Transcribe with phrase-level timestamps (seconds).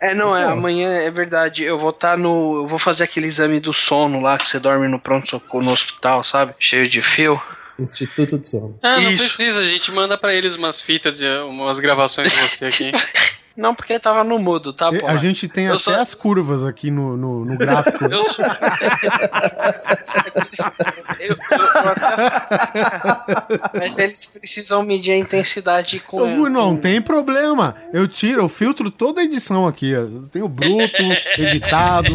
[0.00, 1.62] É, não, é, amanhã é verdade.
[1.62, 2.62] Eu vou estar tá no.
[2.62, 6.22] Eu vou fazer aquele exame do sono lá, que você dorme no pronto-socorro no hospital,
[6.22, 6.54] sabe?
[6.58, 7.40] Cheio de fio.
[7.78, 8.78] Instituto de Sono.
[8.82, 9.18] Ah, não Isso.
[9.18, 12.90] precisa, a gente manda para eles umas fitas, de, umas gravações de você aqui.
[13.56, 15.06] Não, porque tava no mudo, tá bom.
[15.06, 15.94] A gente tem eu até só...
[15.96, 18.04] as curvas aqui no, no, no gráfico.
[18.04, 18.44] eu sou...
[21.20, 21.36] eu,
[21.86, 23.78] até...
[23.78, 26.20] Mas eles precisam medir a intensidade com.
[26.20, 27.74] Eu, não tem problema.
[27.92, 29.90] Eu tiro, eu filtro toda a edição aqui.
[29.90, 31.02] Eu tenho bruto,
[31.38, 32.14] editado.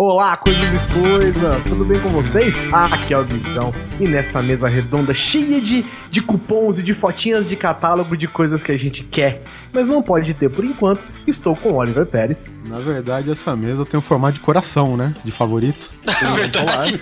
[0.00, 2.54] Olá, coisas e coisas, tudo bem com vocês?
[2.72, 7.48] Aqui é o Guizão e nessa mesa redonda cheia de, de cupons e de fotinhas
[7.48, 11.56] de catálogo de coisas que a gente quer, mas não pode ter por enquanto, estou
[11.56, 12.60] com o Oliver Pérez.
[12.64, 15.12] Na verdade, essa mesa tem um formato de coração, né?
[15.24, 15.90] De favorito.
[16.06, 17.00] Na verdade.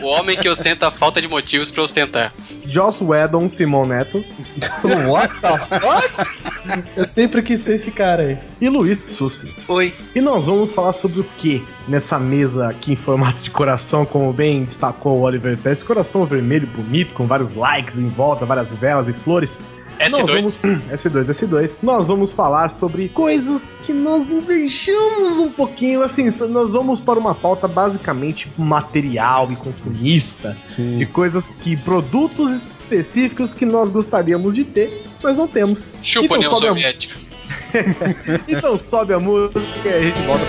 [0.00, 2.32] o homem que ostenta a falta de motivos para ostentar.
[2.64, 4.24] Joss Whedon Simon Neto.
[5.06, 6.88] What the fuck?
[6.96, 8.38] Eu sempre quis ser esse cara aí.
[8.62, 9.54] E Luiz Sussi.
[9.68, 9.94] Oi.
[10.14, 14.32] E nós vamos falar sobre o que nessa mesa aqui em formato de coração, como
[14.32, 15.82] bem destacou o Oliver Pérez.
[15.82, 19.60] Coração vermelho bonito, com vários likes em volta, várias velas e flores.
[19.98, 20.10] S2.
[20.10, 20.58] Nós vamos,
[20.90, 21.78] S2, S2.
[21.82, 26.02] Nós vamos falar sobre coisas que nós invejamos um pouquinho.
[26.02, 30.56] Assim, nós vamos para uma pauta basicamente material e consumista.
[30.66, 30.98] Sim.
[30.98, 31.76] De coisas que.
[31.76, 35.94] produtos específicos que nós gostaríamos de ter, mas não temos.
[36.02, 37.16] Chupa então, União Soviética.
[37.28, 37.31] A...
[38.48, 40.44] então sobe a música e a gente volta.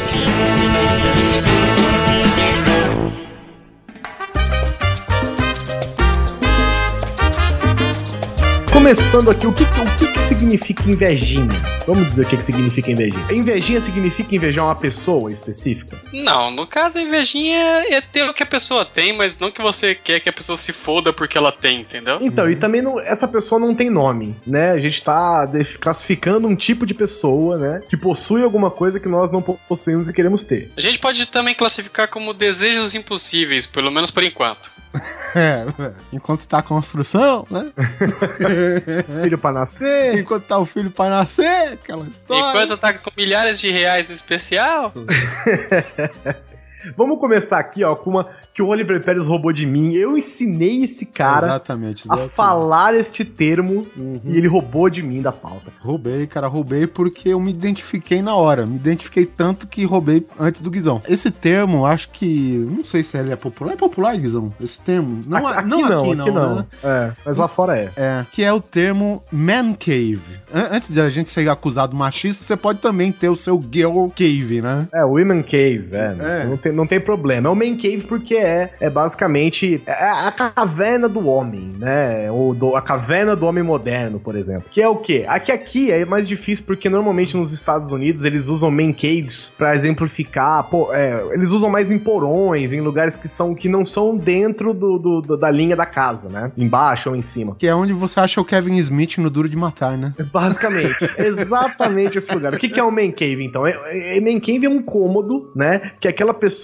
[8.83, 11.47] Começando aqui, o que, o que, que significa invejinha?
[11.87, 13.25] Vamos dizer o que, que significa invejinha.
[13.31, 16.01] Invejinha significa invejar uma pessoa específica?
[16.11, 19.61] Não, no caso a invejinha é ter o que a pessoa tem, mas não que
[19.61, 22.17] você quer que a pessoa se foda porque ela tem, entendeu?
[22.19, 24.71] Então, e também não, essa pessoa não tem nome, né?
[24.71, 25.45] A gente tá
[25.79, 27.79] classificando um tipo de pessoa, né?
[27.87, 30.69] Que possui alguma coisa que nós não possuímos e queremos ter.
[30.75, 34.73] A gente pode também classificar como desejos impossíveis, pelo menos por enquanto.
[35.35, 35.65] É,
[36.11, 37.71] enquanto tá a construção, né?
[39.23, 40.19] filho pra nascer.
[40.19, 42.49] Enquanto tá o filho pra nascer, aquela história.
[42.49, 44.93] Enquanto tá com milhares de reais no especial.
[46.95, 49.93] Vamos começar aqui, ó, com uma que o Oliver Pérez roubou de mim.
[49.93, 52.31] Eu ensinei esse cara exatamente, exatamente.
[52.31, 54.21] a falar este termo uhum.
[54.25, 55.71] e ele roubou de mim da pauta.
[55.79, 58.65] Roubei, cara, roubei porque eu me identifiquei na hora.
[58.65, 61.01] Me identifiquei tanto que roubei antes do Guizão.
[61.07, 62.65] Esse termo, acho que.
[62.69, 63.73] Não sei se ele é popular.
[63.73, 64.49] É popular, Guizão?
[64.61, 65.19] Esse termo?
[65.25, 66.55] Não, aqui, não, não, aqui, aqui não.
[66.55, 66.65] Né?
[66.83, 67.91] É, mas lá fora é.
[67.95, 70.21] É, que é o termo man cave.
[70.53, 74.61] Antes de a gente ser acusado machista, você pode também ter o seu girl cave,
[74.61, 74.87] né?
[74.93, 76.15] É, women cave, é.
[76.19, 76.45] é.
[76.45, 77.47] Não, tem, não tem problema.
[77.47, 82.29] É o man cave porque é, é basicamente é a caverna do homem, né?
[82.31, 84.65] Ou do, a caverna do homem moderno, por exemplo.
[84.69, 85.25] Que é o quê?
[85.27, 89.75] Aqui aqui é mais difícil porque normalmente nos Estados Unidos eles usam man caves para
[89.75, 94.15] exemplificar, pô, é, eles usam mais em porões, em lugares que são que não são
[94.15, 96.51] dentro do, do, do, da linha da casa, né?
[96.57, 97.55] Embaixo ou em cima.
[97.57, 100.13] Que é onde você acha o Kevin Smith no Duro de Matar, né?
[100.31, 102.53] Basicamente, exatamente esse lugar.
[102.53, 103.65] O que, que é o man cave então?
[103.65, 105.91] É, é, man cave é um cômodo, né?
[105.99, 106.62] Que aquela pessoa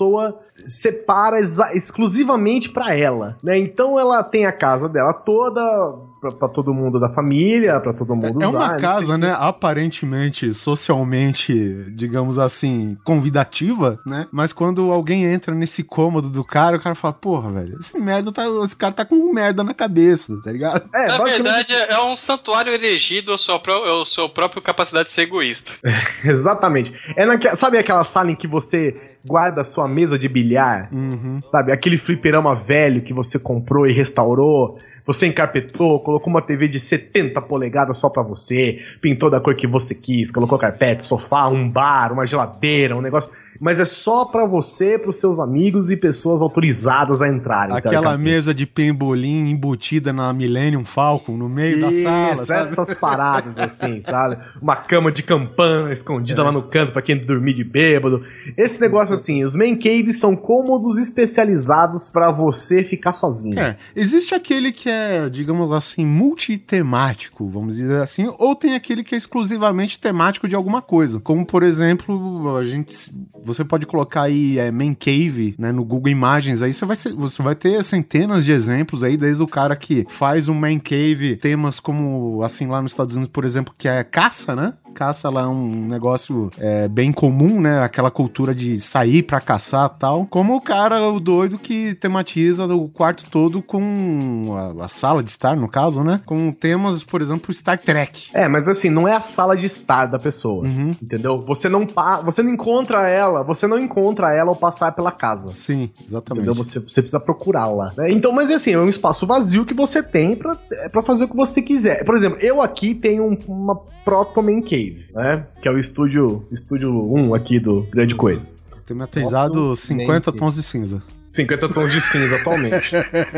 [0.66, 1.40] separa
[1.74, 3.58] exclusivamente para ela, né?
[3.58, 8.42] Então ela tem a casa dela toda para todo mundo da família, para todo mundo
[8.42, 8.58] é, usar.
[8.58, 11.54] É uma casa, né, aparentemente, socialmente,
[11.92, 14.28] digamos assim, convidativa, né?
[14.32, 18.32] Mas quando alguém entra nesse cômodo do cara, o cara fala, porra, velho, esse merda
[18.32, 20.90] tá, esse cara tá com merda na cabeça, tá ligado?
[20.94, 25.22] É, na verdade, é um santuário elegido à sua, à sua própria capacidade de ser
[25.22, 25.72] egoísta.
[26.24, 26.94] exatamente.
[27.16, 27.56] É naque...
[27.56, 31.42] Sabe aquela sala em que você guarda sua mesa de bilhar, uhum.
[31.48, 31.72] sabe?
[31.72, 34.78] Aquele fliperama velho que você comprou e restaurou.
[35.10, 39.66] Você encarpetou, colocou uma TV de 70 polegadas só para você, pintou da cor que
[39.66, 44.46] você quis, colocou carpete, sofá, um bar, uma geladeira, um negócio mas é só para
[44.46, 47.76] você, pros seus amigos e pessoas autorizadas a entrarem.
[47.76, 52.36] Aquela mesa de pembolim embutida na Millennium Falcon no meio Isso, da sala.
[52.36, 52.60] Sabe?
[52.62, 54.38] essas paradas assim, sabe?
[54.62, 56.46] Uma cama de campana escondida é.
[56.46, 58.24] lá no canto para quem dormir de bêbado.
[58.58, 63.60] Esse negócio assim, os main caves são cômodos especializados para você ficar sozinho.
[63.60, 69.16] É, existe aquele que é, digamos assim, multitemático, vamos dizer assim, ou tem aquele que
[69.16, 73.12] é exclusivamente temático de alguma coisa, como por exemplo, a gente
[73.54, 77.14] você pode colocar aí é, Man Cave, né, no Google Imagens, aí você vai, ser,
[77.14, 81.36] você vai ter centenas de exemplos aí, desde o cara que faz um Man Cave,
[81.36, 84.74] temas como, assim, lá nos Estados Unidos, por exemplo, que é caça, né?
[84.94, 87.82] Caça lá é um negócio é, bem comum, né?
[87.82, 90.26] Aquela cultura de sair pra caçar tal.
[90.26, 94.44] Como o cara, o doido que tematiza o quarto todo com
[94.80, 96.20] a, a sala de estar, no caso, né?
[96.26, 98.28] Com temas, por exemplo, Star Trek.
[98.34, 100.90] É, mas assim, não é a sala de estar da pessoa, Uhum.
[101.02, 101.38] entendeu?
[101.48, 105.48] Você não pa você não encontra ela, você não encontra ela ao passar pela casa.
[105.50, 106.46] Sim, exatamente.
[106.46, 106.56] Entendeu?
[106.56, 107.94] Você, você precisa procurá-la.
[107.98, 108.12] né?
[108.12, 111.38] Então, mas assim, é um espaço vazio que você tem pra, é fazer o que
[111.38, 112.04] você quiser.
[112.04, 115.46] Por exemplo, eu aqui tenho um- uma Proto Man Cave, né?
[115.62, 118.48] Que é o estúdio, estúdio 1 aqui do Grande Coisa.
[118.86, 121.04] Tematizado 50 tons de cinza.
[121.32, 122.92] 50 tons de cinza atualmente.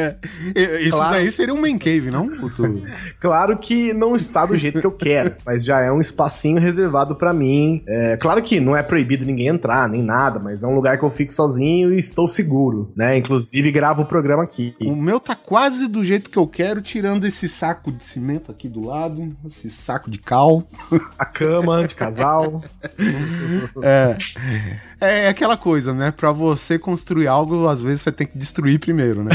[0.81, 1.13] Isso Claro.
[1.13, 2.29] daí seria um man cave, não?
[3.19, 7.15] Claro que não está do jeito que eu quero, mas já é um espacinho reservado
[7.15, 7.81] pra mim.
[7.87, 11.03] É, claro que não é proibido ninguém entrar, nem nada, mas é um lugar que
[11.03, 13.17] eu fico sozinho e estou seguro, né?
[13.17, 14.75] Inclusive gravo o programa aqui.
[14.81, 18.67] O meu tá quase do jeito que eu quero, tirando esse saco de cimento aqui
[18.69, 20.63] do lado, esse saco de cal.
[21.17, 22.63] A cama de casal.
[23.83, 24.15] É,
[24.99, 26.11] é aquela coisa, né?
[26.11, 29.31] Pra você construir algo, às vezes você tem que destruir primeiro, né?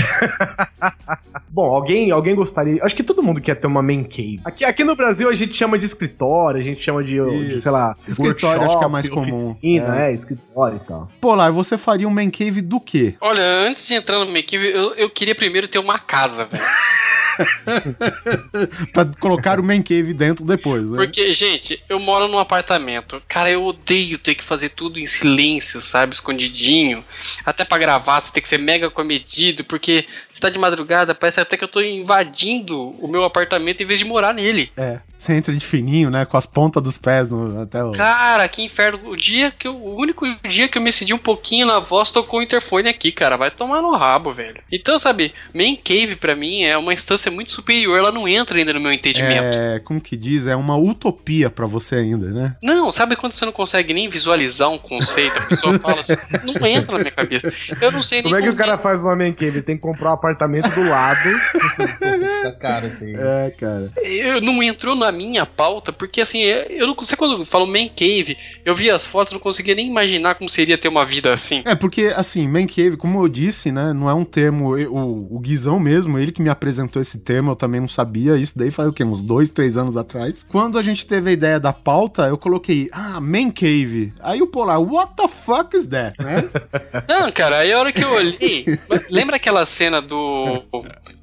[1.48, 2.82] Bom, alguém, alguém gostaria.
[2.84, 4.40] Acho que todo mundo quer ter uma man cave.
[4.44, 7.16] Aqui, aqui no Brasil a gente chama de escritório, a gente chama de,
[7.46, 9.50] de, sei lá, Escritório acho que é mais comum.
[9.50, 10.12] Oficina, é.
[10.12, 11.10] escritório e tal.
[11.20, 13.14] Polar, você faria um man cave do quê?
[13.20, 16.62] Olha, antes de entrar no make eu, eu queria primeiro ter uma casa, velho.
[18.92, 20.96] pra colocar o man cave dentro depois, né?
[20.96, 23.22] Porque, gente, eu moro num apartamento.
[23.28, 26.14] Cara, eu odeio ter que fazer tudo em silêncio, sabe?
[26.14, 27.04] Escondidinho.
[27.44, 30.06] Até pra gravar, você tem que ser mega comedido, porque
[30.36, 33.98] você tá de madrugada, parece até que eu tô invadindo o meu apartamento em vez
[33.98, 34.70] de morar nele.
[34.76, 36.26] É, você entra de fininho, né?
[36.26, 37.92] Com as pontas dos pés no- até o...
[37.92, 39.00] Cara, que inferno.
[39.08, 42.10] O dia que eu, o único dia que eu me cedi um pouquinho na voz
[42.10, 43.36] tocou o interfone aqui, cara.
[43.38, 44.60] Vai tomar no rabo, velho.
[44.70, 47.96] Então, sabe, Main Cave pra mim é uma instância muito superior.
[47.96, 49.56] Ela não entra ainda no meu entendimento.
[49.56, 50.46] É, como que diz?
[50.46, 52.56] É uma utopia pra você ainda, né?
[52.62, 55.38] Não, sabe quando você não consegue nem visualizar um conceito?
[55.38, 57.50] A pessoa fala assim, não entra na minha cabeça.
[57.80, 59.46] Eu não sei nem Como é que o cara faz uma man cave?
[59.56, 61.28] Ele tem que comprar um apartamento do lado.
[61.76, 63.14] Fica caro assim.
[63.16, 63.90] É, cara.
[64.02, 67.18] Eu não entrou na minha pauta, porque assim, eu não consigo.
[67.18, 70.76] Quando eu falo Man Cave, eu vi as fotos, não conseguia nem imaginar como seria
[70.76, 71.62] ter uma vida assim.
[71.64, 75.36] É, porque, assim, man cave, como eu disse, né, não é um termo, eu- o,
[75.36, 78.70] o Guizão mesmo, ele que me apresentou esse termo, eu também não sabia, isso daí
[78.70, 80.44] faz o quê, uns dois, três anos atrás.
[80.44, 84.12] Quando a gente teve a ideia da pauta, eu coloquei, ah, man cave.
[84.20, 86.44] Aí o Polar, what the fuck is that, né?
[87.08, 88.64] Não, cara, aí a hora que eu olhei.
[89.10, 90.15] lembra aquela cena do.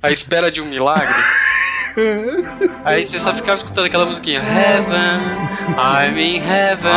[0.02, 1.14] A espera de um milagre?
[2.84, 4.98] Aí você só ficava escutando aquela musiquinha Heaven,
[5.78, 6.92] I'm in heaven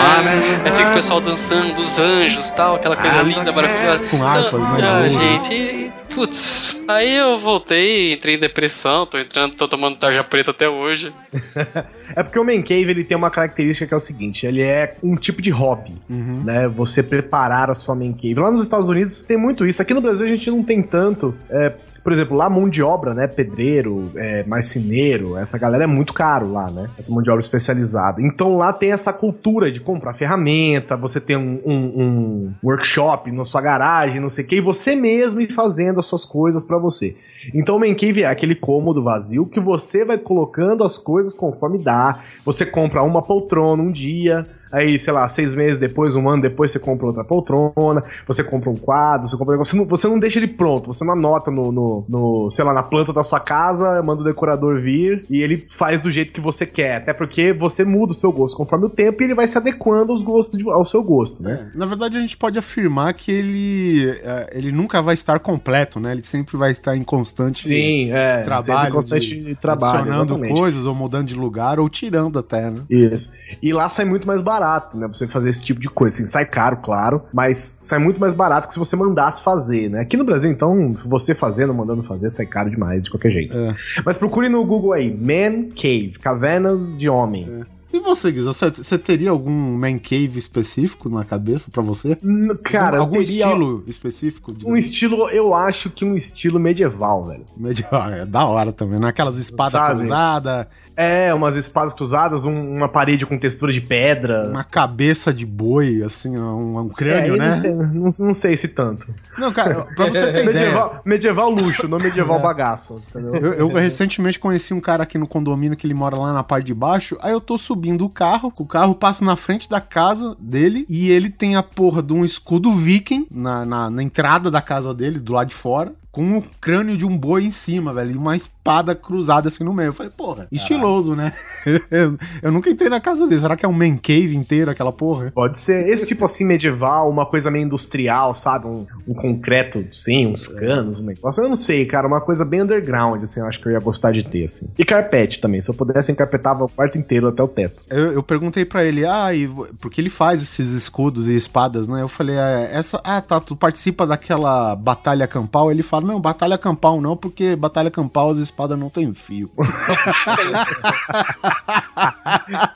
[0.64, 4.78] Aí fica o pessoal dançando, os anjos tal, aquela coisa linda, maravilhosa Com harpas, né,
[4.82, 10.50] Ah, gente, putz Aí eu voltei, entrei em depressão, tô entrando, tô tomando tarja preta
[10.50, 11.12] até hoje
[12.16, 14.88] É porque o man cave ele tem uma característica que é o seguinte: ele é
[15.02, 16.44] um tipo de hobby, Uhum.
[16.44, 16.66] né?
[16.68, 18.34] Você preparar a sua man cave.
[18.36, 19.82] Lá nos Estados Unidos tem muito isso.
[19.82, 21.34] Aqui no Brasil a gente não tem tanto.
[21.50, 21.74] é,
[22.06, 23.26] por exemplo, lá mão de obra, né?
[23.26, 26.88] Pedreiro, é, marceneiro, essa galera é muito caro lá, né?
[26.96, 28.22] Essa mão de obra especializada.
[28.22, 33.44] Então lá tem essa cultura de comprar ferramenta, você tem um, um- um workshop na
[33.44, 36.78] sua garagem, não sei o que, e você mesmo ir fazendo as suas coisas pra
[36.78, 37.16] você.
[37.52, 41.78] Então o Man Cave é aquele cômodo vazio que você vai colocando as coisas conforme
[41.82, 42.20] dá.
[42.44, 46.70] Você compra uma poltrona um dia, aí, sei lá, seis meses depois, um ano depois,
[46.70, 49.72] você compra outra poltrona, você compra um quadro, você compra um negócio.
[49.72, 52.72] Você não, você não deixa ele pronto, você não anota no, no, no, sei lá,
[52.72, 56.40] na planta da sua casa, manda o decorador vir e ele faz do jeito que
[56.40, 56.96] você quer.
[56.96, 60.12] Até porque você muda o seu gosto conforme o tempo e ele vai se adequando
[60.12, 61.70] aos gostos de- ao seu gosto, né?
[61.74, 66.12] Na verdade, a gente pode afirmar que ele, é, ele nunca vai estar completo, né?
[66.12, 68.42] Ele sempre vai estar em constante Sim, é.
[68.42, 69.98] trabalho, constante de- trabalho.
[70.00, 70.54] adicionando exatamente.
[70.58, 72.80] coisas ou mudando de lugar ou tirando até, né?
[72.90, 73.32] Isso.
[73.62, 74.55] E lá sai muito mais barato,
[74.96, 75.06] né?
[75.08, 76.16] Você fazer esse tipo de coisa.
[76.16, 80.00] Assim, sai caro, claro, mas sai muito mais barato que se você mandasse fazer, né?
[80.00, 83.56] Aqui no Brasil, então, você fazendo, mandando fazer, sai caro demais, de qualquer jeito.
[83.56, 83.74] É.
[84.04, 87.64] Mas procure no Google aí, Man Cave, cavernas de homem.
[87.96, 92.16] E você, Guiza, você, teria algum man cave específico na cabeça pra você?
[92.62, 94.52] Cara, algum teria estilo específico?
[94.64, 97.44] Um estilo, eu acho que um estilo medieval, velho.
[97.56, 99.08] Medieval, é da hora também, né?
[99.08, 100.00] Aquelas espadas Sabe?
[100.00, 104.48] cruzadas, É, umas espadas cruzadas, um- uma parede com textura de pedra.
[104.48, 107.46] uma cabeça de boi, assim, um, um É, crânio, eu né?
[107.48, 109.06] não, sei, não, não sei se tanto.
[109.38, 110.44] Não, cara, pra você ter ideia.
[110.46, 113.00] Medieval, medieval luxo, não medieval bagaço.
[113.14, 113.34] Entendeu?
[113.36, 116.66] Eu, eu recentemente conheci um cara aqui no condomínio que ele mora lá na parte
[116.66, 117.16] de baixo.
[117.20, 120.84] Aí eu tô subindo subindo o carro, o carro passa na frente da casa dele
[120.88, 124.92] e ele tem a porra de um escudo viking na, na, na entrada da casa
[124.92, 125.94] dele, do lado de fora.
[126.10, 128.12] Com o crânio de um boi em cima, velho.
[128.12, 128.34] E uma
[128.66, 129.88] espada cruzada assim no meio.
[129.88, 131.32] Eu falei, porra, estiloso, né?
[131.90, 133.40] eu, eu nunca entrei na casa dele.
[133.40, 135.30] Será que é um man cave inteiro, aquela porra?
[135.32, 138.66] Pode ser esse tipo assim medieval, uma coisa meio industrial, sabe?
[138.66, 141.42] Um, um concreto, sim, uns canos, um negócio.
[141.42, 144.12] Eu não sei, cara, uma coisa bem underground, assim, eu acho que eu ia gostar
[144.12, 144.66] de ter, assim.
[144.76, 147.82] E carpete também, se eu pudesse, eu encarpetava o quarto inteiro até o teto.
[147.88, 149.48] Eu, eu perguntei pra ele, ah, e,
[149.80, 152.02] porque ele faz esses escudos e espadas, né?
[152.02, 155.70] Eu falei, ah, essa, ah, tá, tu participa daquela batalha campal?
[155.70, 159.50] Ele fala, não, batalha campal não, porque batalha campal as espadas não tem fio.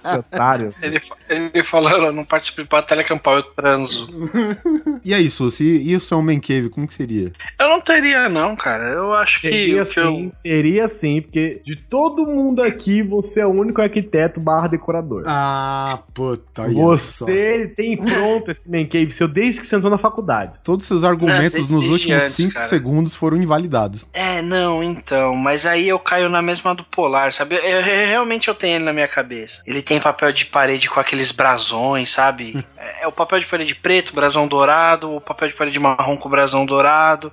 [0.03, 0.75] Que otário.
[0.83, 4.09] Ele, ele falou, eu não participo de batalha campal, eu transo.
[5.05, 7.33] e é isso, se isso é um man cave, como que seria?
[7.59, 8.85] Eu não teria, não, cara.
[8.85, 9.49] Eu acho que.
[9.49, 10.33] Teria que sim, eu...
[10.43, 15.25] teria sim, porque de todo mundo aqui, você é o único arquiteto barra decorador.
[15.27, 16.69] Ah, puta.
[16.69, 20.63] Você tem pronto esse man cave seu desde que você entrou na faculdade.
[20.65, 22.67] Todos os seus argumentos Não, nos últimos antes, 5 cara.
[22.67, 24.09] segundos foram invalidados.
[24.13, 25.35] É, não, então.
[25.35, 27.57] Mas aí eu caio na mesma do Polar, sabe?
[27.57, 29.63] Eu- eu- realmente eu tenho ele na minha cabeça.
[29.67, 32.65] Ele tem papel de parede com aqueles brasões, sabe?
[32.77, 36.29] É, é o papel de parede preto, brasão dourado, o papel de parede marrom com
[36.31, 37.31] brasão dourado.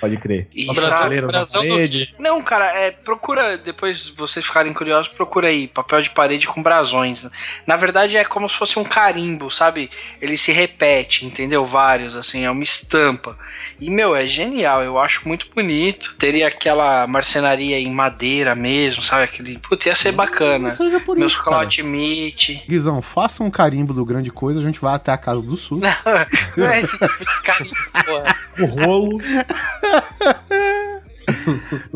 [0.00, 0.46] Pode crer.
[0.54, 2.14] E sabe, prateleira na brasão do- parede.
[2.18, 7.26] Não, cara, é, procura, depois vocês ficarem curiosos, procura aí, papel de parede com brasões.
[7.66, 9.90] Na verdade é como se fosse um carimbo, sabe?
[10.20, 11.66] Ele se repete, entendeu?
[11.66, 13.36] Vários, assim, é uma estampa.
[13.80, 16.14] E, meu, é genial, eu acho muito bonito.
[16.18, 19.24] Teria aquela marcenaria em madeira mesmo, sabe?
[19.24, 19.58] Aquele.
[19.58, 20.68] Putz, ia ser bacana.
[20.68, 22.62] Não seja por Meus clout meat.
[22.68, 25.80] Guizão, faça um carimbo do grande coisa, a gente vai até a casa do SUS.
[26.56, 27.74] Não é esse tipo de carimbo,
[28.06, 28.36] porra.
[28.60, 29.18] O rolo.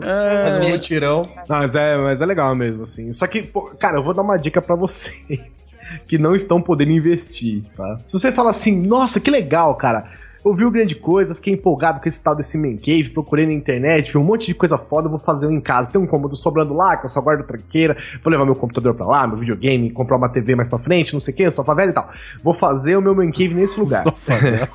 [0.00, 1.26] Faz um mutirão.
[1.48, 3.12] Mas é, mas é legal mesmo, assim.
[3.12, 5.40] Só que, pô, cara, eu vou dar uma dica pra vocês
[6.06, 7.96] que não estão podendo investir, tá?
[8.06, 10.06] Se você fala assim, nossa, que legal, cara.
[10.44, 13.52] Eu vi o grande coisa, fiquei empolgado com esse tal desse man cave, procurei na
[13.52, 15.92] internet, vi um monte de coisa foda, eu vou fazer um em casa.
[15.92, 19.06] Tem um cômodo sobrando lá, que eu só guardo tranqueira, vou levar meu computador pra
[19.06, 21.90] lá, meu videogame, comprar uma TV mais pra frente, não sei o que, sofá velho
[21.90, 22.10] e tal.
[22.42, 24.02] Vou fazer o meu man cave nesse lugar.
[24.02, 24.68] Sofá, né?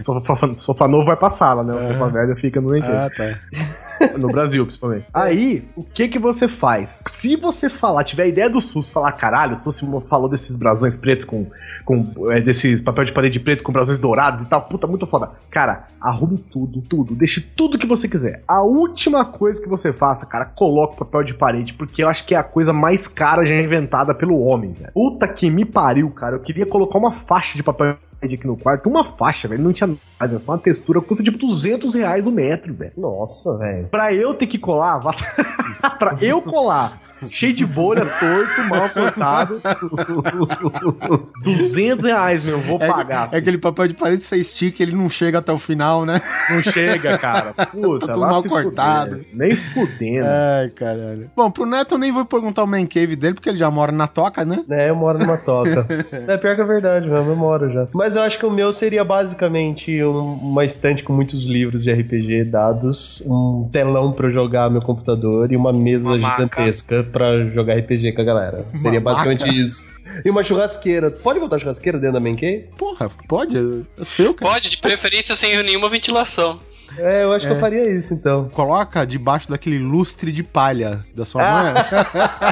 [0.00, 1.74] Sofá, sofá novo vai pra sala, né?
[1.74, 2.86] O sofá velho fica no cave.
[2.86, 3.38] ah, tá.
[4.18, 5.06] No Brasil, principalmente.
[5.14, 7.04] Aí, o que que você faz?
[7.06, 10.96] Se você falar, tiver a ideia do SUS, falar, caralho, o SUS falou desses brasões
[10.96, 11.46] pretos com.
[11.84, 15.30] com é, desses papel de parede preto com brasões dourados e tal, puta, muito foda.
[15.50, 17.14] Cara, arrume tudo, tudo.
[17.14, 18.42] Deixe tudo que você quiser.
[18.48, 22.34] A última coisa que você faça, cara, coloque papel de parede, porque eu acho que
[22.34, 24.92] é a coisa mais cara já inventada pelo homem, velho.
[24.92, 26.36] Puta que me pariu, cara.
[26.36, 29.62] Eu queria colocar uma faixa de papel aqui no quarto, uma faixa, velho.
[29.62, 32.92] Não tinha nada, é só uma textura, custa tipo 200 reais o metro, velho.
[32.96, 33.88] Nossa, velho.
[33.88, 35.00] Pra eu ter que colar,
[35.98, 37.00] pra eu colar,
[37.30, 39.60] cheio de bolha, torto, mal cortado,
[41.42, 43.20] 200 reais, meu, vou É, pagar.
[43.22, 43.36] é assim.
[43.36, 46.20] aquele papel de parede você estica, ele não chega até o final, né?
[46.50, 47.52] Não chega, cara.
[47.72, 49.10] Puta, Tá tudo lá mal se cortado.
[49.16, 49.26] fuder.
[49.32, 50.26] Nem fudendo.
[50.26, 51.30] Ai, caralho.
[51.36, 53.92] Bom, pro Neto eu nem vou perguntar o man cave dele, porque ele já mora
[53.92, 54.64] na toca, né?
[54.70, 55.86] É, eu moro numa toca.
[56.12, 57.86] é pior que a verdade mesmo, eu moro já.
[57.92, 61.92] Mas eu acho que o meu seria basicamente um- uma estante com muitos livros de
[61.92, 66.42] RPG dados, um telão pra eu jogar meu computador e uma mesa Uma maca.
[66.42, 68.64] gigantesca pra jogar RPG com a galera.
[68.76, 69.86] Seria basicamente isso.
[70.24, 71.10] E uma churrasqueira.
[71.10, 72.68] Pode botar churrasqueira dentro da Man Cave?
[72.76, 73.56] Porra, pode?
[73.98, 74.52] É seu, cara.
[74.52, 76.60] Pode, de preferência sem nenhuma ventilação.
[76.98, 78.50] É, eu acho que eu faria isso então.
[78.50, 81.72] Coloca debaixo daquele lustre de palha da sua mãe.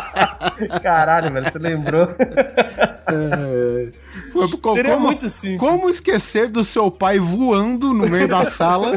[0.82, 2.08] Caralho, velho, você lembrou?
[3.12, 3.88] É.
[4.32, 5.58] Pô, Seria como, muito simples.
[5.58, 8.92] como esquecer do seu pai voando no meio da sala?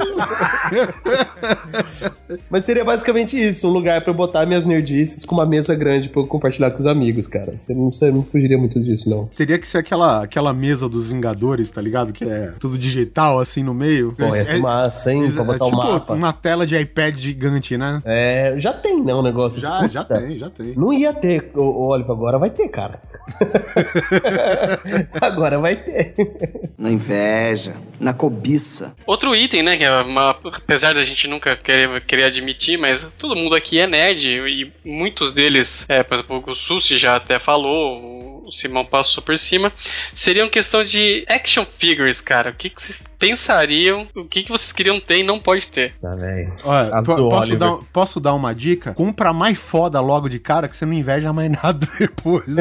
[2.49, 6.09] Mas seria basicamente isso, um lugar pra eu botar minhas nerdices com uma mesa grande
[6.09, 7.57] pra eu compartilhar com os amigos, cara.
[7.57, 9.27] Você não, você não fugiria muito disso, não.
[9.27, 12.13] Teria que ser aquela, aquela mesa dos Vingadores, tá ligado?
[12.13, 14.13] Que é tudo digital, assim, no meio.
[14.17, 15.31] Pô, ia ser é, massa, hein?
[15.31, 16.13] Pra é botar o tipo mapa.
[16.13, 18.01] uma tela de iPad gigante, né?
[18.05, 19.89] É, já tem, né, um negócio Já, assim.
[19.89, 20.73] já tem, já tem.
[20.75, 22.99] Não ia ter, ô, ô, Oliver, agora vai ter, cara.
[25.21, 26.13] agora vai ter.
[26.77, 28.93] Na inveja, na cobiça.
[29.05, 33.35] Outro item, né, que é uma, apesar da gente nunca querer, querer admitir, mas todo
[33.35, 38.41] mundo aqui é nerd e muitos deles, é, por exemplo, o Susi já até falou,
[38.45, 39.71] o Simão passou por cima,
[40.13, 42.51] seriam questão de action figures, cara.
[42.51, 45.93] O que, que vocês pensariam, o que, que vocês queriam ter e não pode ter?
[45.99, 46.51] Tá, velho.
[46.65, 48.93] Olha, As po- do posso, dar, posso dar uma dica?
[48.93, 52.55] Compra mais foda logo de cara que você não inveja mais nada depois.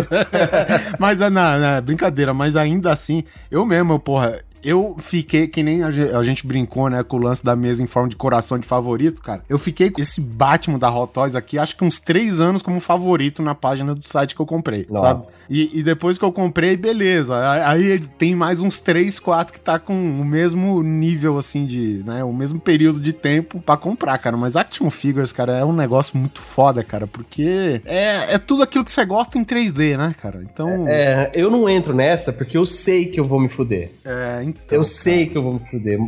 [0.99, 5.63] mas, ah, não, não, brincadeira, mas ainda assim, eu mesmo, eu, porra, eu fiquei, que
[5.63, 5.91] nem a
[6.23, 9.43] gente, brincou, né, com o lance da mesa em forma de coração de favorito, cara.
[9.49, 12.81] Eu fiquei com esse Batman da Hot Toys aqui, acho que uns três anos como
[12.81, 15.17] favorito na página do site que eu comprei, Nossa.
[15.23, 15.47] sabe?
[15.51, 17.35] E, e depois que eu comprei, beleza.
[17.67, 22.23] Aí tem mais uns três, quatro que tá com o mesmo nível, assim, de, né,
[22.25, 24.37] o mesmo período de tempo pra comprar, cara.
[24.37, 28.85] Mas Action Figures, cara, é um negócio muito foda, cara, porque é, é tudo aquilo
[28.85, 30.43] que você gosta em 3D, né, cara?
[30.43, 30.87] Então...
[30.89, 33.93] É, eu não entro nessa porque eu sei que eu vou me fuder.
[34.05, 35.99] É, então, Eu sei que eu vou me fuder.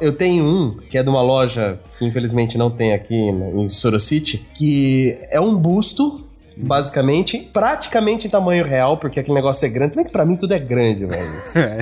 [0.00, 4.46] Eu tenho um, que é de uma loja que infelizmente não tem aqui em Sorocity,
[4.54, 6.26] que é um busto,
[6.56, 9.92] basicamente, praticamente em tamanho real, porque aquele negócio é grande.
[9.92, 11.32] Também que pra mim tudo é grande, velho.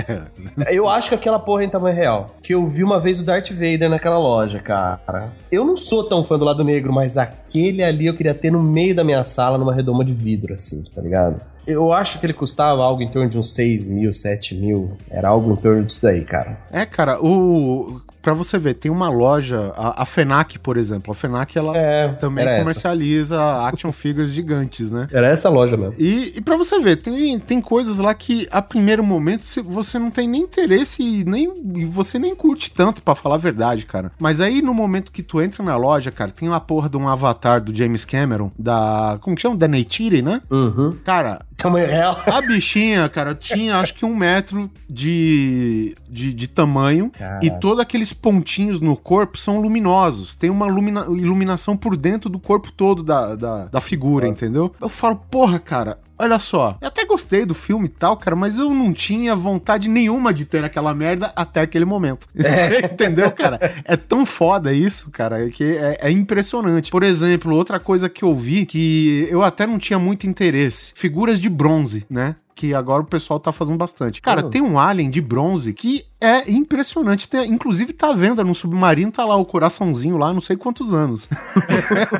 [0.70, 2.26] Eu acho que aquela porra é em tamanho real.
[2.42, 5.32] Que eu vi uma vez o Darth Vader naquela loja, cara.
[5.50, 8.62] Eu não sou tão fã do lado negro, mas aquele ali eu queria ter no
[8.62, 11.40] meio da minha sala, numa redoma de vidro, assim, tá ligado?
[11.66, 14.96] Eu acho que ele custava algo em torno de uns 6 mil, 7 mil.
[15.11, 16.58] Era algo em torno disso daí, cara.
[16.70, 18.00] É, cara, o.
[18.26, 21.12] Pra você ver, tem uma loja, a, a FENAC, por exemplo.
[21.12, 22.62] A FENAC, ela É, também era essa.
[22.64, 25.06] comercializa action figures gigantes, né?
[25.12, 25.95] Era essa loja mesmo.
[25.97, 30.11] E, e para você ver, tem, tem coisas lá que a primeiro momento você não
[30.11, 34.11] tem nem interesse e, nem, e você nem curte tanto, pra falar a verdade, cara.
[34.18, 37.09] Mas aí no momento que tu entra na loja, cara, tem uma porra de um
[37.09, 39.18] avatar do James Cameron, da.
[39.21, 39.54] Como que chama?
[39.56, 40.42] Da Neytiri, né?
[40.50, 40.99] Uhum.
[41.04, 42.18] Cara, Tamanho real.
[42.26, 47.45] a bichinha, cara, tinha acho que um metro de, de, de tamanho Caraca.
[47.47, 50.35] e todos aqueles pontinhos no corpo são luminosos.
[50.35, 54.75] Tem uma lumina- iluminação por dentro do corpo todo da, da, da figura, entendeu?
[54.80, 55.99] Eu falo, porra, cara.
[56.18, 59.87] Olha só, eu até gostei do filme e tal, cara, mas eu não tinha vontade
[59.87, 62.26] nenhuma de ter aquela merda até aquele momento.
[62.90, 63.61] Entendeu, cara?
[63.85, 66.90] É tão foda isso, cara, que é, é impressionante.
[66.90, 71.38] Por exemplo, outra coisa que eu vi que eu até não tinha muito interesse: figuras
[71.38, 72.37] de bronze, né?
[72.59, 74.23] Que agora o pessoal tá fazendo bastante.
[74.23, 74.49] Cara, Oh.
[74.49, 77.29] tem um alien de bronze que é impressionante.
[77.29, 80.95] Tem- inclusive tá à venda no submarino, tá lá o coraçãozinho lá, não sei quantos
[80.95, 81.29] anos.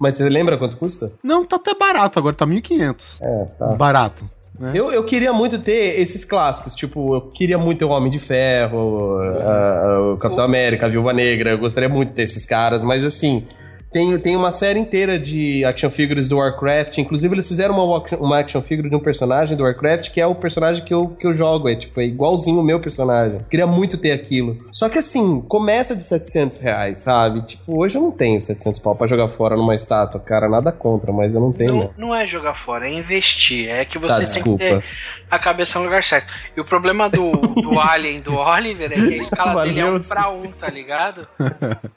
[0.00, 1.12] Mas você lembra quanto custa?
[1.22, 3.18] Não, tá até barato agora, tá 1.500.
[3.20, 3.66] É, tá.
[3.74, 4.28] Barato.
[4.58, 4.72] né?
[4.74, 8.18] Eu, eu queria muito ter esses clássicos, tipo, eu queria muito ter o Homem de
[8.18, 12.44] Ferro, a- a- o Capitão América, a Viúva Negra, eu gostaria muito de ter esses
[12.46, 13.46] caras, mas assim,
[13.90, 18.38] tem, tem uma série inteira de action figures do Warcraft, inclusive eles fizeram uma, uma
[18.38, 21.32] action figure de um personagem do Warcraft que é o personagem que eu, que eu
[21.32, 23.40] jogo, é tipo, é igualzinho o meu personagem.
[23.50, 24.56] Queria muito ter aquilo.
[24.70, 27.42] Só que assim, começa de 700 reais, sabe?
[27.42, 31.12] Tipo, hoje eu não tenho 700 pau pra jogar fora numa estátua, cara, nada contra,
[31.12, 32.08] mas eu não tenho, Não, não.
[32.08, 33.68] não é jogar fora, é investir.
[33.68, 34.64] É que você Tá, tem desculpa.
[34.64, 34.84] que ter
[35.30, 36.32] a cabeça no lugar certo.
[36.56, 39.98] E o problema do, do Alien, do Oliver, é que a escala dele é um
[39.98, 41.26] Valeu, pra um, tá ligado?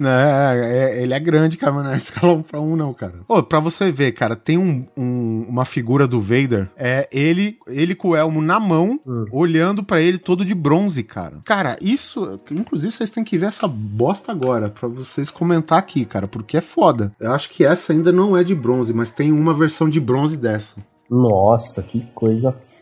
[0.04, 3.16] É, é, ele é grande, cara, não é escala um pra um, não, cara.
[3.28, 7.94] Ô, pra você ver, cara, tem um, um- uma figura do Vader, é ele, ele
[7.96, 9.00] com o elmo na mão,
[9.32, 11.40] olhando pra ele todo de bronze, cara.
[11.46, 16.28] Cara, isso, inclusive vocês têm que ver essa bosta agora, pra vocês comentar aqui, cara,
[16.28, 17.14] porque é foda.
[17.20, 20.38] Eu acho que essa ainda não é de bronze, mas tem uma versão de bronze
[20.38, 20.76] dessa.
[21.10, 22.81] Nossa, que coisa foda.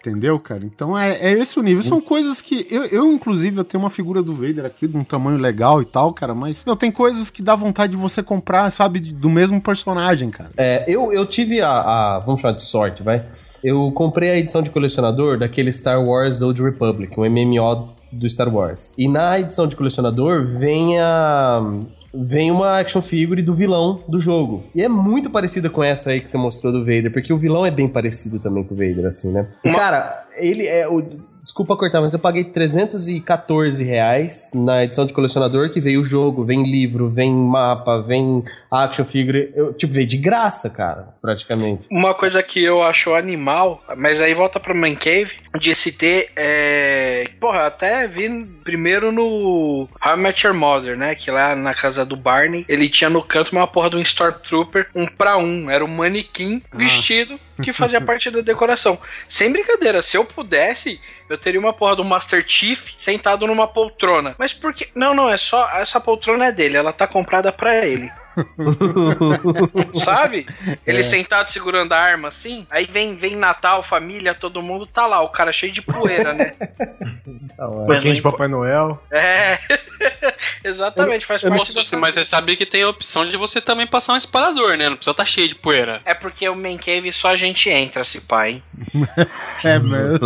[0.00, 0.64] Entendeu, cara?
[0.64, 1.82] Então é, é esse o nível.
[1.82, 2.66] São coisas que.
[2.70, 5.84] Eu, eu, inclusive, eu tenho uma figura do Vader aqui de um tamanho legal e
[5.84, 6.34] tal, cara.
[6.34, 10.50] Mas meu, tem coisas que dá vontade de você comprar, sabe, do mesmo personagem, cara.
[10.56, 13.24] É, eu, eu tive a, a- Vamos chamar de sorte, vai.
[13.62, 18.54] Eu comprei a edição de colecionador daquele Star Wars Old Republic, um MMO do Star
[18.54, 18.94] Wars.
[18.98, 21.62] E na edição de colecionador vem a.
[22.14, 24.64] Vem uma action figure do vilão do jogo.
[24.74, 27.66] E é muito parecida com essa aí que você mostrou do Vader, porque o vilão
[27.66, 29.48] é bem parecido também com o Vader, assim, né?
[29.64, 30.88] Cara, ele é.
[30.88, 31.04] O,
[31.44, 36.42] desculpa cortar, mas eu paguei 314 reais na edição de colecionador, que veio o jogo,
[36.42, 39.52] vem livro, vem mapa, vem action figure.
[39.54, 41.86] Eu, tipo, veio de graça, cara, praticamente.
[41.90, 46.30] Uma coisa que eu acho animal, mas aí volta pro Man Cave, de se ter,
[46.34, 47.28] é...
[47.38, 48.24] Porra, até vi
[48.64, 51.14] primeiro no How I Met Your Mother, né?
[51.14, 54.88] Que lá na casa do Barney, ele tinha no canto uma porra de um Stormtrooper,
[54.94, 55.70] um pra um.
[55.70, 58.98] Era um manequim vestido que fazia parte da decoração.
[59.28, 64.34] Sem brincadeira, se eu pudesse, eu teria uma porra do Master Chief sentado numa poltrona.
[64.38, 64.88] Mas por que...
[64.94, 65.68] Não, não, é só...
[65.74, 68.10] Essa poltrona é dele, ela tá comprada pra ele.
[69.92, 70.46] Sabe?
[70.86, 72.66] Ele sentado segurando a arma assim.
[72.70, 76.54] Aí vem, vem Natal, família, todo mundo tá lá, o cara cheio de poeira, né?
[77.86, 79.00] Pouquinho de Papai Noel.
[79.10, 79.58] É.
[80.64, 83.86] Exatamente, faz parte Nossa, da mas você sabe que tem a opção de você também
[83.86, 84.88] passar um esparador, né?
[84.88, 86.00] Não precisa estar cheio de poeira.
[86.04, 88.62] É porque o Man Cave só a gente entra, se pá, hein?
[89.64, 90.20] É, mas.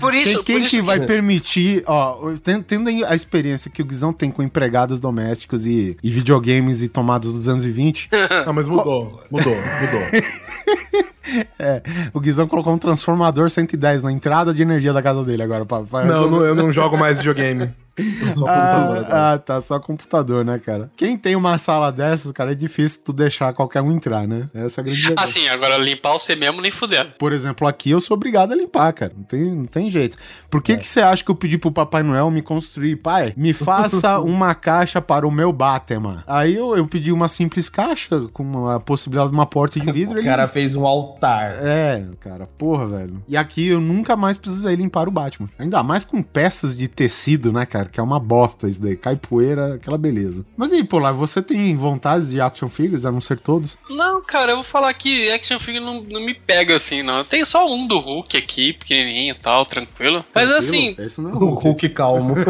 [0.00, 3.80] Por isso, Tem quem por isso que vai permitir, ó, ten- tendo a experiência que
[3.80, 8.10] o Guizão tem com empregados domésticos e, e videogames e tomadas dos anos 20,
[8.44, 9.20] Não, mas mudou.
[9.30, 10.22] Mudou, mudou.
[11.58, 15.64] É, o Guizão colocou um transformador 110 na entrada de energia da casa dele agora.
[15.64, 17.72] Pra, pra não, eu não jogo mais videogame.
[17.96, 19.06] Eu sou computador.
[19.10, 20.90] Ah, ah, tá, só computador, né, cara?
[20.96, 24.48] Quem tem uma sala dessas, cara, é difícil tu deixar qualquer um entrar, né?
[24.54, 25.28] Essa é a grande verdade.
[25.30, 27.12] Assim, agora limpar você mesmo nem fudendo.
[27.18, 29.12] Por exemplo, aqui eu sou obrigado a limpar, cara.
[29.16, 30.16] Não tem, não tem jeito.
[30.50, 32.96] Por que que você acha que eu pedi pro Papai Noel me construir?
[32.96, 36.24] Pai, me faça uma caixa para o meu Batman.
[36.26, 40.14] Aí eu, eu pedi uma simples caixa com a possibilidade de uma porta de vidro.
[40.16, 41.56] O ele- cara fez um altar.
[41.62, 43.22] É, cara, porra, velho.
[43.28, 45.48] E aqui eu nunca mais precisei limpar o Batman.
[45.58, 47.83] Ainda mais com peças de tecido, né, cara?
[47.90, 48.96] Que é uma bosta isso daí.
[48.96, 50.44] Cai poeira, aquela beleza.
[50.56, 53.76] Mas e aí, Polar, você tem vontades de action figures, a não ser todos?
[53.90, 57.18] Não, cara, eu vou falar que action figure não, não me pega assim, não.
[57.18, 60.24] Eu tenho só um do Hulk aqui, pequenininho e tal, tranquilo.
[60.34, 60.56] Mas Tranquilo?
[60.58, 61.62] assim, Esse não é o Hulk.
[61.64, 62.34] Hulk calmo.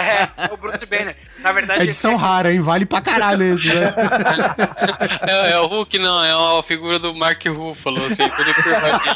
[0.00, 1.16] É, o Bruce Banner.
[1.40, 2.60] Na verdade, É edição rara, hein?
[2.60, 3.92] Vale pra caralho esse, né?
[5.26, 9.14] é, é o Hulk não, é uma figura do Mark Ruffalo, assim, todo curvadinho.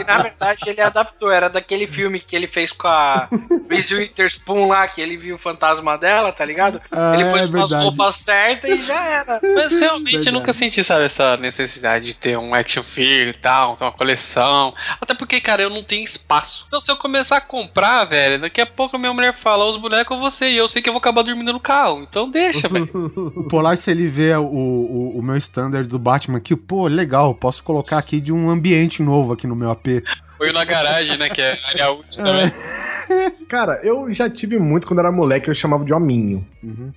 [0.00, 3.28] E na verdade ele adaptou, era daquele filme que ele fez com a
[3.68, 6.80] Reese Witherspoon lá, que ele viu o fantasma dela, tá ligado?
[6.90, 7.84] Ah, ele é pôs umas verdade.
[7.84, 9.40] roupas certas e já era.
[9.54, 10.28] Mas realmente Verdade.
[10.28, 13.92] eu nunca senti, sabe, essa necessidade de ter um action figure e tal, ter uma
[13.92, 14.74] coleção.
[15.00, 16.64] Até porque, cara, eu não tenho espaço.
[16.66, 19.76] Então se eu começar a comprar, velho, daqui a pouco a minha mulher fala, os
[19.76, 22.02] bonecos eu vou ser, e eu sei que eu vou acabar dormindo no carro.
[22.08, 22.86] Então deixa, velho.
[23.36, 27.34] O Polar, se ele vê o, o, o meu standard do Batman aqui, pô, legal,
[27.34, 29.86] posso colocar aqui de um ambiente novo aqui no meu AP.
[30.36, 32.52] Foi na garagem, né, que é área útil também.
[33.48, 36.44] Cara, eu já tive muito quando era moleque, eu chamava de hominho.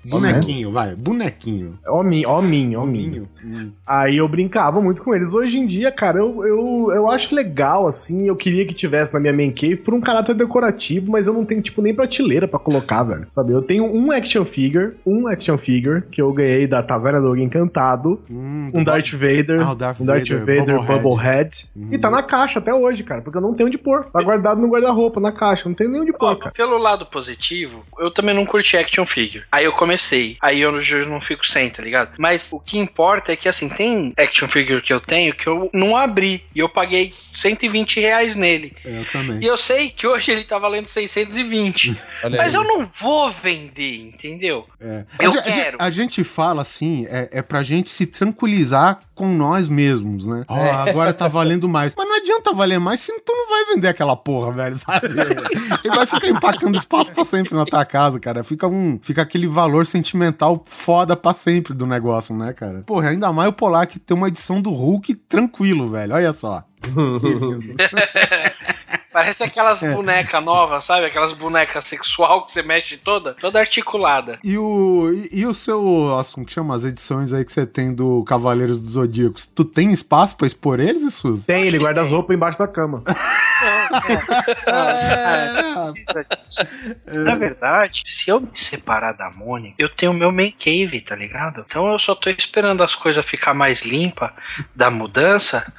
[0.05, 1.77] Bonequinho, vai, bonequinho.
[1.87, 3.27] Hominho, hominho, hominho.
[3.43, 3.69] Hum.
[3.85, 5.33] Aí eu brincava muito com eles.
[5.33, 8.27] Hoje em dia, cara, eu, eu, eu acho legal, assim.
[8.27, 11.45] Eu queria que tivesse na minha main cave por um caráter decorativo, mas eu não
[11.45, 13.25] tenho, tipo, nem prateleira pra colocar, velho.
[13.29, 13.53] Sabe?
[13.53, 18.19] Eu tenho um action figure, um action figure que eu ganhei da Taverna do Encantado,
[18.29, 21.03] Hum, um Darth Vader, Ah, o Darth um Darth Vader, Vader, Bubblehead.
[21.03, 21.69] Bubblehead.
[21.91, 24.05] E tá na caixa até hoje, cara, porque eu não tenho onde pôr.
[24.05, 25.67] Tá guardado no guarda-roupa, na caixa.
[25.69, 26.51] Não tenho nem Ó, pôr, cara.
[26.51, 29.43] pelo lado positivo, eu também não curti action figure.
[29.51, 30.37] Aí eu comecei.
[30.41, 32.13] Aí eu não fico sem, tá ligado?
[32.17, 35.69] Mas o que importa é que, assim, tem action figure que eu tenho que eu
[35.73, 36.43] não abri.
[36.53, 38.75] E eu paguei 120 reais nele.
[38.83, 39.39] Eu também.
[39.41, 41.99] E eu sei que hoje ele tá valendo 620.
[42.23, 44.67] Olha mas eu não vou vender, entendeu?
[44.79, 45.05] É.
[45.19, 45.77] Eu a, quero.
[45.79, 50.45] A, gente fala assim, é, é pra gente se tranquilizar com nós mesmos, né?
[50.47, 51.93] Ó, agora tá valendo mais.
[51.93, 55.07] Mas não adianta valer mais se tu não vai vender aquela porra, velho, sabe?
[55.83, 58.45] Ele vai ficar empacando espaço pra sempre na tua casa, cara.
[58.45, 62.81] Fica, um, fica aquele valor sentimental foda pra sempre do negócio, né, cara?
[62.85, 66.15] Porra, ainda mais o Polar que tem uma edição do Hulk tranquilo, velho.
[66.15, 66.63] Olha só.
[69.19, 71.05] Parece aquelas bonecas novas, sabe?
[71.05, 74.39] Aquelas bonecas sexual que você mexe toda, toda articulada.
[74.43, 76.73] E o, e, e o seu, as- como que chama?
[76.75, 79.45] As edições aí que você tem do Cavaleiros dos Zodíacos.
[79.45, 81.45] Tu tem espaço pra expor eles, Suzy?
[81.45, 83.03] Tem, ele guarda as roupas embaixo da cama.
[83.05, 83.89] Não
[85.73, 86.59] precisa disso.
[87.07, 91.63] Na verdade, se eu me separar da Mônica, eu tenho meu main cave, tá ligado?
[91.67, 94.33] Então eu só tô esperando as coisas ficar mais limpa
[94.75, 95.71] da mudança.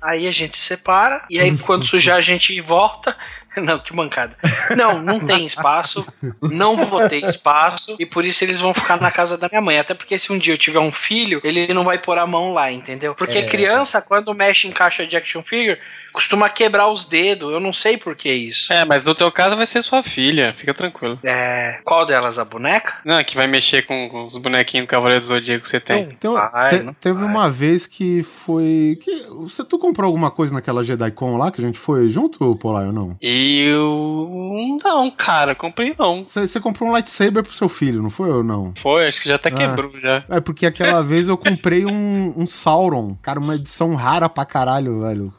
[0.00, 3.16] Aí a gente separa, e aí quando sujar a gente volta.
[3.56, 4.36] Não, que mancada.
[4.76, 6.06] Não, não tem espaço.
[6.42, 7.96] Não vou ter espaço.
[7.98, 9.78] E por isso eles vão ficar na casa da minha mãe.
[9.78, 12.52] Até porque se um dia eu tiver um filho, ele não vai pôr a mão
[12.52, 13.14] lá, entendeu?
[13.14, 15.80] Porque criança, quando mexe em caixa de action figure,
[16.16, 17.52] costuma quebrar os dedos.
[17.52, 18.72] Eu não sei por que isso.
[18.72, 21.18] É, mas no teu caso vai ser sua filha, fica tranquilo.
[21.22, 21.78] É.
[21.84, 22.38] Qual delas?
[22.38, 22.94] A boneca?
[23.04, 26.04] Não, que vai mexer com, os bonequinhos do Cavaleiro do Zodíaco que você tem.
[26.04, 27.28] Então, vai, te- teve vai.
[27.28, 28.98] uma vez que foi.
[29.02, 32.86] Que, você, tu comprou alguma coisa naquela JediCon lá que a gente foi junto, Polar,
[32.86, 33.16] ou não?
[33.20, 34.76] Eu.
[34.82, 36.24] Não, cara, comprei não.
[36.24, 38.72] Você comprou um lightsaber pro seu filho, não foi ou não?
[38.80, 39.52] Foi, acho que já até Ah.
[39.52, 40.24] quebrou já.
[40.30, 43.16] É porque aquela vez eu comprei um, um Sauron.
[43.20, 45.32] Cara, uma edição rara pra caralho, velho.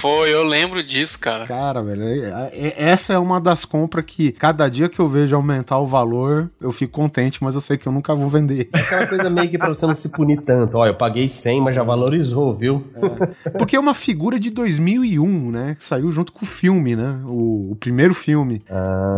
[0.00, 1.46] Foi, eu lembro disso, cara.
[1.46, 5.34] Cara, velho, é- é- essa é uma das compras que cada dia que eu vejo
[5.36, 8.68] aumentar o valor, eu fico contente, mas eu sei que eu nunca vou vender.
[8.72, 10.76] Aquela coisa meio que pra você não se punir tanto.
[10.78, 12.84] Ó, eu paguei 100, mas já valorizou, viu?
[13.58, 15.74] Porque é uma figura de 2001, né?
[15.76, 17.20] Que saiu junto com o filme, né?
[17.24, 18.62] O, o primeiro filme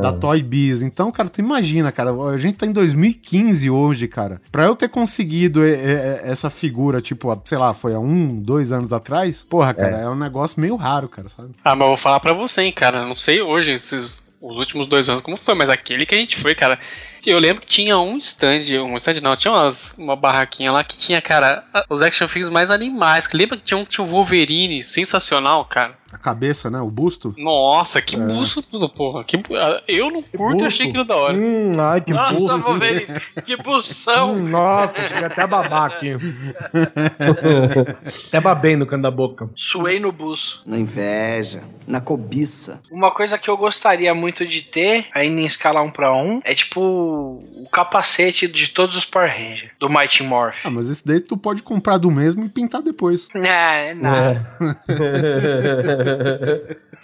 [0.02, 0.82] da Toy Biz.
[0.82, 4.40] Então, cara, tu imagina, cara, a gente tá em 2015 hoje, cara.
[4.50, 8.72] Pra eu ter conseguido é, é, essa figura, tipo, sei lá, foi há um, dois
[8.72, 11.54] anos atrás, porra, cara, é, um negócio meio raro, cara, sabe?
[11.64, 13.06] Ah, mas eu vou falar pra você, hein, cara.
[13.06, 16.36] Não sei hoje, esses os últimos dois anos como foi, mas aquele que a gente
[16.36, 16.78] foi, cara.
[17.24, 20.96] Eu lembro que tinha um stand, um stand não, tinha umas, uma barraquinha lá que
[20.96, 23.28] tinha, cara, os action figures mais animais.
[23.32, 25.96] Lembra que tinha um que tinha um Wolverine sensacional, cara?
[26.12, 26.80] A cabeça, né?
[26.80, 27.34] O busto.
[27.38, 29.24] Nossa, que busto tudo, porra.
[29.24, 31.36] Que, ah, eu não curto e achei aquilo da hora.
[31.36, 32.58] Hum, ai, que Nossa, busto.
[32.58, 33.06] Wolverine,
[33.44, 34.34] que bução!
[34.34, 36.12] Hum, nossa, cheguei até a babar aqui.
[38.28, 39.48] até babei no canto da boca.
[39.56, 40.62] Suei no buço.
[40.66, 42.80] Na inveja, na cobiça.
[42.90, 46.54] Uma coisa que eu gostaria muito de ter, ainda em escala 1 pra 1, é
[46.54, 50.56] tipo o capacete de todos os Power Rangers, do Mighty Morph.
[50.64, 53.28] Ah, mas esse daí tu pode comprar do mesmo e pintar depois.
[53.34, 54.42] Não, é nada.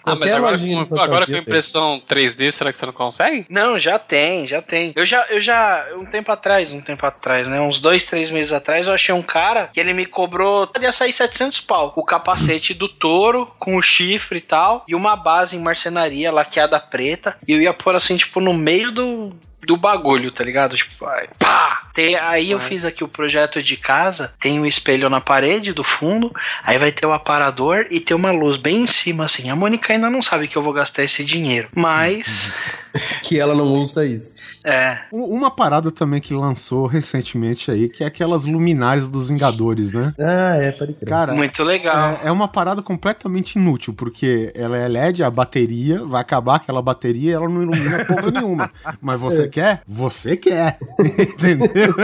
[0.09, 3.45] Ah, mas agora, com, agora com impressão 3D, será que você não consegue?
[3.51, 4.93] Não, já tem, já tem.
[4.97, 7.61] Eu já, eu já, um tempo atrás, um tempo atrás, né?
[7.61, 11.13] Uns dois, três meses atrás, eu achei um cara que ele me cobrou, ia sair
[11.13, 11.93] 700 pau.
[11.95, 16.81] O capacete do touro, com o chifre e tal, e uma base em marcenaria laqueada
[16.81, 17.37] preta.
[17.47, 20.77] E eu ia pôr assim, tipo, no meio do, do bagulho, tá ligado?
[20.77, 21.89] Tipo, aí, pá!
[21.93, 25.83] Tem, aí eu fiz aqui o projeto de casa, tem um espelho na parede do
[25.83, 29.51] fundo, aí vai ter o aparador e tem uma luz bem em cima, assim.
[29.51, 32.53] A Mônica ainda não sabe que eu vou gastar esse dinheiro, mas...
[33.23, 34.37] Que ela não ouça isso.
[34.65, 40.13] É, Uma parada também que lançou recentemente aí, que é aquelas luminárias dos Vingadores, né?
[40.19, 41.09] Ah, é, pode crer.
[41.09, 42.19] Cara, muito legal.
[42.23, 46.83] é, é uma parada completamente inútil, porque ela é LED, a bateria, vai acabar aquela
[46.83, 48.71] bateria e ela não ilumina porra nenhuma.
[49.01, 49.81] Mas você quer?
[49.87, 50.79] Você quer.
[51.19, 51.95] Entendeu?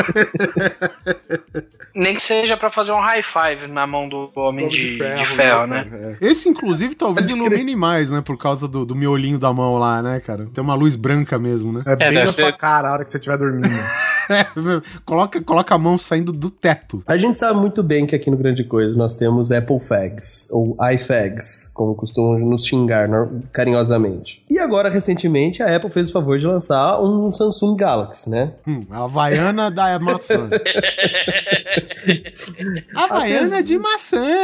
[1.95, 5.67] Nem que seja pra fazer um high five na mão do homem de, de ferro,
[5.67, 5.85] né?
[5.85, 6.19] cara?
[6.21, 6.27] É.
[6.27, 8.21] Esse, inclusive, talvez ilumine mais, né?
[8.21, 10.49] Por causa do, do miolinho da mão lá, né, cara?
[10.53, 11.83] Tem uma luz branca mesmo, né?
[11.87, 13.69] É bem deve na sua ser- cara a hora que você estiver dormindo.
[15.05, 17.03] coloca, coloca a mão saindo do teto.
[17.07, 20.77] A gente sabe muito bem que aqui no Grande Coisa nós temos Apple Fags, ou
[20.93, 23.09] iFags, como costumam nos xingar
[23.53, 24.45] carinhosamente.
[24.51, 28.53] E agora, recentemente, a Apple fez o favor de lançar um Samsung Galaxy, né?
[28.67, 30.49] Hum, a Havaiana da maçã.
[32.95, 34.25] Havaiana de maçã.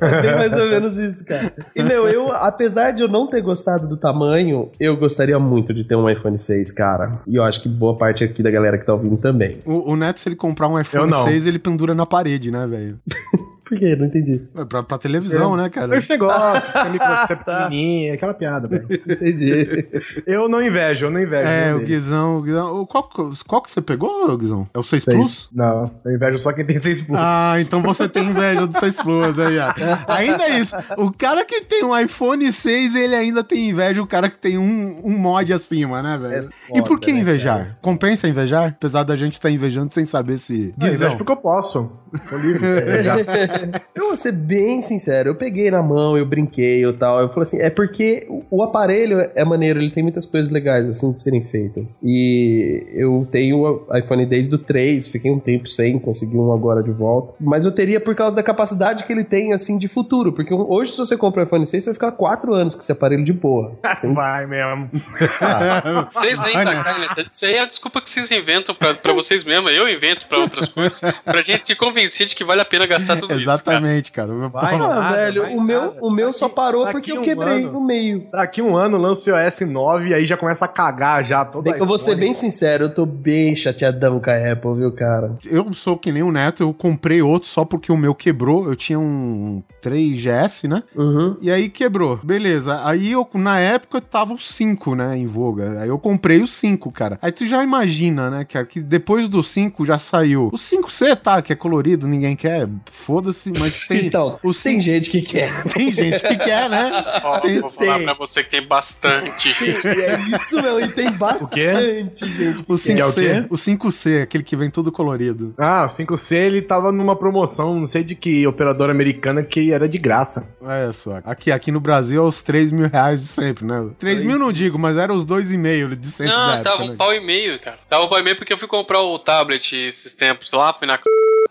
[0.00, 1.52] É bem mais ou menos isso, cara.
[1.74, 5.84] E, meu, eu, apesar de eu não ter gostado do tamanho, eu gostaria muito de
[5.84, 7.18] ter um iPhone 6, cara.
[7.26, 9.58] E eu acho que boa parte aqui da galera que tá ouvindo também.
[9.64, 11.24] O, o Neto, se ele comprar um iPhone não.
[11.24, 12.98] 6, ele pendura na parede, né, velho?
[13.68, 13.96] Por quê?
[13.96, 14.42] Não entendi.
[14.54, 15.96] É Pra, pra televisão, né, cara?
[15.98, 18.86] Esse negócio, que a microchip é pequenininha, aquela piada, velho.
[18.90, 19.86] Entendi.
[20.26, 21.48] Eu não invejo, eu não invejo.
[21.48, 21.80] É, o.
[21.80, 22.38] Guizão.
[22.38, 24.68] O Guizão o- qual, que- qual que você pegou, Guizão?
[24.72, 25.16] É o 6 Seis.
[25.16, 25.48] Plus?
[25.52, 27.18] Não, eu invejo só quem tem 6 Plus.
[27.20, 29.74] Ah, então você tem inveja do 6 Plus aí, ó.
[30.12, 30.76] Ainda é isso.
[30.96, 34.56] O cara que tem um iPhone 6, ele ainda tem inveja do cara que tem
[34.58, 36.48] um, um mod acima, né, velho?
[36.72, 37.64] É e por que né, invejar?
[37.64, 37.76] cara?
[37.82, 38.68] Compensa invejar?
[38.76, 40.54] Apesar da gente estar invejando sem saber se.
[40.80, 41.16] Eu invejo Guizão.
[41.16, 41.90] porque eu posso.
[42.30, 42.60] Tô livre.
[43.94, 47.20] Eu vou ser bem sincero, eu peguei na mão, eu brinquei e tal.
[47.20, 51.12] Eu falei assim, é porque o- aparelho é maneiro, ele tem muitas coisas legais, assim,
[51.12, 52.00] de serem feitas.
[52.02, 56.82] E eu tenho o iPhone desde o 3, fiquei um tempo sem, consegui um agora
[56.82, 57.34] de volta.
[57.40, 60.32] Mas eu teria por causa da capacidade que ele tem, assim, de futuro.
[60.32, 62.92] Porque hoje, se você compra o iPhone 6, você vai ficar 4 anos com esse
[62.92, 63.78] aparelho de boa.
[63.94, 64.90] Sem Vai mesmo.
[66.10, 67.22] Vocês ainda caem nessa.
[67.28, 69.72] Isso aí é a desculpa que vocês inventam pra, pra vocês mesmos.
[69.72, 71.00] Eu invento pra outras coisas.
[71.24, 73.45] Pra gente se convencer de que vale a pena gastar tudo isso.
[73.46, 73.78] Cara.
[73.78, 74.32] Exatamente, cara.
[74.48, 74.74] Vai.
[74.74, 75.98] Ah, nada, velho, vai o meu, nada.
[76.02, 77.72] o meu só parou Daqui porque eu um quebrei ano.
[77.72, 78.26] no meio.
[78.30, 81.52] Daqui um ano lança o iOS 9 e aí já começa a cagar já Se
[81.52, 84.74] todo bem que eu vou ser bem sincero, eu tô bem chateadão com a Apple,
[84.74, 85.38] viu, cara?
[85.44, 88.66] Eu sou que nem o Neto, eu comprei outro só porque o meu quebrou.
[88.66, 90.82] Eu tinha um 3GS, né?
[90.94, 91.36] Uhum.
[91.40, 92.18] E aí quebrou.
[92.22, 92.80] Beleza.
[92.84, 95.80] Aí eu, na época, tava o 5, né, em voga.
[95.80, 97.18] Aí eu comprei o 5, cara.
[97.22, 100.48] Aí tu já imagina, né, cara, que depois do 5 já saiu.
[100.52, 102.68] O 5C, tá, que é colorido, ninguém quer.
[102.86, 104.06] Foda-se, mas tem.
[104.06, 105.62] Então, o tem 5 gente que quer.
[105.72, 106.90] tem gente que quer, né?
[107.22, 108.04] Ó, Tem- vou falar tem.
[108.04, 109.48] pra você que tem bastante.
[109.60, 112.98] E é isso, meu, e tem bastante gente O quer.
[113.00, 113.46] é o 5C, quê?
[113.50, 115.54] o 5C, aquele que vem todo colorido.
[115.58, 119.88] Ah, o 5C ele tava numa promoção, não sei de que operadora americana que era
[119.88, 120.48] de graça.
[120.60, 121.20] Olha só.
[121.24, 123.88] Aqui, aqui no Brasil é os 3 mil reais de sempre, né?
[123.98, 126.90] 3 mil não digo, mas era os 2,5 de sempre da Não, época, tava né?
[126.92, 127.78] um pau e meio, cara.
[127.88, 130.86] Tava um pau e meio porque eu fui comprar o tablet esses tempos lá, fui
[130.86, 130.98] na.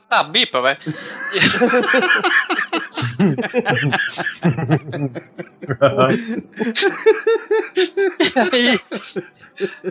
[0.09, 0.77] Ah, bipa, vai.
[8.19, 8.79] E aí,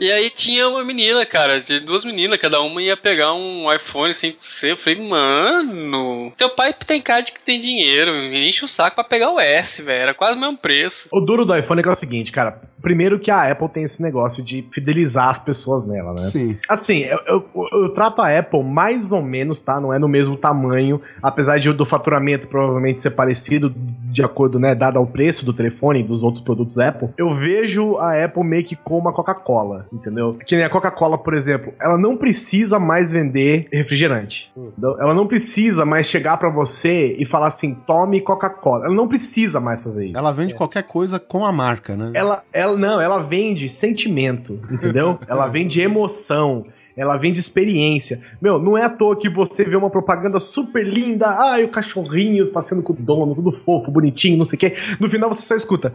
[0.01, 4.13] e aí tinha uma menina, cara, de duas meninas, cada uma ia pegar um iPhone
[4.13, 4.71] 5C.
[4.71, 9.05] Eu falei, mano, teu pai tem cara de que tem dinheiro, enche o saco pra
[9.05, 10.03] pegar o S, velho.
[10.03, 11.09] Era quase o mesmo preço.
[11.13, 12.61] O duro do iPhone é que é o seguinte, cara.
[12.85, 16.21] Primeiro que a Apple tem esse negócio de fidelizar as pessoas nela, né?
[16.21, 16.59] Sim.
[16.69, 19.81] Assim, eu, eu, eu trato a Apple mais ou menos, tá?
[19.81, 23.75] Não é no mesmo tamanho, apesar de do faturamento provavelmente ser parecido
[24.15, 27.09] de acordo, né, dado ao preço do telefone e dos outros produtos Apple.
[27.17, 30.37] Eu vejo a Apple meio que como a Coca-Cola, entendeu?
[30.47, 34.53] Que nem a Coca-Cola, por exemplo, ela não precisa mais vender refrigerante.
[34.57, 35.01] entendeu?
[35.01, 38.87] Ela não precisa mais chegar pra você e falar assim, tome Coca-Cola.
[38.87, 40.19] Ela não precisa mais fazer isso.
[40.19, 42.13] Ela vende qualquer coisa com a marca, né?
[42.15, 45.19] Ela, ela não, ela vende sentimento, entendeu?
[45.29, 46.67] ela vende emoção.
[46.97, 48.21] Ela vende experiência.
[48.41, 52.53] Meu, não é à toa que você vê uma propaganda super linda, ai, o cachorrinho
[52.53, 54.77] passeando com o dono, tudo fofo, bonitinho, não sei o quê.
[55.01, 55.93] No final você só escuta.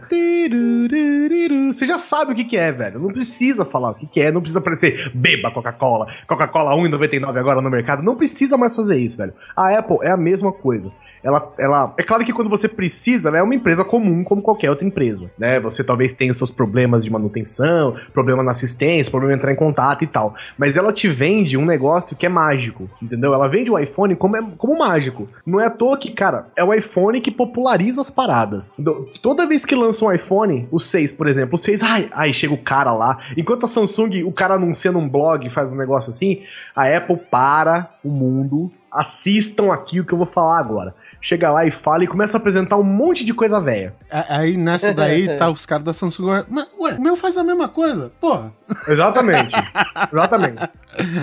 [1.72, 3.00] Você já sabe o que, que é, velho.
[3.00, 7.62] Não precisa falar o que, que é, não precisa aparecer beba Coca-Cola, Coca-Cola 1,99 agora
[7.62, 8.02] no mercado.
[8.02, 9.32] Não precisa mais fazer isso, velho.
[9.56, 10.92] A Apple é a mesma coisa.
[11.22, 14.70] Ela, ela, é claro que quando você precisa, ela é uma empresa comum como qualquer
[14.70, 15.60] outra empresa, né?
[15.60, 20.02] Você talvez tenha seus problemas de manutenção, problema na assistência, problema em entrar em contato
[20.02, 20.34] e tal.
[20.56, 23.34] Mas ela te vende um negócio que é mágico, entendeu?
[23.34, 25.28] Ela vende o iPhone como, é- como mágico.
[25.44, 28.76] Não é à toa que, cara, é o iPhone que populariza as paradas.
[29.22, 32.54] Toda vez que lança um iPhone, o 6, por exemplo, o 6, ai, ai, chega
[32.54, 33.18] o cara lá.
[33.36, 36.42] Enquanto a Samsung, o cara anuncia num blog, faz um negócio assim,
[36.74, 40.94] a Apple para o mundo, assistam aqui o que eu vou falar agora.
[41.22, 43.94] Chega lá e fala e começa a apresentar um monte de coisa velha.
[44.10, 46.44] A- Aí nessa daí tá os caras da Samsung.
[46.48, 48.10] Mas, ué, o meu faz a mesma coisa.
[48.20, 48.50] Porra.
[48.88, 49.50] Exatamente.
[50.10, 50.62] Exatamente.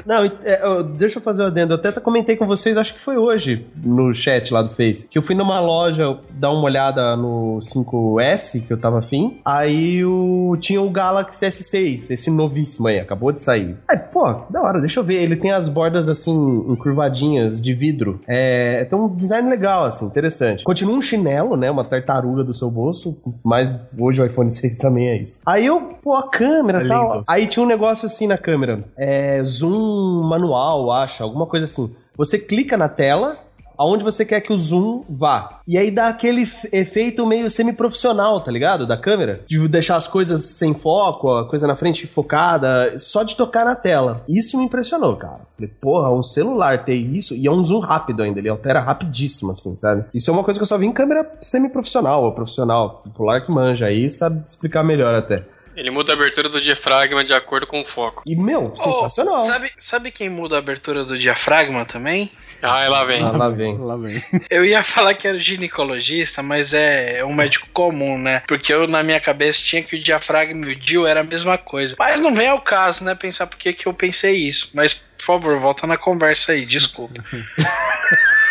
[0.05, 1.73] Não, é, eu- deixa eu fazer o adendo.
[1.73, 5.17] Eu até comentei com vocês, acho que foi hoje, no chat lá do Face, que
[5.17, 9.41] eu fui numa loja dar uma olhada no 5S, que eu tava afim.
[9.43, 13.75] Aí o, tinha o Galaxy S6, esse novíssimo aí, acabou de sair.
[13.89, 15.15] Aí, pô, da hora, deixa eu ver.
[15.23, 16.31] Ele tem as bordas assim,
[16.69, 18.21] encurvadinhas de vidro.
[18.27, 20.63] É, tem um design legal, assim, interessante.
[20.63, 21.69] Continua um chinelo, né?
[21.71, 25.39] Uma tartaruga do seu bolso, mas hoje o iPhone 6 também é isso.
[25.45, 27.11] Aí eu, pô, a câmera É tal.
[27.13, 27.23] lindo.
[27.27, 28.83] Aí tinha um negócio assim na câmera.
[28.97, 31.93] É zoom manual, acho, alguma coisa assim.
[32.17, 33.37] Você clica na tela,
[33.77, 35.61] aonde você quer que o zoom vá.
[35.67, 38.87] E aí dá aquele efeito meio semi-profissional, tá ligado?
[38.87, 39.41] Da câmera.
[39.47, 43.75] De deixar as coisas sem foco, a coisa na frente focada, só de tocar na
[43.75, 44.23] tela.
[44.27, 45.41] Isso me impressionou, cara.
[45.55, 49.51] Falei, porra, um celular ter isso, e é um zoom rápido ainda, ele altera rapidíssimo,
[49.51, 50.05] assim, sabe?
[50.13, 53.51] Isso é uma coisa que eu só vi em câmera semi-profissional, ou profissional, popular que
[53.51, 55.45] manja aí, sabe explicar melhor até.
[55.77, 58.23] Ele muda a abertura do diafragma de acordo com o foco.
[58.25, 59.41] E, meu, sensacional.
[59.41, 62.31] Oh, sabe, sabe quem muda a abertura do diafragma também?
[62.63, 63.21] Ah, lá vem.
[63.21, 63.77] Ah, lá vem.
[63.77, 64.23] Lá vem.
[64.49, 68.41] Eu ia falar que era o ginecologista, mas é um médico comum, né?
[68.47, 71.59] Porque eu, na minha cabeça, tinha que o diafragma e o DIL era a mesma
[71.59, 71.95] coisa.
[71.99, 73.13] Mas não vem ao caso, né?
[73.13, 74.71] Pensar por que que eu pensei isso.
[74.73, 77.23] Mas, por favor, volta na conversa aí, desculpa.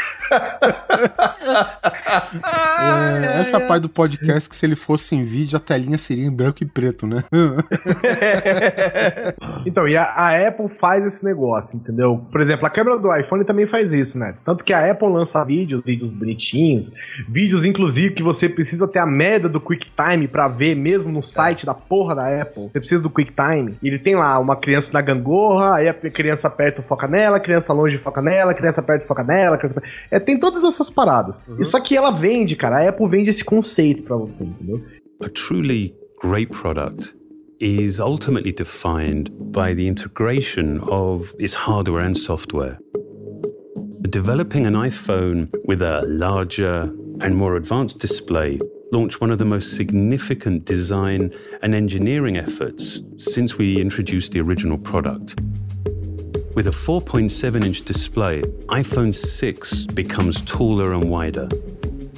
[2.78, 6.30] É, essa parte do podcast que se ele fosse em vídeo, a telinha seria em
[6.30, 7.24] branco e preto, né?
[9.66, 12.24] Então, e a, a Apple faz esse negócio, entendeu?
[12.30, 14.32] Por exemplo, a câmera do iPhone também faz isso, né?
[14.44, 16.92] Tanto que a Apple lança vídeos, vídeos bonitinhos,
[17.28, 21.66] vídeos inclusive que você precisa ter a merda do QuickTime pra ver mesmo no site
[21.66, 22.68] da porra da Apple.
[22.68, 23.76] Você precisa do QuickTime.
[23.82, 27.40] E ele tem lá uma criança na gangorra, aí a criança perto foca nela, a
[27.40, 29.82] criança longe foca nela, a criança perto foca nela, a criança...
[30.10, 31.44] É, tem todas essas paradas.
[31.58, 32.84] E só que ela vende, cara.
[32.84, 34.82] A Apple vende esse conceito pra você, entendeu?
[35.22, 37.14] A truly great product
[37.60, 42.78] is ultimately defined by the integration of its hardware and software.
[44.10, 48.58] Developing an iPhone with a larger and more advanced display
[48.92, 54.78] launched one of the most significant design and engineering efforts since we introduced the original
[54.78, 55.36] product.
[56.56, 61.50] With a 4.7 inch display, iPhone 6 becomes taller and wider.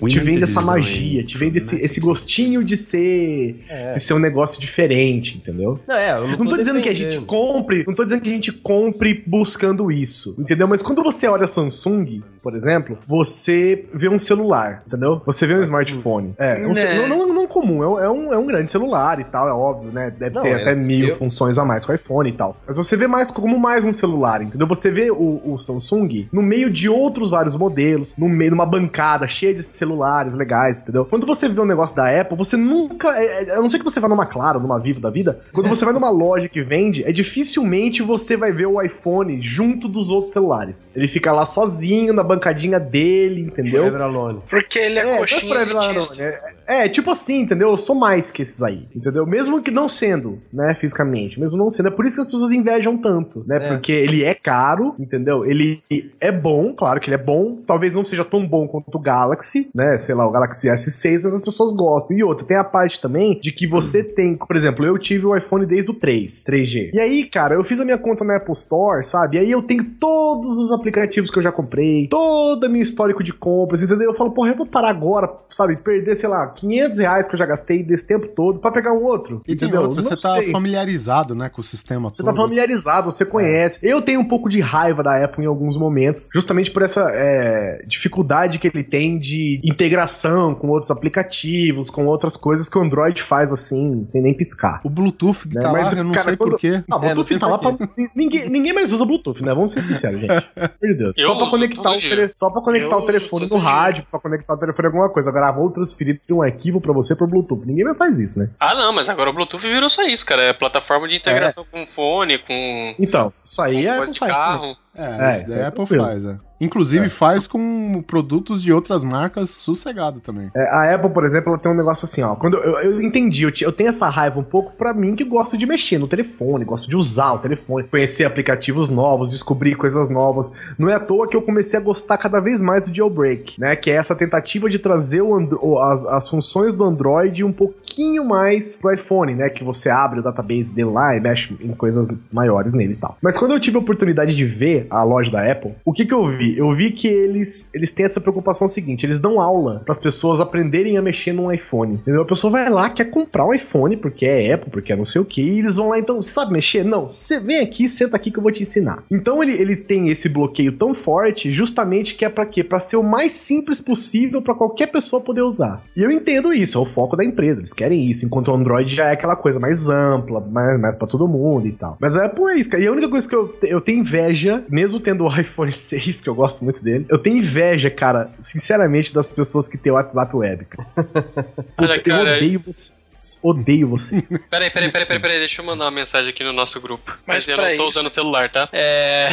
[0.07, 4.19] Te vende essa design magia, te vende esse, esse gostinho de ser de ser um
[4.19, 5.81] negócio diferente, entendeu?
[5.87, 8.33] Não, é, eu Não tô dizendo que a gente compre, não tô dizendo que a
[8.33, 10.69] gente compre buscando isso, entendeu?
[10.69, 15.21] Mas quando você olha Samsung, por exemplo, você vê um celular, entendeu?
[15.27, 16.35] Você vê um smartphone.
[16.39, 17.07] É, um ce- Né.
[17.09, 19.53] não, não, não comum, é um, é, um, é um grande celular e tal, é
[19.53, 20.11] óbvio, né?
[20.17, 22.57] Deve Não, ter é- até mil eu- funções a mais com o iPhone e tal.
[22.67, 24.67] Mas você vê mais como mais um celular, entendeu?
[24.69, 28.67] Você vê o, o Samsung no meio de outros vários modelos, no meio de uma
[28.67, 29.88] bancada cheia de celulares
[30.37, 31.05] legais, entendeu?
[31.05, 33.09] Quando você vê um negócio da Apple, você nunca.
[33.19, 35.69] é- é- a não ser que você vá numa Claro, numa Vivo da vida, quando
[35.69, 40.11] você vai numa loja que vende, é dificilmente você vai ver o iPhone junto dos
[40.11, 40.95] outros celulares.
[40.97, 43.83] Ele fica lá sozinho na bancadinha dele, entendeu?
[43.85, 44.41] Forever Alone.
[44.49, 45.77] Porque ele é, É, não é coxinha Forever.
[45.77, 47.71] Alone, é, É, tipo assim, entendeu?
[47.71, 49.27] Eu sou mais que esses aí, entendeu?
[49.27, 51.89] Mesmo que não sendo, né, fisicamente, mesmo não sendo.
[51.89, 53.57] É por isso que as pessoas invejam tanto, né?
[53.57, 53.69] É.
[53.69, 55.47] Porque ele é caro, entendeu?
[55.47, 55.83] Ele
[56.21, 57.59] é bom, claro que ele é bom.
[57.67, 59.97] Talvez não seja tão bom quanto o Galaxy, né?
[59.97, 62.17] Sei lá, o Galaxy S6, mas as pessoas gostam.
[62.17, 65.35] E outra, tem a parte também de que você tem, por exemplo, eu tive o
[65.35, 66.91] iPhone desde o 3, 3G.
[66.93, 69.37] E aí, cara, eu fiz a minha conta na Apple Store, sabe?
[69.37, 73.25] E aí eu tenho todos os aplicativos que eu já comprei, toda a minha histórico
[73.25, 74.11] de compras, entendeu?
[74.11, 75.77] Eu falo, porra, eu vou parar agora, sabe?
[75.77, 79.03] Perder, sei lá, 500 reais que eu já gastei desse tempo todo pra pegar um
[79.05, 79.83] outro, E tem entendeu?
[79.83, 80.51] outro, Não você tá sei.
[80.51, 82.35] familiarizado, né, com o sistema Você todo.
[82.35, 83.79] tá familiarizado, você conhece.
[83.83, 87.83] Eu tenho um pouco de raiva da Apple em alguns momentos, justamente por essa é,
[87.87, 93.23] dificuldade que ele tem de integração com outros aplicativos, com outras coisas que o Android
[93.23, 94.81] faz assim, sem nem piscar.
[94.85, 95.61] O Bluetooth que Né?
[95.61, 96.83] tá Mas, lá, eu não cara, sei quando- porquê.
[96.91, 97.77] Ah, o É, não Bluetooth sei tá lá pra.
[98.15, 99.55] Ninguém, ninguém mais usa Bluetooth, né?
[99.55, 100.29] Vamos ser sinceros, gente.
[100.81, 101.15] De Deus.
[101.17, 102.31] Eu Só pra conectar, o tele...
[102.35, 103.59] Só pra conectar Eu o telefone no dia.
[103.69, 105.31] rádio, pra conectar o telefone em alguma coisa.
[105.31, 107.65] Agora, vou transferir um arquivo pra você por Bluetooth.
[107.67, 108.51] Ninguém mais faz isso, né?
[108.59, 110.43] Ah, não, mas agora o Bluetooth virou só isso, cara.
[110.43, 113.97] É plataforma de integração com fone, com Então, isso aí é.
[113.97, 114.39] coisa de faz, né?
[114.39, 114.77] carro.
[114.95, 116.37] É, É, isso aí a é Apple faz, é.
[116.61, 120.51] Inclusive faz com produtos de outras marcas sossegado também.
[120.55, 122.35] É, a Apple, por exemplo, ela tem um negócio assim, ó.
[122.35, 125.57] Quando eu, eu entendi, eu, eu tenho essa raiva um pouco pra mim que gosto
[125.57, 130.53] de mexer no telefone, gosto de usar o telefone, conhecer aplicativos novos, descobrir coisas novas.
[130.79, 133.77] Não é à toa que eu comecei a gostar cada vez mais do jailbreak, né?
[133.77, 138.77] Que é essa tentativa de trazer o- as, as funções do Android um pouquinho mais
[138.77, 139.49] pro iPhone, né?
[139.49, 143.17] Que você abre o database dele lá e mexe em coisas maiores nele e tal.
[143.23, 146.15] Mas quando eu tive a oportunidade de ver a loja da Apple, o que que
[146.15, 146.48] eu vi?
[146.57, 150.41] Eu vi que eles, eles têm essa preocupação seguinte, eles dão aula para as pessoas
[150.41, 151.95] aprenderem a mexer num iPhone.
[151.95, 152.23] Entendeu?
[152.23, 155.21] A pessoa vai lá, quer comprar um iPhone, porque é Apple, porque é não sei
[155.21, 156.85] o que, e eles vão lá, então, sabe mexer?
[156.85, 159.03] Não, você vem aqui, senta aqui que eu vou te ensinar.
[159.11, 162.63] Então ele, ele tem esse bloqueio tão forte, justamente que é para quê?
[162.63, 165.83] Para ser o mais simples possível para qualquer pessoa poder usar.
[165.97, 168.95] E eu entendo isso, é o foco da empresa, eles querem isso, enquanto o Android
[168.95, 171.97] já é aquela coisa mais ampla, mais, mais para todo mundo e tal.
[172.01, 172.83] Mas a Apple é isso, cara.
[172.83, 176.29] E a única coisa que eu, eu tenho inveja, mesmo tendo o iPhone 6, que
[176.29, 180.35] eu gosto muito dele, eu tenho inveja, cara, sinceramente, das pessoas que têm o WhatsApp
[180.35, 180.89] Web, cara.
[181.77, 182.99] Olha, Puta, cara, eu odeio vocês.
[183.43, 184.47] Odeio vocês.
[184.51, 187.11] Peraí, peraí, peraí, peraí, peraí, deixa eu mandar uma mensagem aqui no nosso grupo.
[187.27, 188.69] Mas Mas, eu não tô isso- usando o celular, tá?
[188.73, 189.29] É.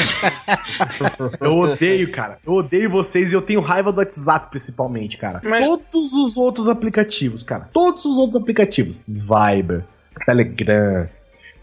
[1.41, 2.37] Eu odeio, cara.
[2.45, 5.41] Eu odeio vocês e eu tenho raiva do WhatsApp, principalmente, cara.
[5.43, 7.69] Mas- Todos os outros aplicativos, cara.
[7.73, 9.01] Todos os outros aplicativos.
[9.07, 9.83] Viber,
[10.25, 11.09] Telegram,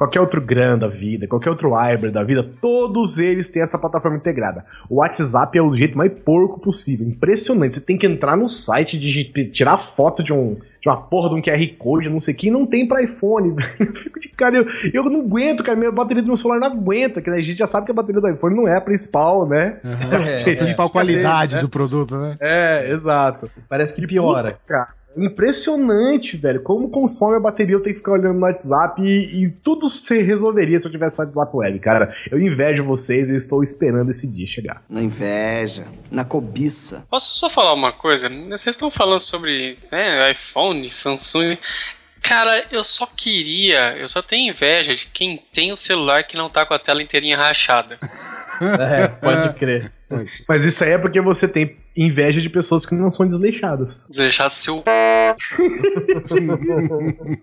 [0.03, 4.16] qualquer outro Gram da vida, qualquer outro Viber da vida, todos eles têm essa plataforma
[4.16, 4.64] integrada.
[4.90, 7.07] O WhatsApp é o jeito mais porco possível.
[7.07, 7.74] Impressionante.
[7.76, 10.57] Você tem que entrar no site, digit- tirar foto de um.
[10.82, 13.00] De uma porra de um QR Code, não sei o que, e não tem pra
[13.00, 13.68] iPhone, velho.
[13.78, 15.78] Eu fico de cara, eu, eu não aguento, cara.
[15.78, 18.20] Minha bateria do meu celular não aguenta, que a gente já sabe que a bateria
[18.20, 19.76] do iPhone não é a principal, né?
[19.86, 20.90] É, A principal é.
[20.90, 21.61] qualidade É.
[21.61, 22.36] do produto, né?
[22.40, 23.48] É, exato.
[23.68, 24.50] Parece que piora.
[24.55, 24.88] Puta, cara.
[25.16, 26.62] Impressionante, velho.
[26.62, 30.22] Como consome a bateria, eu tenho que ficar olhando no WhatsApp e, e tudo se
[30.22, 32.14] resolveria se eu tivesse WhatsApp web, cara.
[32.30, 34.82] Eu invejo vocês e estou esperando esse dia chegar.
[34.88, 37.04] Na inveja, na cobiça.
[37.10, 38.28] Posso só falar uma coisa?
[38.28, 41.58] Vocês estão falando sobre né, iPhone, Samsung.
[42.22, 46.48] Cara, eu só queria, eu só tenho inveja de quem tem o celular que não
[46.48, 47.98] tá com a tela inteirinha rachada.
[48.62, 49.90] É, pode crer.
[50.48, 54.07] Mas isso aí é porque você tem inveja de pessoas que não são desleixadas.
[54.11, 54.82] Deixar seu.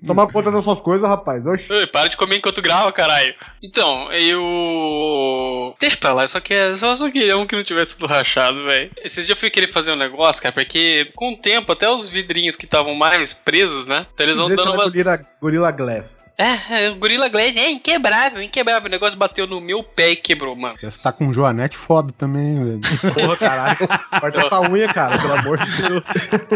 [0.05, 1.45] Toma conta das suas coisas, rapaz.
[1.45, 1.71] Oxi.
[1.71, 3.33] Ei, para de comer enquanto grava, caralho.
[3.61, 5.75] Então, eu.
[5.79, 8.63] Deixa pra lá, eu só, quer, só, só queria um que não tivesse tudo rachado,
[8.65, 8.91] velho.
[9.03, 12.09] Esses dias eu fui querer fazer um negócio, cara, porque com o tempo, até os
[12.09, 14.05] vidrinhos que estavam mais presos, né?
[14.13, 14.85] Então eles vão dando umas.
[14.85, 16.33] Gorilla, Gorilla Glass.
[16.37, 18.87] É, é, Gorilla Glass é inquebrável, inquebrável.
[18.87, 20.75] O negócio bateu no meu pé e quebrou, mano.
[20.81, 23.13] Você tá com um Joanete foda também, velho.
[23.13, 23.77] Porra, caralho.
[24.19, 26.05] Corta essa unha, cara, pelo amor de Deus.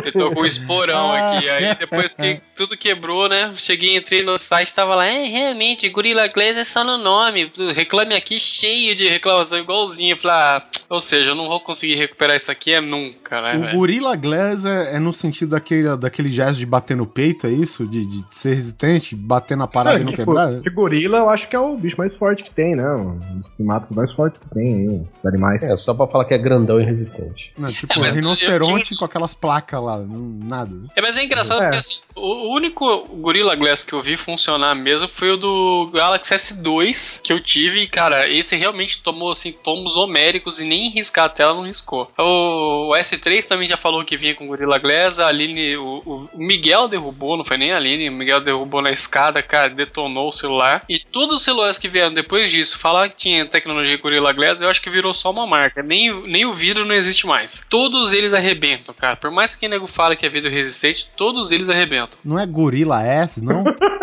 [0.06, 1.50] Eu tô com um esporão aqui.
[1.50, 3.54] Aí depois que tudo quebrou, né?
[3.56, 7.52] Cheguei, entrei no site, tava lá, é, realmente, Gorilla Glass é só no nome.
[7.74, 10.14] Reclame aqui cheio de reclamação igualzinho.
[10.14, 13.58] Eu falei, ah, ou seja, eu não vou conseguir recuperar isso aqui é nunca, né,
[13.58, 13.78] O velho?
[13.78, 17.86] Gorilla Glass é, é no sentido daquele, daquele gesto de bater no peito, é isso?
[17.88, 20.60] De, de ser resistente, bater na parada e não que, quebrar?
[20.62, 22.90] que gorila eu acho que é o bicho mais forte que tem, né?
[22.94, 25.64] Um dos primatas mais fortes que tem aí, os animais.
[25.64, 27.54] É, só pra falar que é grandão e resistente.
[27.58, 30.72] Não, tipo, É, rinoceronte eu- com aquelas placas lá, não- nada.
[30.96, 31.64] É, mas é engraçado É.
[31.66, 35.90] porque assim, o o único Gorilla Glass que eu vi funcionar mesmo foi o do
[35.94, 40.90] Galaxy S2 que eu tive e, cara, esse realmente tomou assim, tomos homéricos e nem
[40.90, 42.12] riscar a tela, não riscou.
[42.18, 46.30] O, o S3 também já falou que vinha com Gorilla Glass, a Aline, o, o
[46.34, 50.34] Miguel derrubou, não foi nem a Aline, o Miguel derrubou na escada, cara, detonou o
[50.34, 50.84] celular.
[50.90, 54.70] E todos os celulares que vieram depois disso, falar que tinha tecnologia Gorilla Glass, eu
[54.70, 55.84] acho que virou só uma marca.
[55.84, 57.64] Nem, nem o vidro não existe mais.
[57.70, 59.16] Todos eles arrebentam, cara.
[59.16, 62.18] Por mais que o nego fale que é vidro resistente, todos eles arrebentam.
[62.24, 63.64] Não é Gorilla S, não?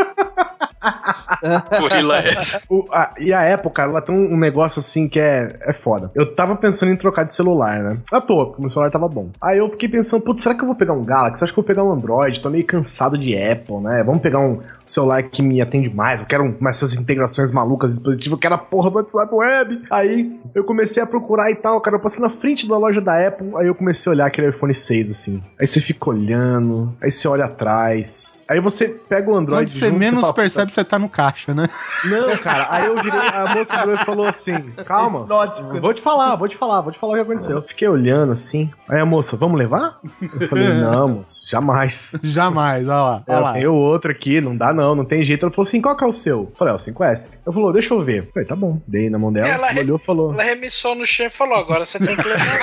[1.78, 2.61] Gorilla S.
[2.70, 6.11] O- a- e a Apple, cara, ela tem um, negócio assim que é, é foda.
[6.14, 7.99] Eu tava pensando em trocar de celular, né?
[8.12, 9.28] À toa, porque meu celular tava bom.
[9.43, 11.43] Aí eu fiquei pensando, putz, será que eu vou pegar um Galaxy?
[11.43, 12.41] Eu acho que eu vou pegar um Android.
[12.41, 14.03] Tô meio cansado de Apple, né?
[14.05, 16.20] Vamos pegar um celular que me atende mais.
[16.20, 18.35] Eu quero um- mais essas integrações malucas dispositivo.
[18.37, 19.83] Eu quero a porra do WhatsApp Web.
[19.91, 21.97] Aí eu comecei a procurar e tal, cara.
[21.97, 23.51] Eu passei na frente da loja da Apple.
[23.57, 25.43] Aí eu comecei a olhar aquele iPhone 6, assim.
[25.61, 26.95] Aí você fica olhando.
[27.03, 28.45] Aí você olha atrás.
[28.49, 29.62] Aí você pega o Android.
[29.70, 31.68] Quando você junto, menos fala, percebe, você tá no caixa, né?
[32.04, 35.26] não, cara, aí eu virei, a moça virou e falou assim: calma.
[35.80, 37.56] Vou te falar, vou te falar, vou te falar o que aconteceu.
[37.56, 38.70] Eu fiquei olhando assim.
[38.88, 39.98] Aí a moça, vamos levar?
[40.40, 42.18] Eu falei, não, moço, jamais.
[42.22, 43.10] Jamais, olha lá.
[43.10, 43.52] Olha Ela lá.
[43.52, 45.44] tem o outro aqui, não dá não, não tem jeito.
[45.44, 46.40] Ela falou assim: qual que é o seu?
[46.50, 47.40] Eu falei, é o 5S.
[47.46, 48.24] Eu falou, deixa eu ver.
[48.24, 48.80] Eu falei, tá bom.
[48.86, 50.32] Dei na mão dela, Ela ela olhou e falou.
[50.32, 52.60] Ela remissou no chão e falou: agora você tem que levar.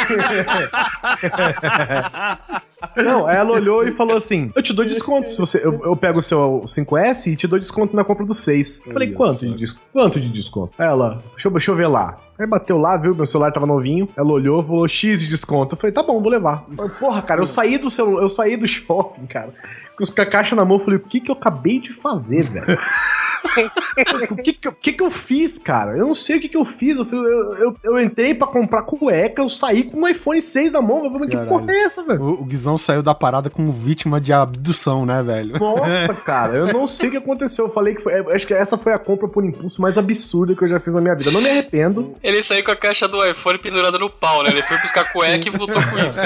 [2.97, 5.27] Não, ela olhou e falou assim: Eu te dou desconto.
[5.29, 8.33] Se você, eu, eu pego o seu 5S e te dou desconto na compra do
[8.33, 8.83] 6.
[8.85, 9.45] Eu falei, Olha quanto só.
[9.47, 10.73] de, des- quanto de desconto?
[10.77, 12.19] Aí Ela, deixa eu, deixa eu ver lá.
[12.39, 13.15] Aí bateu lá, viu?
[13.15, 14.07] Meu celular tava novinho.
[14.15, 15.73] Ela olhou, falou X de desconto.
[15.75, 16.65] Eu falei, tá bom, vou levar.
[16.69, 19.51] Eu falei, Porra, cara, eu saí do celular, eu saí do shopping, cara.
[19.97, 21.91] Com os- com a caixa na mão, eu falei, o que que eu acabei de
[21.91, 22.65] fazer, velho?
[24.31, 25.91] o que que, que que eu fiz, cara?
[25.97, 26.97] Eu não sei o que que eu fiz.
[26.97, 30.71] Eu, falei, eu, eu, eu entrei pra comprar cueca, eu saí com um iPhone 6
[30.73, 31.03] na mão.
[31.03, 32.21] Eu falei, que porra é essa, velho?
[32.21, 35.57] O, o Guizão saiu da parada como vítima de abdução, né, velho?
[35.59, 37.65] Nossa, cara, eu não sei o que aconteceu.
[37.65, 38.13] Eu falei que foi.
[38.35, 41.01] Acho que essa foi a compra por impulso mais absurda que eu já fiz na
[41.01, 41.29] minha vida.
[41.29, 42.15] Eu não me arrependo.
[42.21, 44.49] Ele saiu com a caixa do iPhone pendurada no pau, né?
[44.51, 46.17] Ele foi buscar cueca e voltou com isso.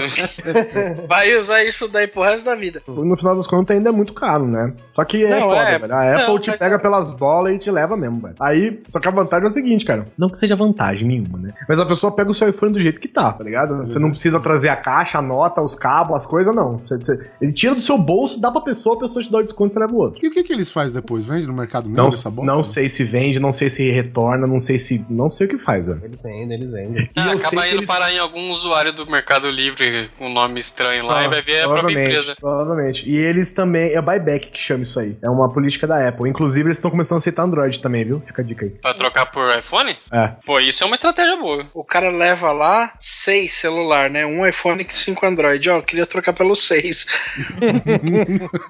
[1.07, 2.81] Vai usar isso daí pro resto da vida.
[2.87, 4.73] No final das contas, ainda é muito caro, né?
[4.93, 5.77] Só que é Não, foda, é.
[5.79, 5.93] velho.
[5.93, 8.35] A Apple Não, te pega é- pelas bolas e te leva mesmo, velho.
[8.39, 10.05] Aí, só que a vantagem é o seguinte, cara.
[10.17, 11.53] Não que seja vantagem nenhuma, né?
[11.67, 13.77] Mas a pessoa pega o seu iPhone do jeito que tá, tá ligado?
[13.81, 16.77] Você não precisa trazer a caixa, a nota, os cabos, as coisas, não.
[16.79, 19.43] Você- você- ele tira do seu bolso, dá pra pessoa, a pessoa te dá o
[19.43, 20.25] desconto e você leva o outro.
[20.25, 21.25] E o que, que eles fazem depois?
[21.25, 24.59] Vende no mercado negro Não, essa não sei se vende, não sei se retorna, não
[24.59, 25.05] sei se.
[25.09, 26.01] Não sei o que faz, velho.
[26.03, 27.03] Eles vendem, eles vendem.
[27.15, 30.59] E Ah, acaba indo eles- parar em algum usuário do Mercado Livre com um nome
[30.59, 32.35] estranho lá Ah, e vai ver a própria empresa.
[32.39, 33.09] Provavelmente.
[33.09, 33.93] E eles também.
[33.93, 35.17] É buyback que chama isso aí.
[35.21, 36.29] É uma política da Apple.
[36.29, 38.21] Inclusive, eles estão começando a aceitar Android também, viu?
[38.25, 38.71] Fica a dica aí.
[38.71, 39.95] Pra trocar por iPhone?
[40.11, 40.33] É.
[40.45, 41.65] Pô, isso é uma estratégia boa.
[41.73, 44.25] O cara leva lá seis celular, né?
[44.25, 45.69] Um iPhone e cinco Android.
[45.69, 47.05] Ó, eu queria trocar pelo seis.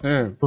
[0.04, 0.32] É.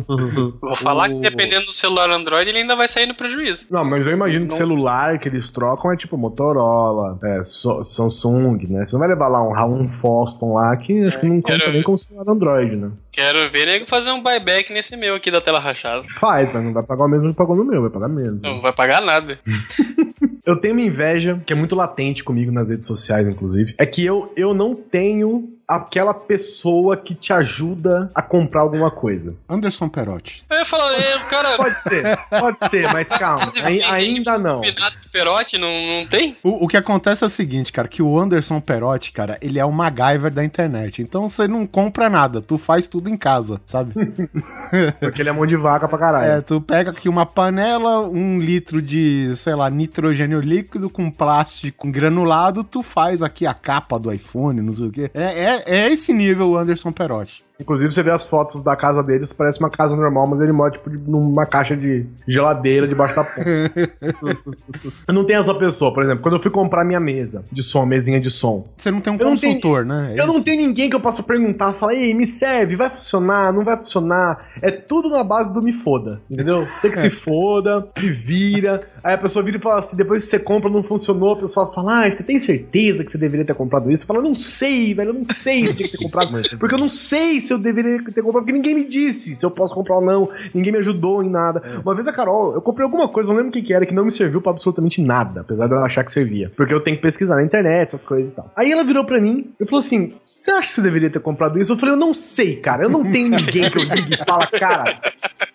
[0.61, 3.67] Vou falar que dependendo do celular Android, ele ainda vai sair no prejuízo.
[3.71, 7.83] Não, mas eu imagino que Não- celular que eles trocam é tipo Motorola, é, So-
[7.85, 8.85] Samsung, né?
[8.85, 11.83] Você não vai levar lá um, um Foston lá que acho que não conta nem
[11.83, 12.91] como celular Android, né?
[13.13, 16.05] Quero ver nego fazer um buyback nesse meu aqui da tela rachada.
[16.19, 18.41] Faz, mas não vai pagar o mesmo que pagou no meu, vai pagar menos.
[18.41, 19.39] Não vai pagar nada.
[20.45, 23.75] Eu tenho uma inveja que é muito latente comigo nas redes sociais, inclusive.
[23.79, 29.35] É que eu, eu não tenho aquela pessoa que te ajuda a comprar alguma coisa.
[29.49, 30.45] Anderson Perotti.
[30.51, 31.57] Eu ia falar, é, o cara.
[31.57, 33.51] Pode ser, pode ser, mas calma.
[33.63, 34.57] ai- ainda não.
[34.57, 35.69] Combinado de Perotti não,
[36.03, 36.37] não tem?
[36.43, 39.65] O, o que acontece é o seguinte, cara, que o Anderson Perotti, cara, ele é
[39.65, 41.01] o MacGyver da internet.
[41.03, 43.95] Então você não compra nada, tu faz tudo em casa, sabe?
[45.01, 46.33] Porque ele é mão de vaca pra caralho.
[46.33, 51.91] É, tu pega aqui uma panela, um litro de, sei lá, nitrogênio líquido com plástico
[51.91, 55.11] granulado, tu faz aqui a capa do iPhone, não sei o quê.
[55.15, 57.45] É, é, é esse nível o Anderson Perotti.
[57.61, 60.73] Inclusive, você vê as fotos da casa deles, parece uma casa normal, mas ele mora,
[60.73, 63.45] tipo, numa caixa de geladeira debaixo da ponta.
[65.07, 67.87] eu não tenho essa pessoa, por exemplo, quando eu fui comprar minha mesa de som,
[67.87, 68.67] mesinha de som.
[68.77, 70.15] Você não tem um não tenho- consultor, né?
[70.17, 70.45] É eu não isso.
[70.45, 74.49] tenho ninguém que eu possa perguntar, falar, ei, me serve, vai funcionar, não vai funcionar.
[74.61, 76.67] É tudo na base do me foda, entendeu?
[76.75, 78.83] Você que se foda, se vira.
[79.03, 81.73] Aí a pessoa vira e fala assim, depois que você compra, não funcionou, a pessoa
[81.73, 84.03] fala, ah, você tem certeza que você deveria ter comprado isso?
[84.03, 86.33] Você fala, não sei, velho, eu não sei se tinha que ter comprado.
[86.59, 89.51] Porque eu não sei se eu deveria ter comprado, porque ninguém me disse se eu
[89.51, 91.63] posso comprar ou não, ninguém me ajudou em nada.
[91.85, 93.95] Uma vez a Carol, eu comprei alguma coisa, não lembro o que, que era, que
[93.95, 96.51] não me serviu pra absolutamente nada, apesar de eu achar que servia.
[96.57, 98.51] Porque eu tenho que pesquisar na internet, essas coisas e tal.
[98.57, 101.59] Aí ela virou pra mim e falou assim: Você acha que você deveria ter comprado
[101.61, 101.73] isso?
[101.73, 102.85] Eu falei, eu não sei, cara.
[102.85, 104.99] Eu não tenho ninguém que eu ligue e fala, cara.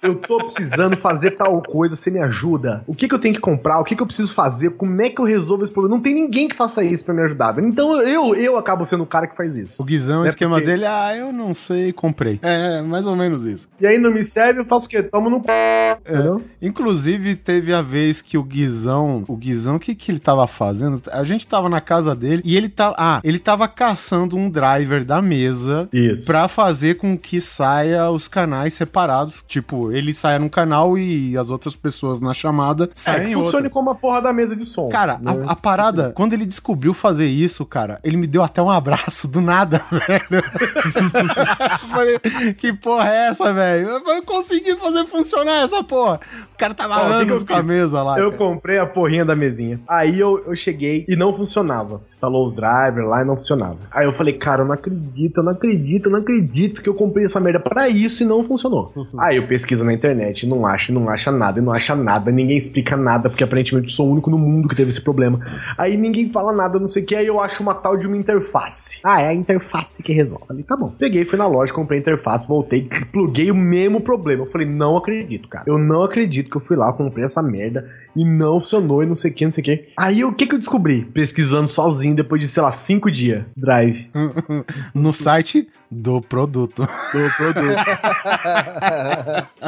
[0.02, 2.84] eu tô precisando fazer tal coisa, você me ajuda?
[2.88, 3.80] O que, que eu tenho que comprar?
[3.80, 4.72] O que, que eu preciso fazer?
[4.72, 5.96] Como é que eu resolvo esse problema?
[5.96, 7.58] Não tem ninguém que faça isso pra me ajudar.
[7.60, 9.82] Então eu, eu acabo sendo o cara que faz isso.
[9.82, 12.40] O Guizão, o É esquema porque- dele, ah, eu não sei, comprei.
[12.42, 13.68] É, mais ou menos isso.
[13.80, 15.02] E aí não me serve, eu faço o quê?
[15.04, 15.50] Tomo no c...
[16.02, 16.42] Entendeu?
[16.62, 21.02] Inclusive, teve a vez que o Guizão, o Guizão, o que que ele tava fazendo?
[21.12, 25.04] A gente tava na casa dele e ele tá, ah, ele tava caçando um driver
[25.04, 26.26] da mesa Isso.
[26.26, 29.44] pra fazer com que saia os canais separados.
[29.48, 33.36] Tipo, ele saia num canal e as outras pessoas na chamada É, saem que em
[33.36, 33.44] outro.
[33.52, 34.90] funcione como a porra da mesa de som.
[34.90, 35.44] Cara, né?
[35.48, 39.28] a, a parada, quando ele descobriu fazer isso, cara, ele me deu até um abraço
[39.28, 40.44] do nada, velho.
[41.78, 42.20] Falei,
[42.58, 43.90] que porra é essa, velho?
[43.90, 46.20] Eu consegui fazer funcionar essa porra.
[46.54, 48.20] O cara tava que anos com a mesa lá.
[48.20, 48.38] Eu cara.
[48.38, 49.80] comprei a porrinha da mesinha.
[49.88, 52.02] Aí eu, eu cheguei e não funcionava.
[52.08, 53.78] Instalou os drivers lá e não funcionava.
[53.92, 56.94] Aí eu falei, cara, eu não acredito, eu não acredito, eu não acredito que eu
[56.94, 58.92] comprei essa merda pra isso e não funcionou.
[59.20, 62.58] Aí eu pesquiso na internet, não acho, não acha nada, e não acha nada, ninguém
[62.58, 65.40] explica nada, porque aparentemente eu sou o único no mundo que teve esse problema.
[65.78, 68.18] Aí ninguém fala nada, não sei o que, aí eu acho uma tal de uma
[68.18, 69.00] interface.
[69.04, 70.46] Ah, é a interface que resolve.
[70.48, 70.94] Falei, tá bom.
[70.98, 74.44] Peguei, fui na loja, comprei a interface, voltei, pluguei o mesmo problema.
[74.44, 75.66] Eu falei, não acredito, cara.
[75.68, 79.16] Eu não acredito que eu fui lá, comprei essa merda e não funcionou e não
[79.16, 79.86] sei o que, não sei o que.
[79.98, 81.06] Aí o que que eu descobri?
[81.06, 83.44] Pesquisando sozinho depois de, sei lá, cinco dias.
[83.56, 84.10] Drive.
[84.94, 86.88] No site do produto.
[87.14, 87.76] Do produto.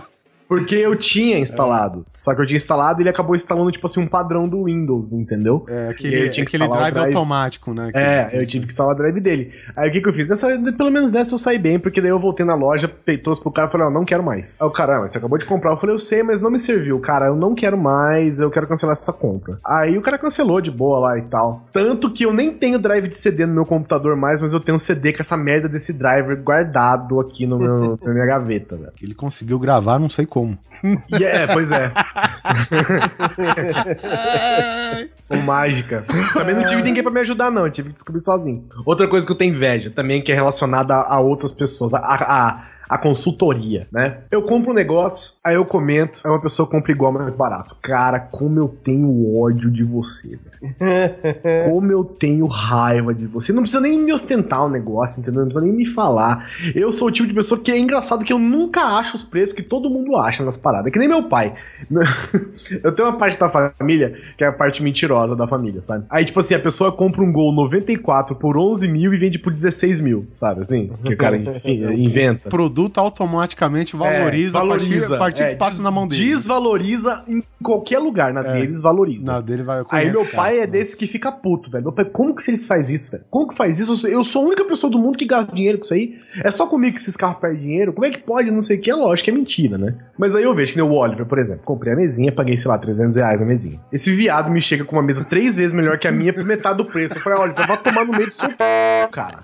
[0.51, 2.05] Porque eu tinha instalado.
[2.17, 5.13] Só que eu tinha instalado e ele acabou instalando, tipo assim, um padrão do Windows,
[5.13, 5.65] entendeu?
[5.69, 7.15] É, aquele, aquele drive, drive.
[7.15, 7.89] automático, né?
[7.93, 9.53] É, eu tive que instalar o drive dele.
[9.77, 10.27] Aí o que, que eu fiz?
[10.27, 10.47] Nessa,
[10.77, 13.69] pelo menos nessa eu saí bem, porque daí eu voltei na loja, peitou pro cara
[13.69, 14.57] e falei, ó, não quero mais.
[14.59, 15.71] Aí o cara, ah, mas você acabou de comprar.
[15.71, 16.99] Eu falei, eu sei, mas não me serviu.
[16.99, 19.57] Cara, eu não quero mais, eu quero cancelar essa compra.
[19.65, 21.65] Aí o cara cancelou de boa lá e tal.
[21.71, 24.75] Tanto que eu nem tenho drive de CD no meu computador mais, mas eu tenho
[24.75, 28.91] um CD com essa merda desse driver guardado aqui no meu, na minha gaveta, velho.
[29.01, 30.40] Ele conseguiu gravar, não sei como.
[31.19, 31.91] E é, pois é.
[35.27, 36.03] Com mágica.
[36.33, 37.65] Também não tive ninguém pra me ajudar, não.
[37.65, 38.67] Eu tive que descobrir sozinho.
[38.85, 41.93] Outra coisa que eu tenho inveja também, que é relacionada a, a outras pessoas.
[41.93, 44.17] A, a, a consultoria, né?
[44.29, 47.73] Eu compro um negócio, aí eu comento, aí uma pessoa compra igual, mas mais barato.
[47.81, 50.51] Cara, como eu tenho ódio de você, velho.
[51.71, 53.51] Como eu tenho raiva de você.
[53.51, 55.41] Não precisa nem me ostentar o negócio, entendeu?
[55.41, 56.51] Não precisa nem me falar.
[56.75, 59.55] Eu sou o tipo de pessoa que é engraçado que eu nunca acho os preços
[59.55, 60.87] que todo mundo acha nas paradas.
[60.87, 61.55] É que nem meu pai.
[62.83, 66.05] Eu tenho uma parte da família que é a parte mentirosa da família, sabe?
[66.09, 69.51] Aí, tipo assim, a pessoa compra um Gol 94 por 11 mil e vende por
[69.51, 70.61] 16 mil, sabe?
[70.61, 72.49] Assim, que o cara enfim, inventa.
[72.49, 76.25] Produto automaticamente valoriza, É, a partir, a partir é, que passa na mão dele.
[76.25, 78.33] Desvaloriza em qualquer lugar.
[78.33, 78.53] Na É.
[78.53, 79.31] deles valoriza.
[79.33, 80.35] Na dele vai Aí meu cara.
[80.35, 81.83] pai é desse que fica puto, velho.
[81.85, 83.23] Meu pai, como que eles faz isso, velho?
[83.29, 84.07] Como que faz isso?
[84.07, 86.19] Eu sou, a única pessoa do mundo que gasta dinheiro com isso aí.
[86.43, 87.93] É só comigo que esses carros perdem dinheiro.
[87.93, 88.49] Como é que pode?
[88.51, 88.89] Não sei o que.
[88.89, 89.95] É lógico que é mentira, né?
[90.17, 91.63] Mas aí eu vejo que nem o Oliver, por exemplo.
[91.65, 93.79] Comprei a mesinha, paguei, sei lá, 300 reais a mesinha.
[93.91, 96.77] Esse viado me chega com uma mesa três vezes melhor que a minha por metade
[96.77, 97.15] do preço.
[97.15, 98.63] Eu falei, Oliver, vai tomar no meio do seu p,
[99.11, 99.39] cara.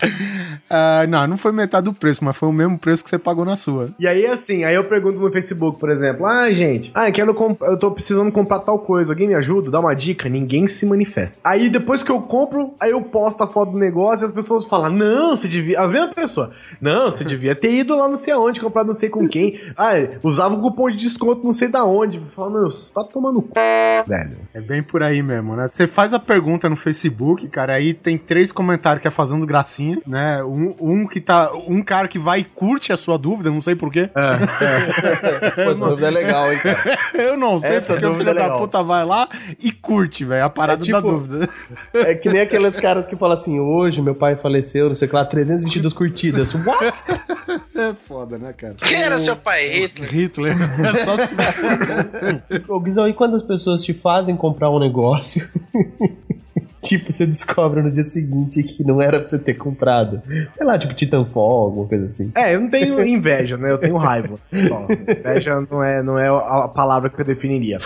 [0.69, 3.43] Ah, não, não foi metade do preço, mas foi o mesmo preço que você pagou
[3.43, 3.89] na sua.
[3.99, 7.33] E aí, assim, aí eu pergunto no Facebook, por exemplo, ah, gente, ah, eu quero
[7.33, 9.69] comp- eu tô precisando comprar tal coisa, alguém me ajuda?
[9.69, 10.29] Dá uma dica?
[10.29, 11.41] Ninguém se manifesta.
[11.43, 14.65] Aí depois que eu compro, aí eu posto a foto do negócio e as pessoas
[14.65, 15.81] falam, não, você devia.
[15.81, 19.09] As mesmas pessoas, não, você devia ter ido lá não sei aonde, comprar não sei
[19.09, 19.59] com quem.
[19.75, 19.91] Ah,
[20.23, 22.21] usava o cupom de desconto não sei da onde.
[22.21, 24.03] Fala, meu, você tá tomando c...
[24.07, 24.37] velho.
[24.53, 25.67] É bem por aí mesmo, né?
[25.69, 29.99] Você faz a pergunta no Facebook, cara, aí tem três comentários que é fazendo gracinha,
[30.07, 30.41] né?
[30.45, 31.51] Um, um que tá.
[31.67, 34.09] Um cara que vai e curte a sua dúvida, não sei porquê.
[34.15, 35.51] É.
[35.63, 36.97] Pô, essa dúvida é legal, hein, cara.
[37.13, 38.59] Eu não sei Essa porque o dúvida filho é da legal.
[38.59, 39.29] puta vai lá
[39.61, 41.49] e curte, velho, a parada É tipo- da dúvida.
[41.93, 45.09] É que nem aqueles caras que falam assim, hoje meu pai faleceu, não sei o
[45.09, 46.53] que lá, 322 curtidas.
[46.53, 47.03] What?
[47.77, 48.73] É foda, né, cara?
[48.73, 49.69] Quem era seu pai?
[49.69, 50.09] Hitler?
[50.11, 50.55] Hitler.
[50.57, 52.63] É só se...
[52.67, 55.47] Ô, Guizão, e quando as pessoas te fazem comprar um negócio...
[56.81, 60.21] Tipo, você descobre no dia seguinte que não era pra você ter comprado.
[60.51, 62.31] Sei lá, tipo Titanfall, alguma coisa assim.
[62.35, 63.71] É, eu não tenho inveja, né?
[63.71, 64.39] Eu tenho raiva.
[64.51, 64.87] Só.
[65.19, 67.77] Inveja não é, não é a palavra que eu definiria.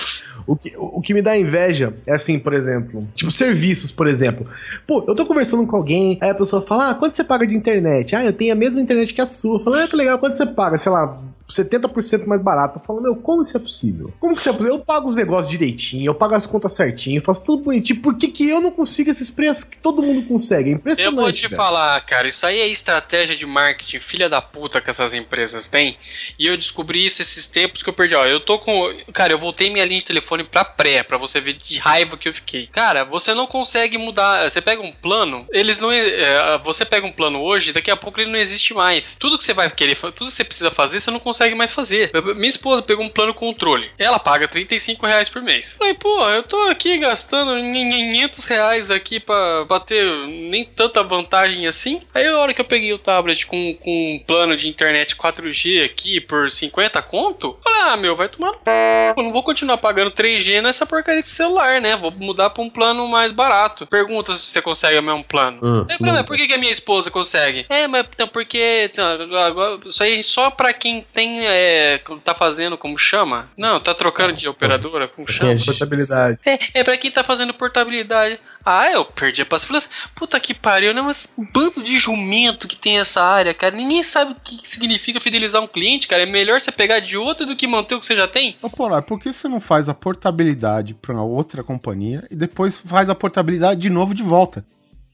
[0.45, 4.45] O que, o que me dá inveja é assim, por exemplo, tipo serviços, por exemplo.
[4.87, 7.55] Pô, eu tô conversando com alguém, aí a pessoa fala: Ah, quanto você paga de
[7.55, 8.15] internet?
[8.15, 9.55] Ah, eu tenho a mesma internet que a sua.
[9.55, 10.77] Eu falo, ah, que legal, quanto você paga?
[10.77, 11.19] Sei lá,
[11.51, 12.79] 70% mais barato.
[12.79, 14.13] Eu falo, meu, como isso é possível?
[14.19, 14.73] Como que isso é possível?
[14.75, 18.01] Eu pago os negócios direitinho, eu pago as contas certinho, eu faço tudo bonitinho.
[18.01, 20.69] Por que, que eu não consigo esses preços que todo mundo consegue?
[20.69, 21.15] É Eu impressionante.
[21.21, 21.55] vou te velho.
[21.55, 25.97] falar, cara, isso aí é estratégia de marketing, filha da puta que essas empresas têm.
[26.39, 28.15] E eu descobri isso esses tempos que eu perdi.
[28.15, 28.71] Ó, eu tô com.
[29.13, 32.27] Cara, eu voltei minha linha de telefone pra pré, pra você ver de raiva que
[32.29, 32.67] eu fiquei.
[32.67, 34.49] Cara, você não consegue mudar.
[34.49, 35.91] Você pega um plano, eles não.
[35.91, 39.15] é, você pega um plano hoje, daqui a pouco ele não existe mais.
[39.19, 41.71] Tudo que você vai querer, tudo que você precisa fazer, você não consegue consegue mais
[41.71, 42.11] fazer.
[42.35, 43.89] Minha esposa pegou um plano controle.
[43.97, 45.75] Ela paga 35 reais por mês.
[45.77, 51.65] Falei, pô, eu tô aqui gastando 500 reais aqui pra, pra ter nem tanta vantagem
[51.65, 52.01] assim.
[52.13, 55.83] Aí a hora que eu peguei o tablet com, com um plano de internet 4G
[55.83, 58.71] aqui por 50 conto, falei, ah, meu, vai tomar no p.
[59.17, 61.95] Eu não vou continuar pagando 3G nessa porcaria de celular, né?
[61.95, 63.87] Vou mudar pra um plano mais barato.
[63.87, 65.59] Pergunta se você consegue o mesmo plano.
[65.61, 67.65] Hum, eu falei, mas por que, que a minha esposa consegue?
[67.67, 69.05] É, mas então, porque então,
[69.37, 71.30] agora, isso aí só pra quem tem.
[71.39, 73.49] É, tá fazendo, como chama?
[73.57, 75.55] Não, tá trocando de operadora, como chama?
[75.65, 76.39] Portabilidade.
[76.45, 78.39] É, é pra quem tá fazendo portabilidade.
[78.65, 79.81] Ah, eu perdi a paciência.
[79.81, 81.01] Falei, puta que pariu, né?
[81.01, 83.75] Mas um bando de jumento que tem essa área, cara.
[83.75, 86.23] Ninguém sabe o que significa fidelizar um cliente, cara.
[86.23, 88.57] É melhor você pegar de outro do que manter o que você já tem.
[88.61, 93.09] Ô, Polar, por que você não faz a portabilidade pra outra companhia e depois faz
[93.09, 94.63] a portabilidade de novo de volta?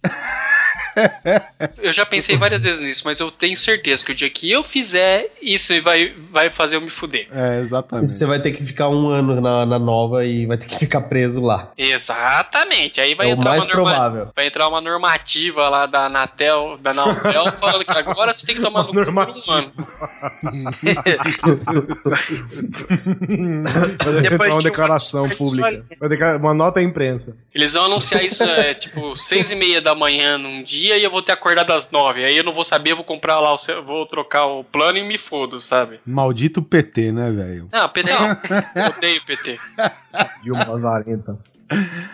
[1.77, 4.63] Eu já pensei várias vezes nisso, mas eu tenho certeza que o dia que eu
[4.63, 7.27] fizer, isso vai, vai fazer eu me fuder.
[7.31, 8.13] É, exatamente.
[8.13, 11.01] Você vai ter que ficar um ano na, na nova e vai ter que ficar
[11.01, 11.71] preso lá.
[11.77, 12.99] Exatamente.
[13.01, 14.29] Aí vai É o entrar mais uma norma- provável.
[14.35, 18.61] Vai entrar uma normativa lá da Anatel, da Anatel falando que agora você tem que
[18.61, 19.73] tomar no cu por um ano.
[24.03, 26.37] Vai Depois entrar uma de declaração uma- pública.
[26.37, 27.35] Uma nota à imprensa.
[27.53, 31.09] Eles vão anunciar isso, é, tipo, seis e meia da manhã num dia e eu
[31.09, 32.23] vou ter acordado às nove.
[32.23, 35.03] Aí eu não vou saber, eu vou comprar lá, o vou trocar o plano e
[35.03, 35.99] me fodo, sabe?
[36.05, 37.69] Maldito PT, né, velho?
[37.71, 38.27] Não, PT não.
[38.83, 39.57] Eu odeio PT.
[40.43, 41.37] Dilma Lazarenta.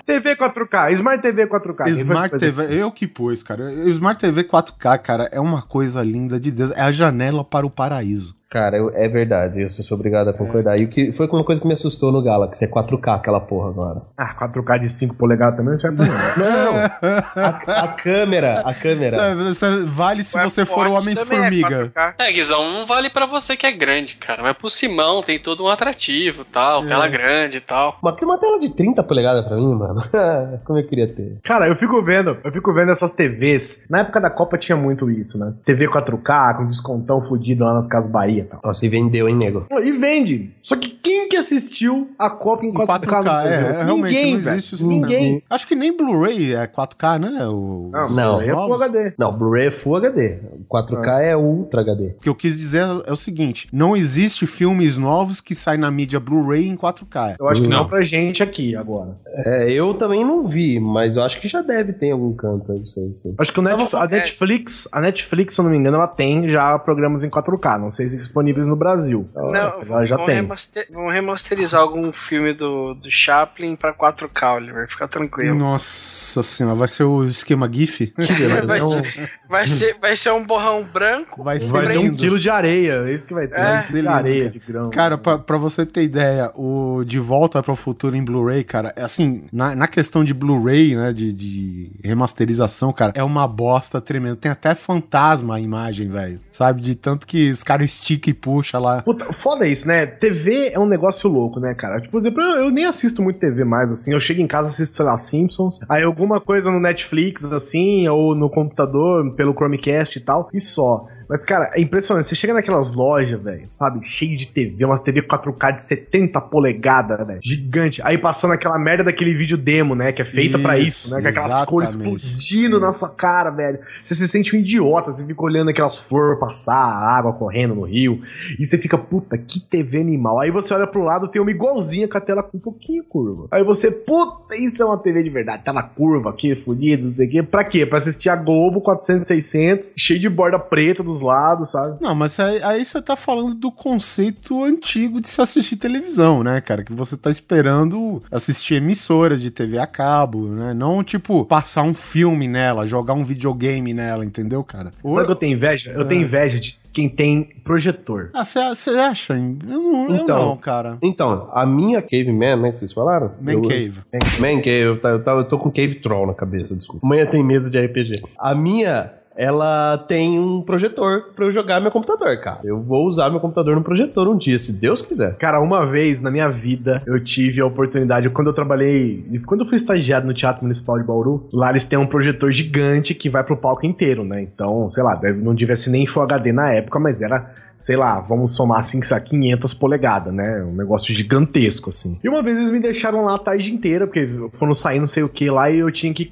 [0.06, 1.84] TV 4K, Smart TV 4K.
[1.84, 3.72] Quem foi que Smart TV, eu que pus, cara.
[3.90, 6.72] Smart TV 4K, cara, é uma coisa linda de Deus.
[6.72, 8.36] É a janela para o paraíso.
[8.54, 10.80] Cara, eu- é verdade, eu sou obrigado a concordar.
[10.80, 13.70] E o que foi uma coisa que me assustou no Galaxy, é 4K aquela porra
[13.70, 14.02] agora.
[14.16, 16.06] Ah, 4K de 5 polegadas também não serve pra.
[16.38, 17.44] Não!
[17.44, 19.18] A, a câmera, a câmera.
[19.18, 21.76] É, você- vale se você for o Homem-Formiga.
[21.76, 22.14] é 4K.
[22.20, 24.44] É, Guizão, não vale pra você que é grande, cara.
[24.44, 26.88] Mas pro Simão tem todo um atrativo tal, É.
[26.88, 27.98] tela grande e tal.
[28.04, 30.00] Mas tem uma tela de 30 polegadas pra mim, mano.
[30.64, 31.40] Como eu queria ter.
[31.44, 33.86] Cara, eu fico vendo, eu fico vendo essas TVs.
[33.90, 35.54] Na época da Copa tinha muito isso, né?
[35.66, 38.60] TV 4K, com descontão fudido lá nas Casas Bahia e tal.
[38.64, 39.66] Nossa, e vendeu, hein, nego?
[39.84, 40.52] E vende.
[40.62, 43.52] Só que quem que assistiu a Copa em Em 4K, 4K, no Brasil?
[43.52, 44.58] é, é, realmente Ninguém, não velho.
[44.58, 44.84] existe.
[44.84, 45.44] Ninguém.
[45.50, 47.48] Acho que nem Blu-ray é 4K, né?
[47.48, 48.40] O, Não, os Não.
[48.40, 48.74] aí é Full.
[48.76, 49.14] HD.
[49.18, 50.40] Não, Blu-ray é Full HD.
[50.70, 52.08] 4K é Ultra HD.
[52.18, 55.90] O que eu quis dizer é o seguinte: não existe filmes novos que saem na
[55.92, 57.36] mídia Blu-ray em 4K.
[57.40, 57.88] Eu acho que não, Não.
[57.88, 59.18] pra gente aqui agora.
[59.46, 62.74] É, eu também não vi, mas eu acho que já deve ter em algum canto
[62.74, 63.36] isso aí, sim.
[63.38, 64.20] Acho que o Net- Tava a é.
[64.20, 67.80] Netflix, a Netflix, se eu não me engano, ela tem já programas em 4K.
[67.80, 69.30] Não sei se disponíveis no Brasil.
[69.36, 70.36] Não, ela já vão, tem.
[70.36, 74.90] remaster- vão remasterizar algum filme do, do Chaplin pra 4K, Oliver.
[74.90, 75.56] Fica tranquilo.
[75.56, 78.12] Nossa senhora, vai ser o esquema GIF?
[78.66, 81.44] Vai, Então, ser, vai, ser, vai ser um borrão branco.
[81.44, 83.04] Vai ser vai ter um quilo de areia.
[83.08, 83.56] É isso que vai ter.
[83.56, 83.64] É.
[83.64, 84.52] Vai ser lindo, areia, cara.
[84.52, 84.90] de grão.
[84.90, 88.92] Cara, pra, pra você ter ideia, o De Volta para o Futuro em Blu-ray, cara,
[88.96, 94.02] é assim, na, na questão de Blu-ray, né, de, de remasterização, cara, é uma bosta
[94.02, 94.36] tremenda.
[94.36, 96.40] Tem até fantasma a imagem, velho.
[96.52, 96.82] Sabe?
[96.82, 99.02] De tanto que os caras esticam e puxam lá.
[99.04, 100.06] Puta, foda isso, né?
[100.06, 102.00] TV é um negócio louco, né, cara?
[102.00, 104.14] Tipo, por exemplo, eu, eu nem assisto muito TV mais, assim.
[104.14, 105.80] Eu chego em casa, assisto, sei lá, Simpsons.
[105.88, 111.06] Aí alguma coisa no Netflix, assim, ou no computador, pelo Chromecast e tal, e só.
[111.34, 112.28] Mas, cara, é impressionante.
[112.28, 114.06] Você chega naquelas lojas, velho, sabe?
[114.06, 117.40] Cheio de TV, umas TV 4K de 70 polegadas, velho.
[117.42, 118.04] Gigante.
[118.04, 120.12] Aí passando aquela merda daquele vídeo demo, né?
[120.12, 121.24] Que é feita pra Isso, né?
[121.24, 122.24] Com aquelas cores exatamente.
[122.24, 123.80] explodindo na sua cara, velho.
[124.06, 127.82] Você se sente um idiota, você fica olhando aquelas flores passar, a água correndo no
[127.82, 128.22] rio.
[128.60, 130.40] E você fica, puta, que TV animal.
[130.40, 133.48] Aí você olha pro lado, tem uma igualzinha com a tela com um pouquinho curva.
[133.50, 135.64] Aí você, puta, isso é uma TV de verdade.
[135.64, 137.42] Tela curva aqui, fodida, não sei o quê.
[137.42, 137.88] Pra quê?
[137.88, 141.98] Pra assistir a Globo 400, 600, cheio de borda preta dos lados, sabe?
[142.02, 146.62] Não, mas aí, aí você tá falando do conceito antigo de se assistir televisão, né,
[146.62, 146.84] cara?
[146.84, 150.74] Que você tá esperando assistir emissoras de TV a cabo, né?
[150.74, 154.92] Não, tipo, passar um filme nela, jogar um videogame nela, entendeu, cara?
[155.02, 155.92] Sabe o que eu tenho inveja?
[155.92, 158.30] Eu tenho inveja de quem tem projetor.
[158.34, 159.36] Ah, você acha?
[159.36, 159.58] hein?
[159.68, 160.98] Eu não, eu Então, não, cara.
[161.02, 163.32] Então, a minha Caveman, né, que vocês falaram?
[163.42, 163.94] Man Eu- Cave.
[164.40, 167.06] Man Cave, eu, tá- eu, tá- eu tô com Cave Troll na cabeça, desculpa.
[167.06, 168.22] Amanhã tem mesa de RPG.
[168.38, 172.60] A minha, ela tem um projetor pra eu jogar meu computador, cara.
[172.64, 175.36] Eu vou usar meu computador no projetor um dia, se Deus quiser.
[175.38, 179.68] Cara, uma vez na minha vida eu tive a oportunidade, quando eu trabalhei, quando eu
[179.68, 183.44] fui estagiário no Teatro Municipal de Bauru, lá eles têm um projetor gigante que vai
[183.44, 184.42] pro palco inteiro, né?
[184.42, 188.20] Então, sei lá, não devia ser nem Full HD na época, mas era sei lá,
[188.20, 190.64] vamos somar assim, 500 polegadas, né?
[190.64, 192.18] Um negócio gigantesco, assim.
[192.24, 195.24] E uma vez eles me deixaram lá a tarde inteira, porque foram sair não sei
[195.24, 196.30] o que lá e eu tinha que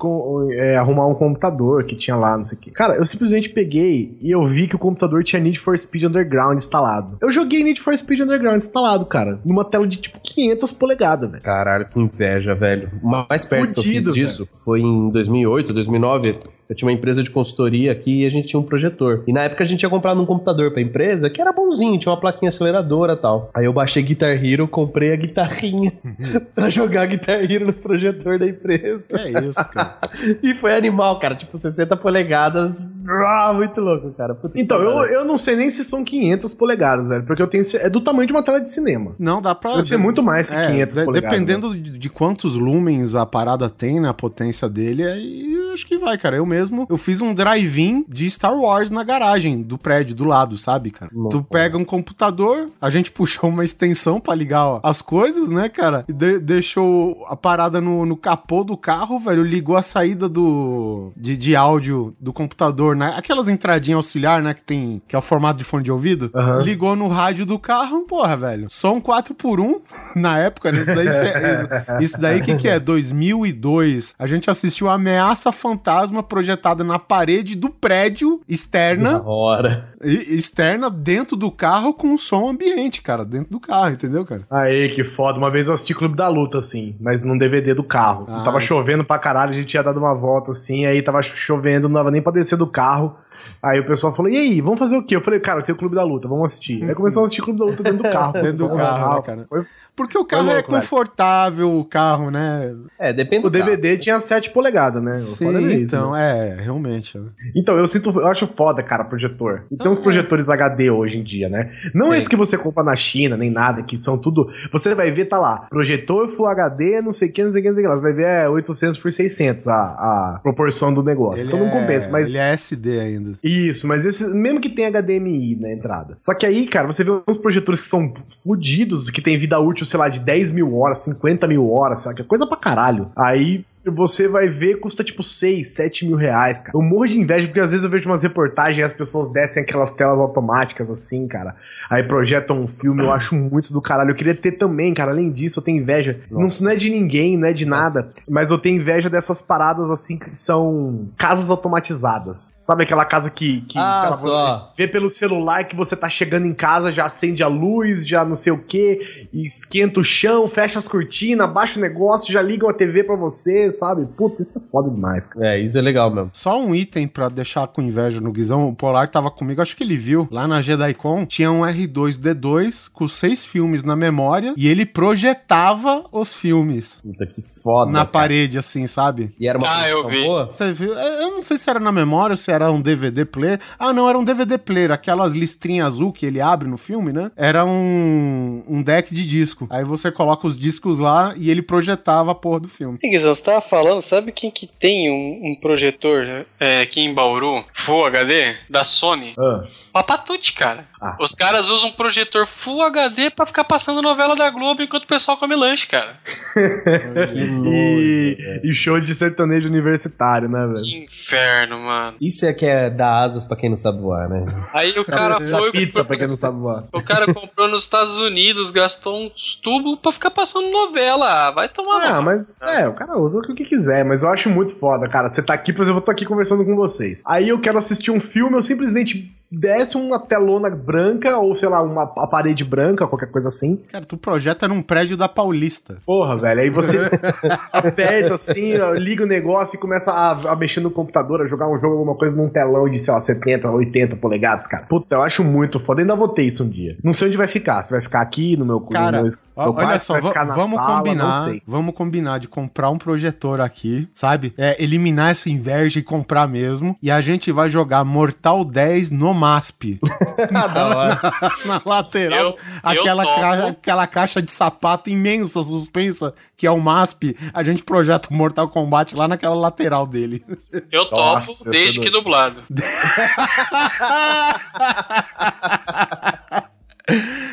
[0.51, 2.71] é, arrumar um computador que tinha lá, não sei o que.
[2.71, 6.57] Cara, eu simplesmente peguei e eu vi que o computador tinha Need for Speed Underground
[6.57, 7.17] instalado.
[7.21, 11.43] Eu joguei Need for Speed Underground instalado, cara, numa tela de tipo 500 polegadas, velho.
[11.43, 12.89] Caralho, que inveja, velho.
[13.03, 16.39] O mais perto Fudido, que eu fiz disso foi em 2008, 2009
[16.71, 19.25] eu tinha uma empresa de consultoria aqui e a gente tinha um projetor.
[19.27, 22.09] E na época a gente tinha comprado um computador pra empresa que era bonzinho, tinha
[22.09, 23.51] uma plaquinha aceleradora e tal.
[23.53, 25.91] Aí eu baixei Guitar Hero, comprei a guitarrinha
[26.55, 29.19] pra jogar Guitar Hero no projetor da empresa.
[29.19, 29.97] É isso, cara.
[30.41, 31.35] e foi animal, cara.
[31.35, 32.89] Tipo, 60 polegadas.
[33.09, 34.33] Ah, muito louco, cara.
[34.33, 37.25] Puta então, eu, eu não sei nem se são 500 polegadas, velho.
[37.25, 37.65] Porque eu tenho.
[37.81, 39.13] É do tamanho de uma tela de cinema.
[39.19, 39.73] Não, dá pra.
[39.73, 41.37] Vai ser muito mais que é, 500 de, polegadas.
[41.37, 44.07] Dependendo de, de quantos lumens a parada tem, né?
[44.07, 46.35] A potência dele, aí eu acho que vai, cara.
[46.35, 50.57] Eu mesmo, eu fiz um drive-in de Star Wars na garagem do prédio, do lado,
[50.57, 51.11] sabe, cara?
[51.29, 55.69] Tu pega um computador, a gente puxou uma extensão para ligar ó, as coisas, né,
[55.69, 56.05] cara?
[56.07, 61.11] E de deixou a parada no, no capô do carro, velho, ligou a saída do
[61.15, 63.13] de, de áudio do computador, né?
[63.15, 66.31] Aquelas entradinhas auxiliar, né, que tem, que é o formato de fone de ouvido.
[66.33, 66.61] Uhum.
[66.61, 68.69] Ligou no rádio do carro, porra, velho.
[68.69, 69.79] Som 4 por 1
[70.15, 70.81] na época, né?
[70.81, 72.79] Isso daí, isso, isso daí que que é?
[72.81, 74.15] 2002.
[74.17, 79.19] A gente assistiu Ameaça fantasma projetada na parede do prédio externa.
[79.19, 79.93] Da hora.
[80.03, 84.41] Externa dentro do carro com som ambiente, cara, dentro do carro, entendeu, cara?
[84.49, 85.37] Aí, que foda.
[85.37, 88.25] Uma vez eu assisti Clube da Luta, assim, mas num DVD do carro.
[88.27, 91.87] Ah, tava chovendo pra caralho, a gente tinha dado uma volta, assim, aí tava chovendo,
[91.87, 93.15] não dava nem pra descer do carro.
[93.61, 95.15] Aí o pessoal falou, e aí, vamos fazer o quê?
[95.15, 96.83] Eu falei, cara, eu tenho o Clube da Luta, vamos assistir.
[96.83, 98.33] Aí começamos a assistir Clube da Luta dentro do carro.
[98.41, 99.45] dentro do carro, né, cara?
[99.47, 99.65] Foi
[100.01, 101.79] porque o carro é louco, é confortável, velho.
[101.79, 102.75] o carro, né?
[102.99, 103.99] É, depende O DVD carro.
[103.99, 105.13] tinha 7 polegadas, né?
[105.15, 106.57] Sim, é então, né?
[106.57, 107.17] é, realmente.
[107.17, 107.29] Né?
[107.55, 109.65] Então, eu sinto, eu acho foda, cara, projetor.
[109.71, 111.71] E tem uns projetores HD hoje em dia, né?
[111.93, 112.17] Não é.
[112.17, 114.47] esse que você compra na China, nem nada, que são tudo...
[114.71, 117.63] Você vai ver, tá lá, projetor Full HD, não sei o que, não sei o
[117.63, 117.95] que, não sei o que.
[117.95, 121.43] Você vai ver é 800 por 600 a, a proporção do negócio.
[121.43, 121.71] Ele então não é...
[121.71, 122.29] compensa, mas...
[122.29, 123.39] Ele é SD ainda.
[123.43, 126.15] Isso, mas esse, mesmo que tenha HDMI na entrada.
[126.17, 129.85] Só que aí, cara, você vê uns projetores que são fodidos, que tem vida útil
[129.91, 132.15] sei lá, de 10 mil horas, 50 mil horas, sabe?
[132.15, 133.11] Que é coisa pra caralho.
[133.15, 136.77] Aí você vai ver, custa tipo 6, 7 mil reais, cara.
[136.77, 139.63] Eu morro de inveja porque às vezes eu vejo umas reportagens e as pessoas descem
[139.63, 141.55] aquelas telas automáticas assim, cara.
[141.89, 144.11] Aí projetam um filme, eu acho muito do caralho.
[144.11, 145.11] Eu queria ter também, cara.
[145.11, 146.19] Além disso, eu tenho inveja.
[146.29, 148.09] Não, não, é de ninguém, não é de nada.
[148.29, 152.51] Mas eu tenho inveja dessas paradas assim que são casas automatizadas.
[152.59, 156.53] Sabe aquela casa que, que ah, lá, vê pelo celular que você tá chegando em
[156.53, 160.87] casa, já acende a luz, já não sei o que, esquenta o chão, fecha as
[160.87, 164.05] cortinas, baixa o negócio, já liga a TV pra você sabe?
[164.17, 165.47] Puta, isso é foda demais, cara.
[165.47, 166.31] É, isso é legal mesmo.
[166.33, 168.67] Só um item pra deixar com inveja no Guizão.
[168.67, 170.27] O Polar tava comigo, acho que ele viu.
[170.31, 176.33] Lá na JediCon tinha um R2D2 com seis filmes na memória e ele projetava os
[176.33, 176.97] filmes.
[177.03, 177.91] Puta, que foda.
[177.91, 178.09] Na cara.
[178.09, 179.33] parede, assim, sabe?
[179.39, 180.21] E era uma ah, eu vi.
[180.21, 180.47] boa?
[180.47, 180.93] Você viu?
[180.93, 183.59] Eu não sei se era na memória ou se era um DVD player.
[183.77, 184.91] Ah, não, era um DVD player.
[184.91, 187.31] Aquelas listrinhas azul que ele abre no filme, né?
[187.35, 189.67] Era um, um deck de disco.
[189.69, 192.97] Aí você coloca os discos lá e ele projetava a porra do filme.
[193.03, 197.63] E Guizão, você falando, sabe quem que tem um, um projetor é, aqui em Bauru,
[197.73, 199.33] Full HD, da Sony?
[199.37, 199.59] Ah.
[199.93, 200.85] Papatute, cara.
[201.01, 201.17] Ah.
[201.19, 205.07] Os caras usam um projetor Full HD pra ficar passando novela da Globo enquanto o
[205.07, 206.19] pessoal come lanche, cara.
[207.33, 210.83] e, e, show de sertanejo universitário, né, velho?
[210.83, 212.17] Que inferno, mano.
[212.21, 214.45] Isso é que é dar asas pra quem não sabe voar, né?
[214.73, 215.71] Aí o cara foi...
[215.71, 216.83] pizza pra quem não sabe voar.
[216.93, 221.47] O cara comprou nos Estados Unidos, gastou uns tubos pra ficar passando novela.
[221.47, 222.53] Ah, vai tomar Ah, mas...
[222.61, 225.29] É, o cara usa o que que quiser, mas eu acho muito foda, cara.
[225.29, 227.21] Você tá aqui, por exemplo, eu tô aqui conversando com vocês.
[227.25, 231.81] Aí eu quero assistir um filme, eu simplesmente desce uma telona branca, ou sei lá,
[231.81, 233.77] uma a parede branca, qualquer coisa assim.
[233.91, 235.97] Cara, tu projeta num prédio da Paulista.
[236.05, 236.61] Porra, velho.
[236.61, 236.97] Aí você
[237.71, 241.77] aperta assim, liga o negócio e começa a, a, mexer no computador, a jogar um
[241.77, 244.85] jogo, alguma coisa num telão de, sei lá, 70, 80 polegadas, cara.
[244.87, 246.01] Puta, eu acho muito foda.
[246.01, 246.97] ainda vou ter isso um dia.
[247.03, 247.83] Não sei onde vai ficar.
[247.83, 251.51] Se vai ficar aqui no meu, cara, no meu, meu olha só, vamos sala, combinar.
[251.67, 254.53] Vamos combinar de comprar um projetor aqui, sabe?
[254.57, 256.95] É, eliminar essa inveja e comprar mesmo.
[257.01, 259.99] E a gente vai jogar Mortal 10 no MASP.
[260.51, 260.67] na,
[261.65, 266.79] na, lateral, eu, aquela, eu caixa, aquela caixa de sapato imensa, suspensa, que é o
[266.79, 270.45] MASP, a gente projeta o Mortal Kombat lá naquela lateral dele.
[270.91, 272.63] Eu Nossa, topo, desde que dublado.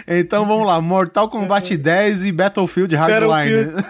[0.07, 3.67] Então vamos lá, Mortal Kombat 10 e Battlefield Hardline.
[3.67, 3.89] Battlefield.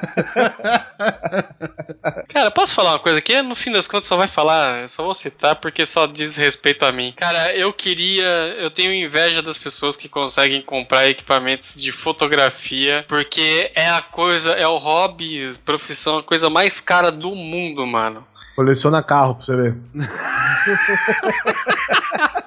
[2.29, 3.41] Cara, posso falar uma coisa aqui?
[3.41, 6.91] No fim das contas, só vai falar, só vou citar porque só diz respeito a
[6.91, 7.15] mim.
[7.17, 8.27] Cara, eu queria.
[8.59, 14.51] Eu tenho inveja das pessoas que conseguem comprar equipamentos de fotografia, porque é a coisa,
[14.53, 18.27] é o hobby, profissão, a coisa mais cara do mundo, mano.
[18.57, 19.77] Coleciona carro pra você ver.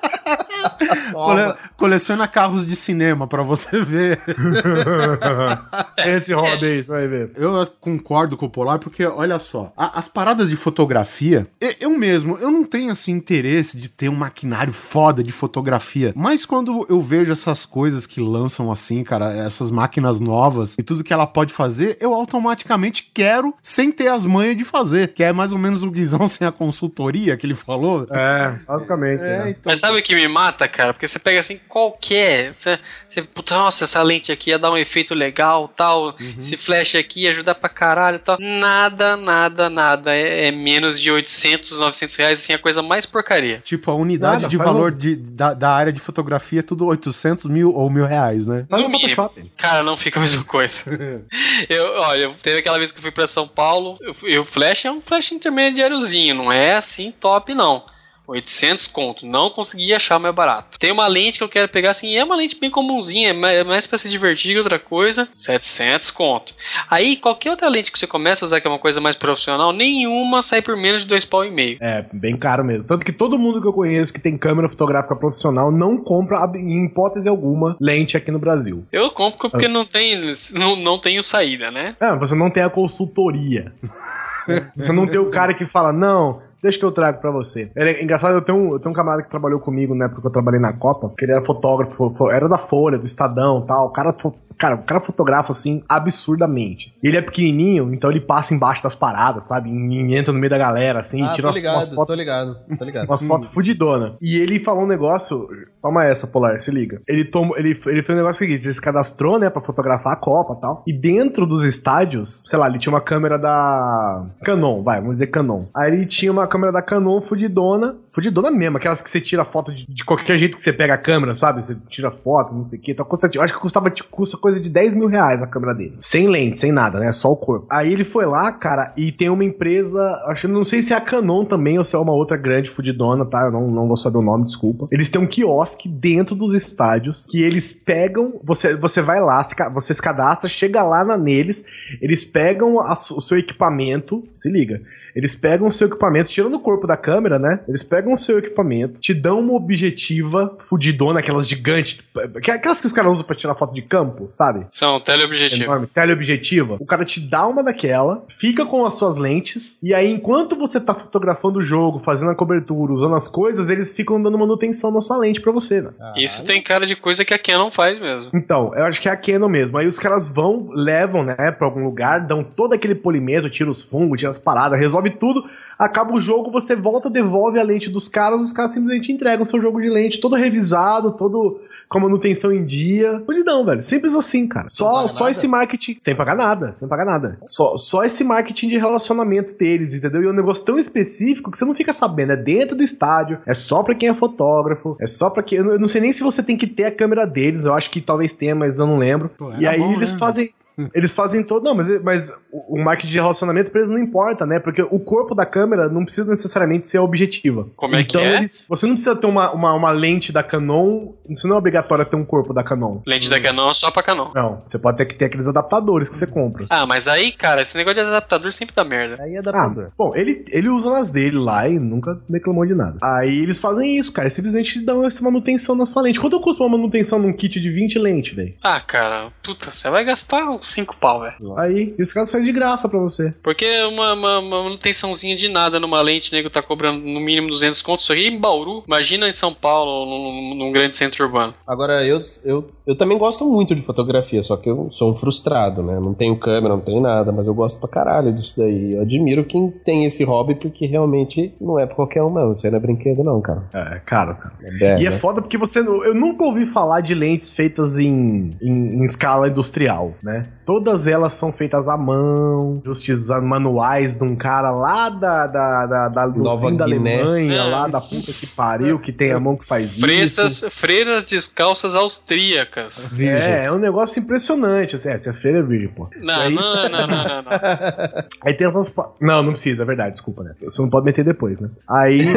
[1.13, 4.19] Cole- coleciona carros de cinema pra você ver.
[6.05, 7.31] Esse hobby aí, você vai ver.
[7.35, 11.47] Eu concordo com o Polar, porque, olha só, a- as paradas de fotografia,
[11.79, 16.45] eu mesmo, eu não tenho, assim, interesse de ter um maquinário foda de fotografia, mas
[16.45, 21.13] quando eu vejo essas coisas que lançam, assim, cara, essas máquinas novas e tudo que
[21.13, 25.51] ela pode fazer, eu automaticamente quero, sem ter as manhas de fazer, que é mais
[25.51, 28.05] ou menos o Guizão sem a consultoria que ele falou.
[28.11, 29.21] É, basicamente.
[29.21, 29.49] É, né?
[29.51, 30.93] então, Mas sabe o que me mata, cara?
[30.93, 32.53] Porque você pega assim qualquer.
[32.55, 32.79] Você,
[33.09, 36.15] você puta, nossa, essa lente aqui ia dar um efeito legal, tal.
[36.37, 38.37] Esse flash aqui ia ajudar pra caralho, tal.
[38.39, 40.15] Nada, nada, nada.
[40.15, 43.61] É, é menos de 800, 900 reais, assim, a coisa mais porcaria.
[43.63, 46.85] Tipo, a unidade Nada, de valor um- de, da, da área de fotografia é tudo
[46.87, 48.65] 800 mil ou mil reais, né?
[48.69, 48.91] No.
[48.91, 49.51] Photoshop.
[49.57, 50.83] Cara, não fica a mesma coisa.
[51.69, 53.97] eu, olha, teve aquela vez que eu fui pra São Paulo.
[54.23, 57.83] Eu, flash é um flash intermediáriozinho, não é assim top, não.
[58.31, 60.79] 800 conto, não consegui achar mais barato.
[60.79, 63.85] Tem uma lente que eu quero pegar assim, é uma lente bem comumzinha, é mais-
[63.85, 66.53] é pra se divertir que outra coisa, 700 conto.
[66.89, 69.71] Aí qualquer outra lente que você começa a usar que é uma coisa mais profissional,
[69.71, 71.77] nenhuma sai por menos de dois pau e meio.
[71.81, 72.85] É, bem caro mesmo.
[72.85, 76.85] Tanto que todo mundo que eu conheço que tem câmera fotográfica profissional não compra, em
[76.85, 78.85] hipótese alguma, lente aqui no Brasil.
[78.91, 80.11] Eu compro porque não tem
[80.53, 81.95] não, não tenho saída, né?
[81.99, 83.73] Ah, você não tem a consultoria.
[84.75, 87.71] você não tem o cara que fala, não, deixa que eu trago pra você.
[87.75, 90.27] É engraçado, eu tenho, um, eu tenho um camarada que trabalhou comigo na época que
[90.27, 93.87] eu trabalhei na Copa, que ele era fotógrafo, fo- era da Folha, do Estadão tal.
[93.87, 94.15] O cara,
[94.61, 96.87] cara, o cara fotografa assim absurdamente.
[97.03, 99.69] E ele é pequenininho, então ele passa embaixo das paradas, sabe?
[99.71, 102.13] E, entra no meio da galera, assim, Ah, tira tô umas, ligado, umas fotos tô
[102.13, 103.05] ligado, tô ligado.
[103.09, 104.15] umas fotos fudidona.
[104.21, 105.47] E ele falou um negócio.
[105.81, 107.01] Toma essa, Polar, se liga.
[107.07, 110.15] Ele, tomou, ele, ele fez um negócio seguinte: ele se cadastrou, né, pra fotografar a
[110.15, 110.83] Copa e tal.
[110.85, 115.27] E dentro dos estádios, sei lá, ele tinha uma câmera da Canon, vai, vamos dizer
[115.27, 115.65] Canon.
[115.75, 119.73] Aí ele tinha uma câmera da Canon fudidona, fudidona mesmo, aquelas que você tira foto
[119.73, 121.63] de, de qualquer jeito que você pega a câmera, sabe?
[121.63, 122.91] Você tira foto, não sei o que.
[122.91, 125.73] Então, custa, eu acho que custava, tipo, custa coisa de 10 mil reais a câmera
[125.73, 125.97] dele.
[126.01, 127.11] Sem lente, sem nada, né?
[127.11, 127.65] Só o corpo.
[127.69, 131.01] Aí ele foi lá, cara, e tem uma empresa, acho não sei se é a
[131.01, 133.45] Canon também ou se é uma outra grande fudidona, tá?
[133.45, 134.87] Eu não, não vou saber o nome, desculpa.
[134.91, 139.41] Eles têm um quiosque dentro dos estádios que eles pegam, você, você vai lá,
[139.73, 141.63] você se cadastra, chega lá na, neles,
[142.01, 144.81] eles pegam a o seu equipamento, se liga.
[145.15, 147.63] Eles pegam o seu equipamento, tirando o corpo da câmera, né?
[147.67, 151.99] Eles pegam o seu equipamento, te dão uma objetiva fudidona, aquelas gigantes,
[152.41, 154.65] que- aquelas que os caras usam pra tirar foto de campo, sabe?
[154.69, 155.63] São teleobjetivo.
[155.63, 156.77] Enorme, teleobjetiva.
[156.79, 160.79] O cara te dá uma daquela, fica com as suas lentes, e aí enquanto você
[160.79, 165.01] tá fotografando o jogo, fazendo a cobertura, usando as coisas, eles ficam dando manutenção na
[165.01, 165.89] sua lente pra você, né?
[166.15, 168.29] Isso tem cara de coisa que a Canon faz mesmo.
[168.33, 169.77] Então, eu acho que é a Canon mesmo.
[169.77, 173.81] Aí os caras vão, levam, né, pra algum lugar, dão todo aquele polimento, tira os
[173.83, 175.43] fungos, tira as paradas, resolve tudo.
[175.79, 179.59] Acaba o jogo, você volta, devolve a lente dos caras, os caras simplesmente entregam seu
[179.59, 183.19] jogo de lente, todo revisado, todo com a manutenção em dia.
[183.25, 183.81] Polidão, velho.
[183.81, 184.67] Simples assim, cara.
[184.69, 185.31] Só, só nada?
[185.31, 185.97] esse marketing.
[185.99, 187.37] Sem pagar nada, sem pagar nada.
[187.43, 190.21] Só, só esse marketing de relacionamento deles, entendeu?
[190.23, 192.31] E é um negócio tão específico que você não fica sabendo.
[192.31, 195.57] É dentro do estádio, é só pra quem é fotógrafo, é só pra quem.
[195.57, 197.99] Eu não- sei nem se você tem que ter a câmera deles, eu acho que
[197.99, 199.29] talvez tenha, mas eu não lembro.
[199.37, 200.17] Pô, e aí bom, eles né?
[200.19, 200.49] fazem.
[200.93, 201.63] Eles fazem todo.
[201.63, 204.59] Não, mas, mas o marketing de relacionamento pra eles não importa, né?
[204.59, 207.67] Porque o corpo da câmera não precisa necessariamente ser objetiva.
[207.75, 208.35] Como é que então, é?
[208.37, 211.13] Eles, você não precisa ter uma, uma, uma lente da Canon.
[211.29, 213.01] Isso não é obrigatório ter um corpo da Canon.
[213.05, 214.31] Lente da Canon é só pra Canon.
[214.35, 216.65] Não, você pode ter que ter aqueles adaptadores que você compra.
[216.69, 219.21] Ah, mas aí, cara, esse negócio de adaptador sempre dá merda.
[219.21, 219.91] Aí é Ah, adaptador.
[219.97, 222.97] bom, ele, ele usa nas dele lá e nunca reclamou de nada.
[223.03, 224.25] Aí eles fazem isso, cara.
[224.27, 226.19] Eles simplesmente dão essa manutenção na sua lente.
[226.19, 228.53] Quanto custa uma manutenção num kit de 20 lentes, velho?
[228.63, 231.35] Ah, cara, puta, você vai gastar uns 5 pau, velho.
[231.57, 233.33] Aí, e os caras fazem de graça pra você.
[233.43, 237.81] Porque uma, uma, uma manutençãozinha de nada numa lente, nego tá cobrando no mínimo 200
[237.81, 238.05] contos.
[238.05, 238.83] Isso aqui em Bauru.
[238.87, 241.53] Imagina em São Paulo num, num grande centro urbano.
[241.67, 245.83] Agora, eu, eu, eu também gosto muito de fotografia, só que eu sou um frustrado,
[245.83, 245.99] né?
[245.99, 248.93] Não tenho câmera, não tenho nada, mas eu gosto pra caralho disso daí.
[248.93, 252.53] Eu admiro quem tem esse hobby, porque realmente não é pra qualquer um, não.
[252.53, 253.63] Isso aí não é brinquedo, não, cara.
[253.73, 254.53] É, caro, cara.
[254.63, 255.11] É, e é né?
[255.11, 255.79] foda porque você.
[255.79, 260.47] Eu nunca ouvi falar de lentes feitas em, em, em escala industrial, né?
[260.65, 266.07] Todas elas são feitas à mão, justos manuais de um cara lá da, da, da,
[266.09, 266.83] da do Nova fim da.
[266.85, 267.63] Alemanha, É.
[267.63, 270.71] lá da puta que pariu, que tem a mão que faz Freiras, isso.
[270.71, 273.11] freiras descalças austríacas.
[273.19, 274.95] É, é um negócio impressionante.
[274.95, 276.07] Assim, é, se a feira é virgem, pô.
[276.21, 277.51] Não, aí, não, não, não, não, não.
[278.45, 278.93] aí tem essas.
[279.19, 280.53] Não, não precisa, é verdade, desculpa, né?
[280.61, 281.69] Você não pode meter depois, né?
[281.87, 282.19] Aí.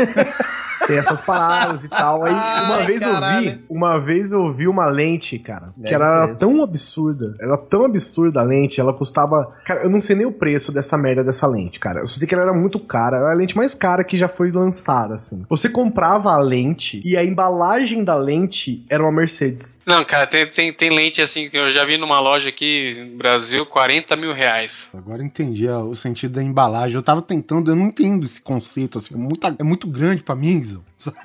[0.87, 2.23] Tem essas paradas e tal.
[2.25, 3.51] Aí, uma Ai, vez eu caralho.
[3.53, 6.41] vi, uma vez eu vi uma lente, cara, que Deve era ser essa.
[6.41, 7.35] tão absurda.
[7.41, 9.53] Era tão absurda a lente, ela custava.
[9.65, 12.01] Cara, eu não sei nem o preço dessa merda dessa lente, cara.
[12.01, 13.17] Eu só sei que ela era muito cara.
[13.19, 15.45] Era a lente mais cara que já foi lançada, assim.
[15.49, 19.81] Você comprava a lente e a embalagem da lente era uma Mercedes.
[19.87, 23.17] Não, cara, tem, tem, tem lente assim que eu já vi numa loja aqui no
[23.19, 24.91] Brasil, 40 mil reais.
[24.95, 26.97] Agora entendi ó, o sentido da embalagem.
[26.97, 30.35] Eu tava tentando, eu não entendo esse conceito, assim, é, muita- é muito grande pra
[30.35, 30.83] mim, Guizão.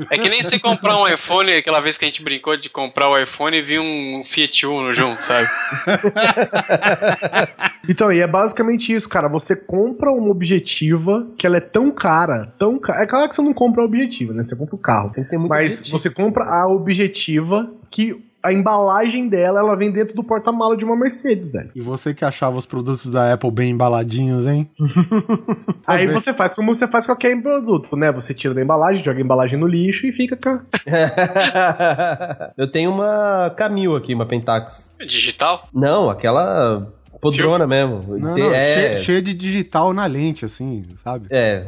[0.09, 3.09] É que nem você comprar um iPhone, aquela vez que a gente brincou de comprar
[3.09, 5.47] o iPhone e vi um Fiat Uno junto, sabe?
[7.89, 9.27] Então, e é basicamente isso, cara.
[9.27, 13.01] Você compra uma objetiva que ela é tão cara, tão cara.
[13.01, 14.43] É claro que você não compra a objetiva, né?
[14.43, 15.11] Você compra o carro.
[15.11, 15.97] Tem que ter muito Mas objetivo.
[15.97, 20.95] você compra a objetiva que a embalagem dela, ela vem dentro do porta-mala de uma
[20.95, 21.71] Mercedes, velho.
[21.75, 24.69] E você que achava os produtos da Apple bem embaladinhos, hein?
[25.85, 26.13] Aí bem.
[26.13, 28.11] você faz como você faz com qualquer produto, né?
[28.11, 30.61] Você tira da embalagem, joga a embalagem no lixo e fica com a...
[32.57, 34.95] Eu tenho uma Camil aqui, uma Pentax.
[34.99, 35.67] Digital?
[35.73, 36.87] Não, aquela
[37.21, 38.17] podrona mesmo.
[38.17, 41.27] Não, não, é, cheia, de digital na lente, assim, sabe?
[41.29, 41.65] é.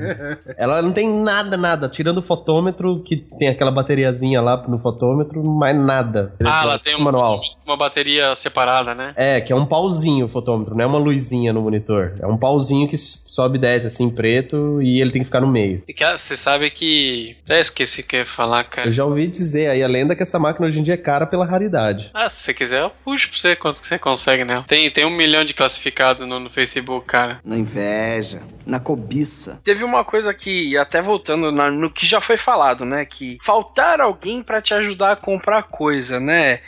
[0.56, 1.88] Ela não tem nada, nada.
[1.88, 6.34] Tirando o fotômetro, que tem aquela bateriazinha lá no fotômetro, mais nada.
[6.44, 7.40] Ah, ela tem um- manual.
[7.66, 9.12] uma bateria separada, né?
[9.16, 12.14] É, que é um pauzinho o fotômetro, não é uma luzinha no monitor.
[12.20, 15.48] É um pauzinho que sobe e desce assim, preto, e ele tem que ficar no
[15.48, 15.82] meio.
[15.88, 17.36] E que, você sabe que.
[17.48, 18.88] É, esqueci o que eu ia falar, cara.
[18.88, 21.26] Eu já ouvi dizer aí a lenda que essa máquina hoje em dia é cara
[21.26, 22.10] pela raridade.
[22.14, 24.62] Ah, se você quiser, eu puxo pra você quanto que você consegue nela.
[24.62, 27.40] Tem, tem um milhão de classificados no, no Facebook, cara.
[27.44, 29.60] Na inveja, na cobiça.
[29.64, 33.04] Teve uma coisa que, até voltando na- no que já foi falado, né?
[33.04, 36.60] Que faltar alguém pra te ajudar a comprar coisa, né?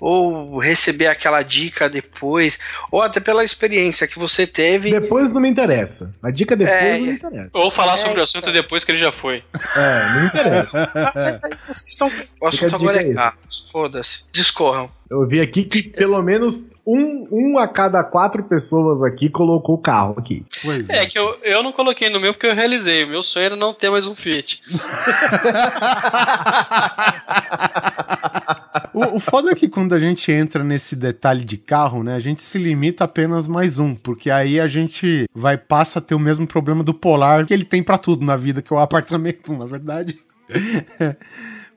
[0.00, 2.58] Ou receber aquela dica depois,
[2.90, 4.90] ou até pela experiência que você teve.
[4.90, 6.14] Depois não me interessa.
[6.22, 7.14] A dica depois É, não me é.
[7.14, 7.50] interessa.
[7.52, 8.52] Ou falar É, sobre o assunto cara.
[8.52, 9.42] depois que ele já foi.
[9.76, 10.92] É, não me interessa.
[11.14, 12.12] Mas aí vocês estão.
[12.40, 13.68] O assunto agora é é carros.
[13.72, 14.24] Foda-se.
[14.30, 14.90] Discorram.
[15.10, 19.78] Eu vi aqui que pelo menos um, um a cada quatro pessoas aqui colocou o
[19.78, 20.44] carro aqui.
[20.62, 23.04] Pois É que eu, eu não coloquei no meu porque eu realizei.
[23.04, 24.60] O meu sonho era não ter mais um Fiat.
[28.94, 32.18] O, o foda é que quando a gente entra nesse detalhe de carro, né, a
[32.18, 36.14] gente se limita a apenas mais um, porque aí a gente vai passa a ter
[36.14, 38.78] o mesmo problema do Polar que ele tem pra tudo na vida, que é o
[38.78, 40.18] apartamento, na verdade.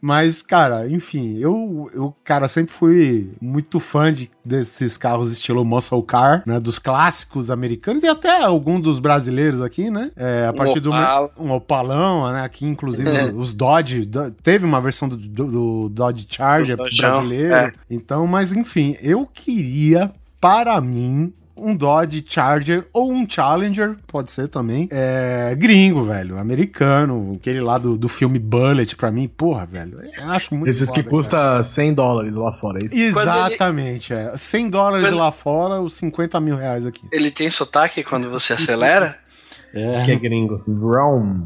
[0.01, 6.01] Mas, cara, enfim, eu, eu, cara, sempre fui muito fã de, desses carros estilo muscle
[6.01, 6.59] car, né?
[6.59, 10.09] Dos clássicos americanos e até algum dos brasileiros aqui, né?
[10.15, 11.29] É, a partir do Opala.
[11.37, 12.41] um opalão, né?
[12.43, 14.05] Aqui, inclusive, os, os Dodge.
[14.05, 17.53] do- teve uma versão do, do- do Dodge Charger Do brasileiro.
[17.55, 17.71] é.
[17.89, 24.47] Então, mas enfim, eu queria, para mim, um Dodge Charger ou um Challenger, pode ser
[24.47, 29.99] também, é, gringo, velho, americano, aquele lá do, do filme Bullet, pra mim, porra, velho,
[30.17, 32.95] eu acho muito Esses que foda, custa 100 dólares lá fora, é isso?
[32.95, 34.35] Exatamente, é.
[34.35, 37.01] 100 dólares Quando- lá fora, os 50 mil reais aqui.
[37.11, 39.17] Ele tem sotaque quando você acelera?
[39.73, 40.03] É.
[40.03, 40.61] Que é gringo.
[40.67, 41.45] Vroom.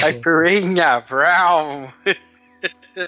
[0.00, 1.86] Caipirinha Brown.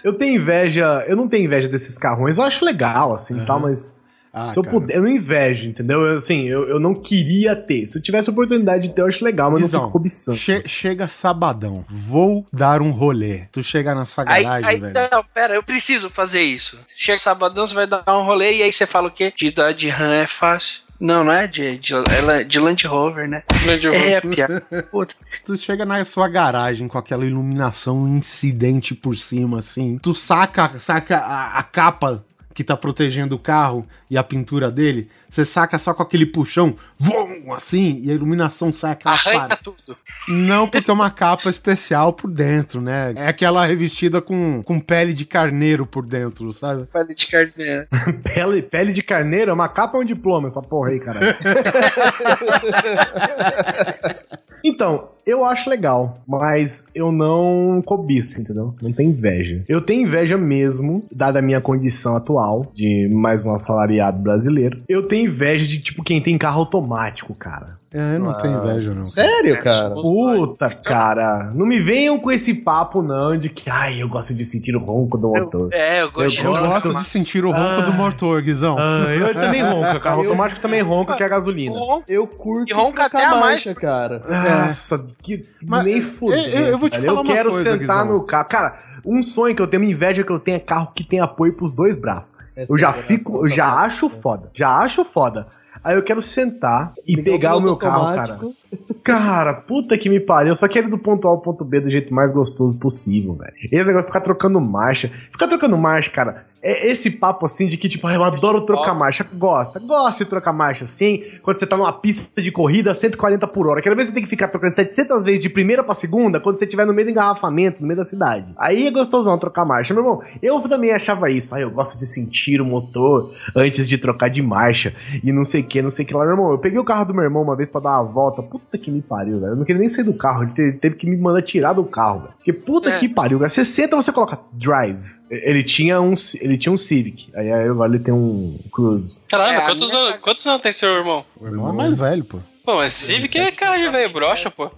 [0.05, 3.97] Eu tenho inveja, eu não tenho inveja desses carrões, eu acho legal, assim, tal, mas
[4.39, 4.79] Ah, se eu cara.
[4.79, 6.03] puder, eu não invejo, entendeu?
[6.05, 7.87] Eu, assim, eu, eu não queria ter.
[7.87, 10.37] Se eu tivesse a oportunidade de ter, eu acho legal, mas eu não fico cobiçando.
[10.37, 13.47] che- chega sabadão, vou dar um rolê.
[13.51, 14.95] Tu chega na sua Aí, garagem, aí velho.
[15.11, 16.79] não, pera, eu preciso fazer isso.
[16.95, 19.33] Chega sabadão, você vai dar um rolê e aí você fala o quê?
[19.35, 20.85] De Dodge Ram é fácil.
[20.99, 23.43] Não, não é de, de, ela é de Land Rover, né?
[23.65, 24.63] Grande É, piada.
[24.91, 25.15] Puta.
[25.45, 29.99] Tu chega na sua garagem com aquela iluminação incidente por cima, assim.
[30.03, 32.25] Tu saca, saca a, a capa
[32.57, 35.11] que tá protegendo o carro e a pintura dele.
[35.29, 39.61] Você saca só com aquele puxão, vum, assim, e a iluminação sai aquela Arranca clara.
[39.63, 39.95] tudo.
[40.27, 43.13] Não, porque é uma capa especial por dentro, né?
[43.15, 46.87] É aquela revestida com, com pele de carneiro por dentro, sabe?
[46.91, 47.87] Pele de carneiro.
[48.23, 51.37] Pele, pele de carneiro é uma capa ou um diploma, essa porra aí, cara.
[54.69, 58.73] então, eu acho legal, mas eu não cobiço, entendeu?
[58.81, 59.65] Não tenho inveja.
[59.69, 64.83] Eu tenho inveja mesmo, dada a minha condição atual, de mais um assalariado brasileiro.
[64.89, 67.79] Eu tenho inveja de, tipo, quem tem carro automático, cara.
[67.97, 69.03] É, eu não tenho inveja, não.
[69.03, 69.91] Sério, cara?
[69.91, 71.51] Puta, cara.
[71.55, 74.81] Não me venham com esse papo, não, de que, ai, eu gosto de sentir o
[74.81, 75.71] ronco do motor.
[75.73, 78.77] É, eu gosto Eu de gosto de sentir o ronco do motor, Guizão.
[78.79, 79.99] Ah, eu também ronca.
[80.01, 81.75] Carro Eu- automático também ronca, que é a gasolina.
[82.07, 84.21] Eu curto E ronca até a marcha, cara.
[84.29, 86.39] Nossa, que Mas, nem é, fudeu.
[86.39, 88.19] eu- eu vou te falar Eu uma quero coisa, sentar Guizão.
[88.19, 88.49] no carro.
[88.49, 91.21] Cara, um sonho que eu tenho, uma inveja que eu tenho é carro que tem
[91.21, 92.37] apoio pros dois braços.
[92.55, 93.81] Essa eu já fico, eu tá já foda.
[93.87, 94.51] acho foda.
[94.53, 95.47] Já acho foda.
[95.85, 98.33] Aí eu quero sentar e Ligar pegar o meu piloto carro, cara.
[98.33, 98.55] automático.
[99.03, 100.51] Cara, puta que me pariu.
[100.51, 103.35] Eu só quero ir do ponto A ao ponto B do jeito mais gostoso possível,
[103.35, 103.53] velho.
[103.65, 105.11] Esse negócio de ficar trocando marcha.
[105.31, 106.47] Ficar trocando marcha, cara.
[106.63, 109.25] É esse papo assim de que, tipo, ah, eu adoro trocar marcha.
[109.35, 111.23] Gosta, gosta de trocar marcha assim.
[111.41, 113.81] Quando você tá numa pista de corrida, 140 por hora.
[113.81, 116.59] Quero ver se você tem que ficar trocando 700 vezes de primeira pra segunda quando
[116.59, 118.47] você estiver no meio do engarrafamento, no meio da cidade.
[118.57, 119.95] Aí é gostosão trocar marcha.
[119.95, 121.55] Meu irmão, eu também achava isso.
[121.55, 124.93] Ah, eu gosto de sentir o motor antes de trocar de marcha.
[125.23, 126.23] E não sei o que, não sei o que lá.
[126.25, 128.43] Meu irmão, eu peguei o carro do meu irmão uma vez pra dar uma volta.
[128.43, 129.53] Puta que me pariu, velho.
[129.53, 130.45] Eu não queria nem sair do carro.
[130.45, 132.33] Ele te- teve que me mandar tirar do carro, velho.
[132.37, 132.99] Porque puta É.
[132.99, 133.51] que pariu, velho.
[133.51, 135.05] Você senta, você coloca drive.
[135.31, 137.31] Ele tinha um, ele tinha um Civic.
[137.35, 139.25] Aí agora ele tem um Cruise.
[139.29, 141.25] Caramba, É, quantos, minha- anos, quantos anos tem seu irmão?
[141.41, 142.39] O irmão é mais velho, pô.
[142.67, 144.69] Pô, mas Civic é cara de velho brocha, pô.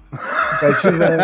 [0.60, 1.22] Sete velho.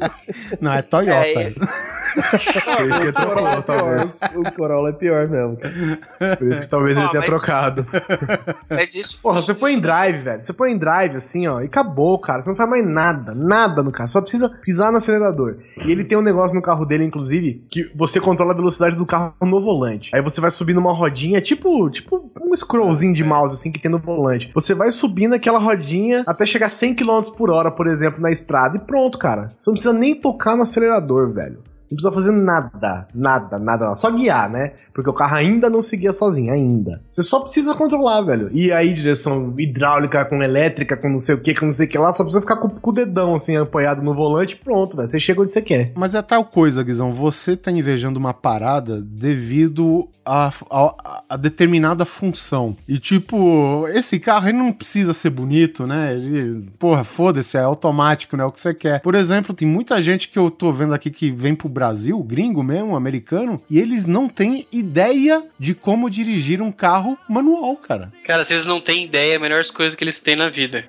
[0.60, 1.12] Não, é Toyota.
[1.26, 4.20] É, Por isso que Corolla trocou, é talvez.
[4.34, 5.58] O Corolla é pior mesmo.
[5.58, 6.36] cara.
[6.36, 7.86] Por isso que talvez Ó, ele tenha mas- trocado.
[8.70, 9.18] Mas isso.
[9.20, 10.40] Porra, você põe em drive, velho.
[10.40, 12.40] Você põe em drive assim, ó, e acabou, cara.
[12.40, 14.08] Você não faz mais nada, nada no carro.
[14.08, 15.58] Só precisa pisar no acelerador.
[15.84, 19.04] E ele tem um negócio no carro dele, inclusive, que você controla a velocidade do
[19.04, 20.10] carro no volante.
[20.14, 23.90] Aí você vai subindo uma rodinha, tipo, tipo um scrollzinho de mouse, assim, que tem
[23.90, 24.50] no volante.
[24.54, 25.89] Você vai subindo aquela rodinha
[26.26, 28.76] até chegar a 100 km por hora, por exemplo, na estrada.
[28.76, 29.52] E pronto, cara.
[29.56, 31.62] Você não precisa nem tocar no acelerador, velho.
[31.90, 33.94] Não precisa fazer nada, nada, nada.
[33.94, 34.72] Só guiar, né?
[34.94, 37.02] Porque o carro ainda não seguia sozinho, ainda.
[37.08, 38.48] Você só precisa controlar, velho.
[38.52, 41.88] E aí, direção hidráulica com elétrica, com não sei o que, com não sei o
[41.88, 45.08] que lá, só precisa ficar com, com o dedão, assim, apoiado no volante, pronto, velho.
[45.08, 45.92] Você chega onde você quer.
[45.96, 47.10] Mas é tal coisa, Guizão.
[47.12, 52.76] Você tá invejando uma parada devido a, a- a determinada função.
[52.86, 56.14] E, tipo, esse carro ele não precisa ser bonito, né?
[56.14, 58.44] Ele, porra, foda-se, é automático, né?
[58.44, 59.00] O que você quer.
[59.00, 62.62] Por exemplo, tem muita gente que eu tô vendo aqui que vem pro Brasil, gringo
[62.62, 68.12] mesmo, americano, e eles não têm ideia de como dirigir um carro manual, cara.
[68.26, 70.84] Cara, vocês não têm ideia, é a melhor coisa que eles têm na vida.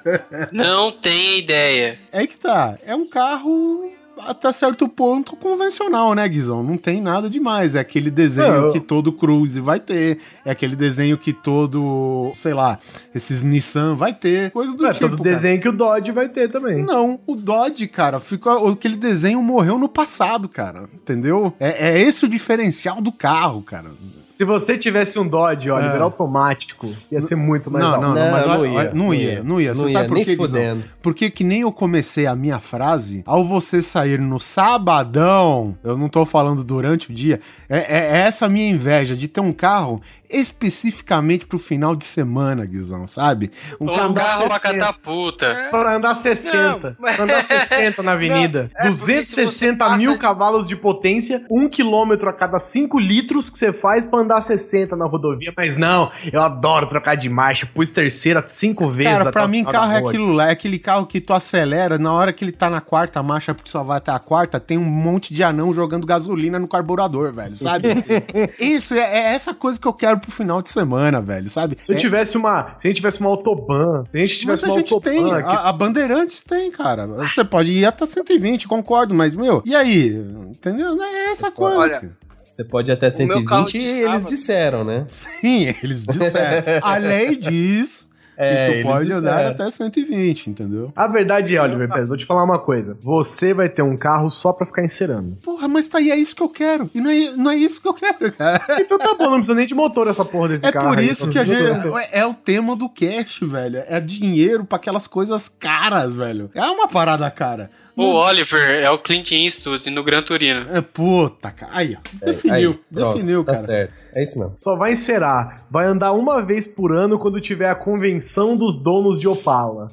[0.52, 1.98] não tem ideia.
[2.12, 2.78] É que tá.
[2.84, 3.90] É um carro
[4.26, 6.62] até certo ponto convencional, né, Guizão?
[6.62, 7.74] Não tem nada demais.
[7.74, 10.18] É aquele desenho eu- que todo Cruise vai ter.
[10.44, 12.78] É aquele desenho que todo, sei lá,
[13.14, 14.50] esses Nissan vai ter.
[14.50, 15.08] Coisa do É, tipo.
[15.08, 15.30] todo cara.
[15.34, 16.82] desenho que o Dodge vai ter também.
[16.82, 20.84] Não, o Dodge, cara, ficou, aquele desenho morreu no passado, cara.
[20.94, 21.52] Entendeu?
[21.58, 23.90] É, é esse o diferencial do carro, cara.
[24.36, 25.82] Se você tivesse um Dodge, ó, É.
[25.86, 28.00] liberar automático, ia ser muito mais Não, hora.
[28.00, 29.44] não, não, mas Não, olha, não ia, olha, não não ia, ia.
[29.44, 29.74] não ia.
[29.74, 30.84] Você Não sabe por fudendo.
[31.00, 36.08] Porque que nem eu comecei a minha frase, ao você sair no sabadão, eu não
[36.08, 37.84] tô falando durante o dia, é, é-
[38.16, 40.00] é essa a minha inveja de ter um carro
[40.38, 43.50] especificamente pro final de semana, Guizão, sabe?
[43.80, 44.14] Um Um carro...
[44.14, 44.58] pra 60.
[44.60, 45.68] catar puta.
[45.70, 46.56] Pra andar 60.
[46.90, 48.70] Não, mas- Pra andar 60 na avenida.
[48.74, 52.58] Não, é porque se 260 você mil passa- cavalos de potência, 1 quilômetro a cada
[52.58, 55.52] 5 litros que você faz pra andar 60 na rodovia.
[55.56, 57.66] Mas não, eu adoro trocar de marcha.
[57.66, 59.18] Pus terceira cinco vezes.
[59.18, 62.32] Cara, pra mim, carro é aquilo lá, é aquele carro que tu acelera, na hora
[62.32, 65.32] que ele tá na quarta marcha, porque só vai até a quarta, tem um monte
[65.32, 67.88] de anão jogando gasolina no carburador, velho, sabe?
[68.58, 71.76] Isso, é, é essa coisa que eu quero pro final de semana, velho, sabe?
[71.80, 72.74] Se eu É- tivesse uma.
[72.78, 75.12] Se a gente tivesse uma autobahn, se a gente Mas tivesse a uma gente autobahn.
[75.14, 77.06] tem, que- a, a Bandeirantes tem, cara.
[77.06, 80.08] Você pode ir até 120, concordo, mas, meu, e aí?
[80.50, 81.00] Entendeu?
[81.02, 81.78] É essa coisa.
[81.78, 82.16] Olha.
[82.30, 85.06] Você pode ir até O meu carro 120 de e eles disseram, né?
[85.08, 86.80] Sim, eles disseram.
[86.82, 90.92] a lei diz É, eles tu pode andar até 120, entendeu?
[90.96, 92.96] A verdade é, Oliver Pérez, vou te falar uma coisa.
[93.00, 95.36] Você vai ter um carro só pra ficar encerando.
[95.42, 96.90] Porra, mas tá aí, é isso que eu quero.
[96.94, 98.64] E não é, não é isso que eu quero, cara.
[98.80, 100.88] Então tá bom, não precisa nem de motor essa porra desse É carro.
[100.88, 101.80] por aí, isso tá que a gente.
[101.88, 102.06] bem.
[102.12, 103.82] É o tema do cash, velho.
[103.88, 106.50] É dinheiro pra aquelas coisas caras, velho.
[106.54, 107.70] É uma parada cara.
[107.96, 110.66] O Oliver é o Clint Eastwood no Gran Turino.
[110.74, 111.72] É puta, cara.
[111.74, 112.26] Aí, ó.
[112.26, 112.70] Definiu.
[112.70, 113.64] Aí, pronto, definiu, tá cara.
[113.64, 114.00] certo.
[114.12, 114.54] É isso mesmo.
[114.58, 115.64] Só vai encerar.
[115.70, 119.88] Vai andar uma vez por ano quando tiver a convenção dos donos de Opala.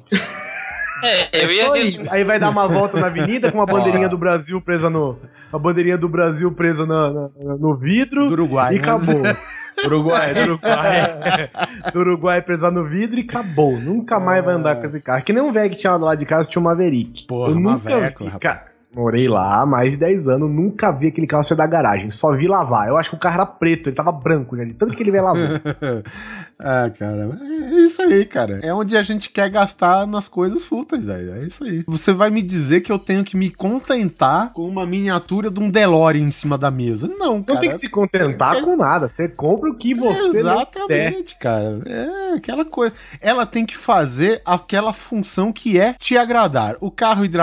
[1.04, 2.08] É, É eu ia só isso.
[2.12, 5.16] Aí vai dar uma volta na avenida com uma bandeirinha do Brasil presa no.
[5.52, 8.26] A bandeirinha do Brasil presa na- na- no vidro.
[8.26, 8.82] Do Uruguai, E né?
[8.82, 9.22] acabou.
[9.86, 11.50] Uruguai, do Uruguai.
[11.92, 13.78] do Uruguai pesar no vidro e acabou.
[13.78, 15.22] Nunca mais vai andar com esse carro.
[15.24, 17.24] Que nem um velho que tinha lá do lado de casa, tinha um Maverick.
[17.26, 18.71] Porra, eu nunca Maveco, vi, cara.
[18.94, 22.10] Morei lá há mais de 10 anos, nunca vi aquele carro sair da garagem.
[22.10, 22.88] Só vi lavar.
[22.88, 25.24] Eu acho que o carro era preto, ele tava branco de Tanto que ele veio
[25.24, 25.62] lavar.
[26.58, 28.60] ah, cara, é isso aí, cara.
[28.62, 31.34] É onde a gente quer gastar nas coisas fúteis, velho.
[31.36, 31.82] É isso aí.
[31.86, 35.70] Você vai me dizer que eu tenho que me contentar com uma miniatura de um
[35.70, 37.08] DeLorean em cima da mesa?
[37.08, 37.60] Não, Não cara.
[37.60, 39.08] tem que se contentar com nada.
[39.08, 40.80] Você compra o que você não quer.
[40.80, 41.80] Exatamente, cara.
[41.86, 42.94] É aquela coisa.
[43.20, 46.76] Ela tem que fazer aquela função que é te agradar.
[46.80, 47.42] O carro hidráutico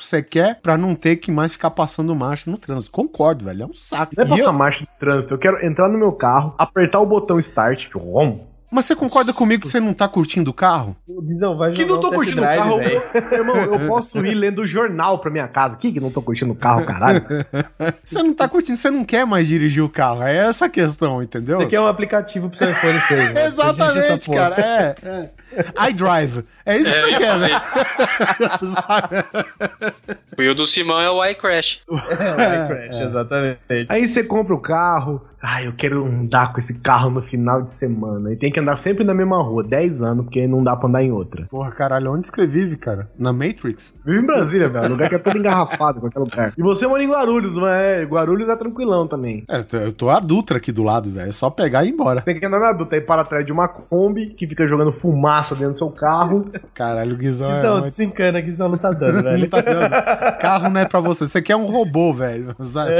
[0.00, 2.90] você quer pra não ter que mais ficar passando marcha no trânsito.
[2.92, 3.62] Concordo, velho.
[3.64, 4.14] É um saco.
[4.16, 5.34] Não é passar eu- marcha de trânsito.
[5.34, 8.46] Eu quero entrar no meu carro, apertar o botão start, tipo, rom.
[8.70, 10.94] Mas você concorda comigo que você não tá curtindo o carro?
[11.22, 12.76] Dizão, vai Que jogar não tô curtindo o carro.
[12.78, 13.02] velho.
[13.14, 15.78] eu- Irmão, eu posso ir lendo o jornal pra minha casa.
[15.78, 17.24] Que que não tô curtindo o carro, caralho?
[18.04, 20.22] Você não tá curtindo, você não quer mais dirigir o carro.
[20.22, 21.56] É essa a questão, entendeu?
[21.56, 23.46] Você quer um aplicativo pro seu iPhone 6, né?
[23.46, 24.54] Exatamente, cara.
[24.60, 25.30] É, é.
[25.90, 26.44] iDrive.
[26.64, 27.60] É isso que você quer, velho.
[30.38, 31.80] E o do Simão é o iCrash.
[32.38, 33.58] É, Crash, exatamente.
[33.88, 35.22] Aí você compra o carro.
[35.40, 38.32] Ah, eu quero andar com esse carro no final de semana.
[38.32, 41.02] E tem que andar sempre na mesma rua, 10 anos, porque não dá pra andar
[41.02, 41.46] em outra.
[41.48, 43.08] Porra, caralho, onde que você vive, cara?
[43.16, 43.94] Na Matrix?
[44.04, 44.88] Vive em Brasília, velho.
[44.88, 46.52] Lugar que é todo engarrafado, qualquer lugar.
[46.58, 48.02] E você mora em Guarulhos, não é?
[48.02, 49.44] Guarulhos é tranquilão também.
[49.48, 51.28] É, eu tô a Dutra aqui do lado, velho.
[51.28, 52.20] É só pegar e ir embora.
[52.22, 55.37] Tem que andar na adulta aí para atrás de uma Kombi que fica jogando fumaça
[55.54, 56.50] dentro do seu carro.
[56.74, 57.54] Caralho, o Guizão é.
[57.54, 59.40] Guizão, desencana, Guizão, não tá dando, velho.
[59.40, 60.38] Não tá dando.
[60.40, 61.26] Carro não é pra você.
[61.26, 62.54] Você quer um robô, velho.
[62.64, 62.92] sabe?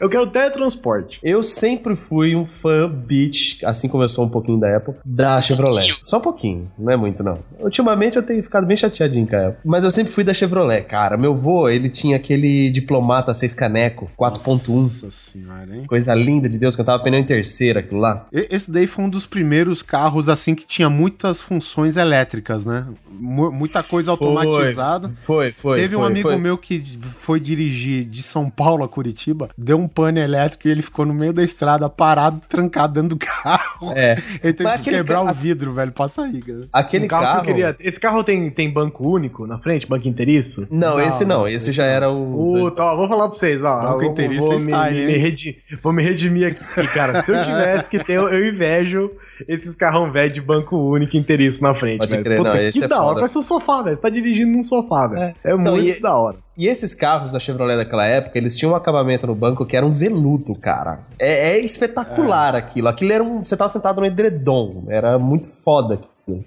[0.00, 1.18] Eu quero teletransporte.
[1.22, 5.40] Eu sempre fui um fã beach, assim como eu sou um pouquinho da Apple, da
[5.40, 5.96] Chevrolet.
[6.02, 7.38] Só um pouquinho, não é muito não.
[7.60, 9.60] Ultimamente eu tenho ficado bem chateadinho com a Apple.
[9.64, 11.16] Mas eu sempre fui da Chevrolet, cara.
[11.16, 14.82] Meu vô, ele tinha aquele diplomata 6 caneco, 4.1.
[14.82, 15.84] Nossa senhora, hein?
[15.86, 18.26] Coisa linda de Deus, que eu tava pneu em terceira, aquilo lá.
[18.32, 20.90] Esse daí foi um dos primeiros carros, assim, que tinha
[21.32, 22.86] muitas funções elétricas, né?
[23.10, 25.08] Mu- muita coisa Foi, automatizada.
[25.16, 25.78] Foi, foi.
[25.80, 26.36] Teve um foi, amigo foi.
[26.38, 26.82] meu que
[27.18, 31.14] foi dirigir de São Paulo a Curitiba, deu um pane elétrico e ele ficou no
[31.14, 33.71] meio da estrada, parado, trancado dentro do carro.
[33.96, 34.16] É.
[34.42, 36.60] Ele teve Mas que quebrar ca- o vidro, velho, pra sair, cara.
[36.72, 37.40] Aquele Um carro, carro.
[37.40, 37.76] que queria.
[37.80, 40.66] Esse carro tem, tem banco único na frente, banco inteiriço?
[40.70, 41.40] Não, Não, esse não.
[41.40, 42.52] não, Esse já era o.
[42.60, 43.80] Puta, ó, vou falar pra vocês, ó.
[43.92, 47.22] Banco inteiriço vou é me, style, me vou me redimir aqui, cara.
[47.22, 49.10] Se eu tivesse que ter, eu invejo
[49.48, 52.22] esses carrão velho de banco único inteiriço na frente, Pode velho.
[52.24, 53.04] crer, não, esse que é da hora.
[53.08, 53.14] foda.
[53.16, 53.96] Parece um sofá, velho.
[53.96, 55.20] Você tá dirigindo num sofá, velho.
[55.42, 56.36] É, Então, muito e- da hora.
[56.56, 59.86] E esses carros da Chevrolet daquela época, eles tinham um acabamento no banco que era
[59.86, 61.00] um veludo, cara.
[61.18, 62.88] É, é espetacular aquilo.
[62.88, 63.42] Aquilo era um.
[63.44, 64.84] Você tava sentado no edredom.
[64.88, 66.44] Era muito foda aquilo.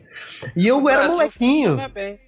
[0.55, 1.77] E eu era molequinho.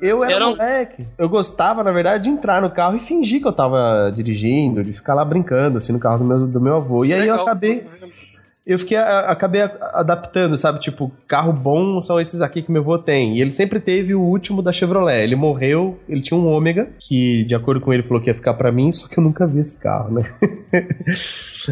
[0.02, 1.08] Eu era, Era um- moleque.
[1.18, 4.91] Eu gostava, na verdade, de entrar no carro e fingir que eu tava dirigindo, de
[4.91, 7.06] ficar lá brincando, assim, no carro do meu, do meu avô.
[7.06, 7.88] E aí eu acabei.
[8.68, 10.80] Eu fiquei, a- acabei adaptando, sabe?
[10.81, 13.38] Tipo, carro bom são esses aqui que meu avô tem.
[13.38, 15.23] E ele sempre teve o último da Chevrolet.
[15.23, 18.56] Ele morreu, ele tinha um Ômega, que de acordo com ele falou que ia ficar
[18.56, 20.22] pra mim, só que eu nunca vi esse carro, né?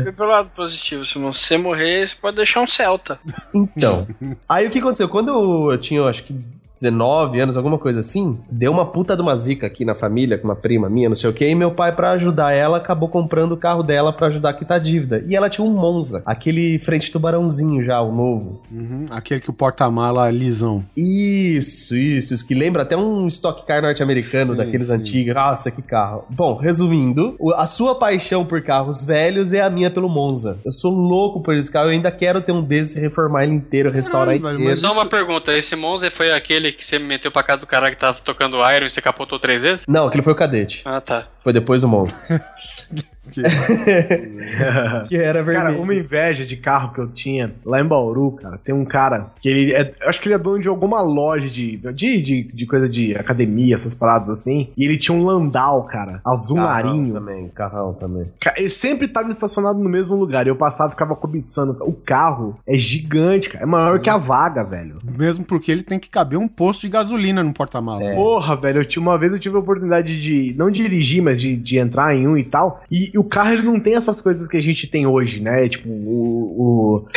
[0.04, 3.20] Vê pelo lado positivo, se você morrer, você pode deixar um Celta.
[3.54, 4.08] Então,
[4.48, 5.10] aí o que aconteceu?
[5.10, 6.34] Quando eu, eu tinha, acho que
[6.76, 10.48] 19 anos, alguma coisa assim, deu uma puta de uma zica aqui na família, com
[10.48, 13.54] uma prima minha, não sei o que, e meu pai, pra ajudar ela, acabou comprando
[13.54, 15.24] o carro dela pra ajudar a quitar a dívida.
[15.28, 18.62] E ela tinha um Monza, aquele frente tubarãozinho já, o novo.
[18.72, 20.84] Uhum, Aquele que o porta-mala lisão.
[20.96, 24.94] Isso, isso, isso, que lembra até um Stock Car norte-americano, daqueles sim.
[24.94, 25.34] antigos.
[25.34, 26.26] Nossa, que carro.
[26.30, 30.60] Bom, resumindo, a sua paixão por carros velhos é a minha pelo Monza.
[30.66, 33.92] Eu sou louco por esse carro, eu ainda quero ter um desses, reformar ele inteiro,
[33.92, 34.64] restaurar velho, inteiro.
[34.64, 37.90] mas Só uma pergunta, esse Monza foi aquele que você meteu pra casa do cara
[37.90, 39.86] que tava tocando Iron e você capotou três vezes?
[39.88, 40.84] Não, aquele foi o Cadete.
[40.86, 41.28] Ah, tá.
[41.40, 42.22] Foi depois o Monza.
[43.32, 43.42] Que-
[45.08, 45.82] que era Cara, vermelho.
[45.82, 49.50] uma inveja de carro que eu tinha lá em Bauru, cara, tem um cara que
[49.50, 49.94] ele é.
[50.02, 53.16] eu Acho que ele é dono de alguma loja de, de, de, de coisa de
[53.16, 54.70] academia, essas paradas assim.
[54.78, 57.14] E ele tinha um Landau, cara, azul Carrão marinho.
[57.14, 58.32] também, carrão também.
[58.56, 60.46] Ele sempre tava estacionado no mesmo lugar.
[60.46, 61.76] E eu passava e ficava cobiçando.
[61.84, 63.64] O carro é gigante, cara.
[63.64, 64.98] É maior que a vaga, velho.
[65.18, 68.04] Mesmo porque ele tem que caber um posto de gasolina no porta-mala.
[68.04, 68.16] É.
[68.16, 71.56] Porra, velho, eu tinha, uma vez eu tive a oportunidade de, não dirigir, mas de,
[71.56, 72.84] de entrar em um e tal.
[72.90, 75.68] E, o carro, ele não tem essas coisas que a gente tem hoje, né?
[75.70, 77.04] Tipo, o...
[77.04, 77.08] o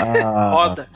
[0.00, 0.88] a- Roda.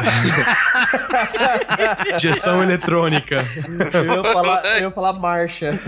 [2.16, 3.44] Injeção eletrônica.
[3.92, 5.70] Eu ia falar, eu ia falar marcha.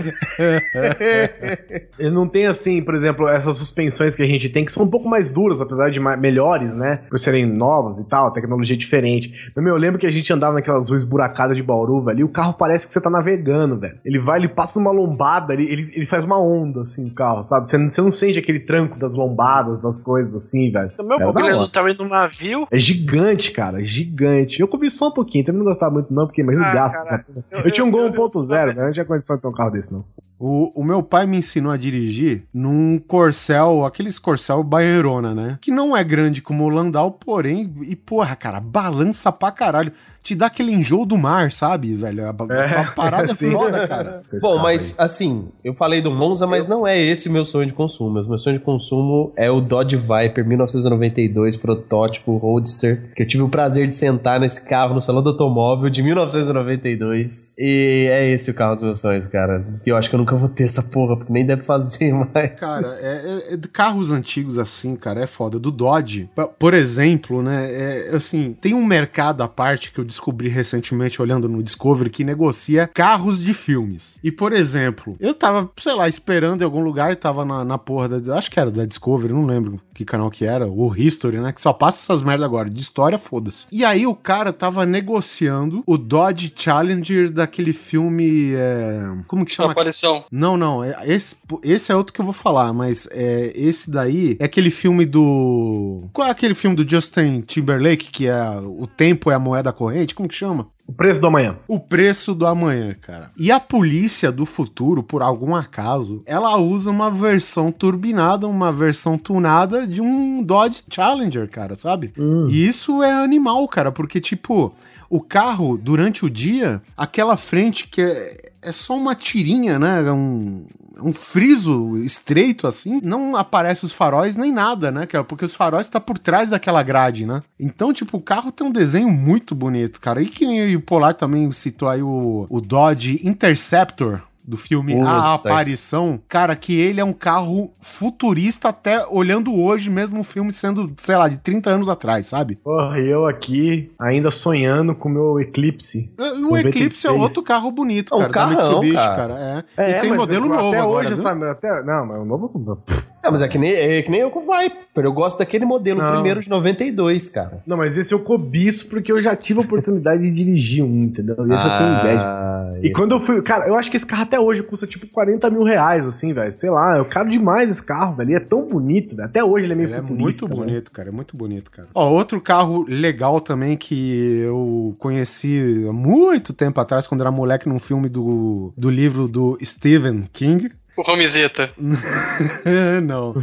[1.97, 4.89] Ele não tem assim, por exemplo, essas suspensões que a gente tem, que são um
[4.89, 7.01] pouco mais duras, apesar de melhores, né?
[7.09, 9.51] Por serem novas e tal, tecnologia diferente.
[9.55, 12.23] Mas, meu, eu lembro que a gente andava naquelas ruas esburacadas de Bauru, velho, e
[12.23, 13.97] o carro parece que você tá navegando, velho.
[14.03, 17.43] Ele vai, ele passa uma lombada, ele, ele, ele faz uma onda, assim, o carro,
[17.43, 17.67] sabe?
[17.67, 20.91] Você, não- você não sente aquele tranco das lombadas, das coisas assim, velho.
[20.97, 21.57] O meu é hora.
[21.57, 22.67] do tamanho do navio.
[22.71, 24.59] É gigante, cara, gigante.
[24.59, 26.95] Eu comi só um pouquinho, também não gostava muito não, porque imagina Ah, o gasto
[27.03, 27.45] cara, porra.
[27.51, 28.85] eu- Eu, tinha um eu- Gol eu- 1.0, né?
[28.85, 30.03] Não tinha condição de ter um carro desse, não.
[30.39, 35.57] O, o meu pai me ensinou a dirigir num Corcel, aqueles Corcel Baierona, né?
[35.61, 39.93] Que não é grande como o Landau, porém, e porra, cara, balança pra caralho.
[40.23, 42.25] Te dá aquele enjoo do mar, sabe, velho?
[42.25, 43.51] A, a- a parada é sim.
[43.51, 44.23] foda, cara.
[44.41, 47.73] Bom, mas assim, eu falei do Monza, mas não é esse o meu sonho de
[47.73, 48.21] consumo.
[48.21, 53.43] O meu sonho de consumo é o Dodge Viper 1992, protótipo Roadster, que eu tive
[53.43, 57.53] o prazer de sentar nesse carro no salão do automóvel de 1992.
[57.57, 59.65] E é esse o carro dos meus sonhos, cara.
[59.83, 62.53] Que eu acho que eu nunca vou ter essa porra, porque nem deve fazer mais.
[62.53, 65.59] Cara, é, é- é de carros antigos assim, cara, é foda.
[65.59, 67.67] Do Dodge, por exemplo, né?
[67.71, 72.23] É, assim, tem um mercado à parte que eu descobri recentemente olhando no Discovery que
[72.23, 74.19] negocia carros de filmes.
[74.23, 77.77] E, por exemplo, eu tava, sei lá, esperando em algum lugar e tava na, na
[77.77, 78.37] porra da.
[78.37, 81.51] Acho que era da Discovery, não lembro que canal que era, o History, né?
[81.51, 82.69] Que só passa essas merda agora.
[82.69, 83.65] De história, foda-se.
[83.71, 88.53] E aí o cara tava negociando o Dodge Challenger daquele filme.
[88.55, 89.71] é, Como que chama?
[89.71, 90.23] aparição.
[90.31, 90.83] Não, não.
[90.83, 94.71] é- Esse, esse é outro que eu vou falar, mas é, esse daí é aquele
[94.71, 96.07] filme do.
[96.13, 100.02] Qual é aquele filme do Justin Timberlake que é O Tempo é a Moeda Corrente?
[100.11, 100.67] Como que chama?
[100.85, 101.57] O preço do amanhã.
[101.67, 103.31] O preço do amanhã, cara.
[103.37, 109.17] E a polícia do futuro, por algum acaso, ela usa uma versão turbinada, uma versão
[109.17, 112.13] tunada de um Dodge Challenger, cara, sabe?
[112.49, 114.75] E isso é animal, cara, porque, tipo,
[115.13, 120.11] o carro, durante o dia, aquela frente que é, é só uma tirinha, né?
[120.11, 120.65] Um,
[120.99, 125.05] um friso estreito assim, não aparece os faróis nem nada, né?
[125.27, 127.43] Porque os faróis tá por trás daquela grade, né?
[127.59, 130.19] Então, tipo, o carro tem um desenho muito bonito, cara.
[130.19, 134.19] E que nem o Polar também citou aí o, o Dodge Interceptor.
[134.45, 139.89] Do filme Puta, A Aparição, cara, que ele é um carro futurista até olhando hoje,
[139.89, 142.57] mesmo o filme sendo, sei lá, de 30 anos atrás, sabe?
[142.57, 146.11] Porra, e eu aqui ainda sonhando com o meu Eclipse.
[146.17, 147.21] O Eclipse é 96.
[147.21, 149.15] outro carro bonito, É um cara, da carrão, Mitsubishi, cara.
[149.15, 149.65] cara.
[149.77, 149.97] É.
[149.97, 151.23] e tem modelo até novo agora, hoje, viu?
[151.23, 151.49] sabe?
[151.49, 152.83] Até, não, mas o novo...
[153.23, 154.83] É, mas é que nem, é que nem eu com o Viper.
[155.05, 156.11] Eu gosto daquele modelo Não.
[156.13, 157.63] primeiro de 92, cara.
[157.65, 161.35] Não, mas esse eu cobiço porque eu já tive a oportunidade de dirigir um, entendeu?
[161.47, 162.21] E esse eu tenho inveja.
[162.23, 163.41] Ah, E esse- quando eu fui.
[163.41, 166.51] Cara, eu acho que esse carro até hoje custa tipo 40 mil reais, assim, velho.
[166.51, 168.31] Sei lá, é caro demais esse carro, velho.
[168.31, 169.27] E é tão bonito, velho.
[169.27, 170.55] Até hoje ele é meio Ele é muito né?
[170.55, 171.09] bonito, cara.
[171.09, 171.87] É muito bonito, cara.
[171.95, 177.67] Ó, outro carro legal também que eu conheci há muito tempo atrás, quando era moleque,
[177.69, 180.69] num filme do, do livro do Stephen King.
[180.95, 181.71] O Romizeta.
[183.03, 183.33] Não.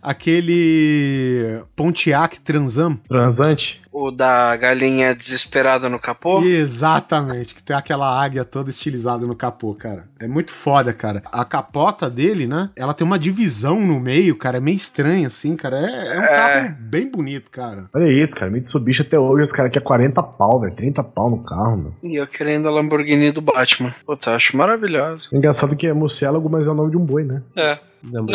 [0.00, 2.96] Aquele Pontiac Transam.
[3.08, 3.81] Transante.
[3.92, 6.40] O da galinha desesperada no capô.
[6.42, 10.08] Exatamente, que tem aquela águia toda estilizada no capô, cara.
[10.18, 11.22] É muito foda, cara.
[11.30, 12.70] A capota dele, né?
[12.74, 14.56] Ela tem uma divisão no meio, cara.
[14.56, 15.78] É meio estranho, assim, cara.
[15.78, 17.90] É, é um carro bem bonito, cara.
[17.94, 18.50] Olha isso, cara.
[18.50, 20.74] Mitsubishi até hoje, os caras querem 40 pau, velho.
[20.74, 21.94] 30 pau no carro, meu.
[22.02, 23.94] E eu querendo a Lamborghini do Batman.
[24.06, 25.28] Puta, eu acho maravilhoso.
[25.32, 27.42] Engraçado que é Murciélago, mas é o nome de um boi, né?
[27.54, 27.78] É.
[28.02, 28.26] Não,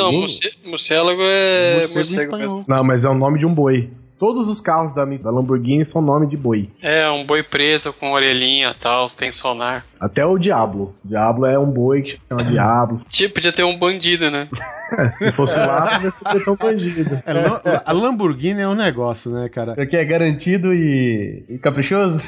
[0.65, 2.37] morcélago é morcego espanhol.
[2.37, 2.65] mesmo.
[2.67, 3.91] Não, mas é o nome de um boi.
[4.19, 6.69] Todos os carros da, da Lamborghini são nome de boi.
[6.81, 9.85] É, um boi preto com orelhinha e tal, tem sonar.
[9.99, 10.95] Até o Diablo.
[11.03, 13.01] Diablo é um boi que chama Diablo.
[13.09, 14.47] Tipo, podia ter um bandido, né?
[15.17, 17.15] Se fosse lá, talvez seria tão bandido.
[17.25, 19.73] É, a Lamborghini é um negócio, né, cara?
[19.73, 22.23] Aqui é garantido e, e caprichoso?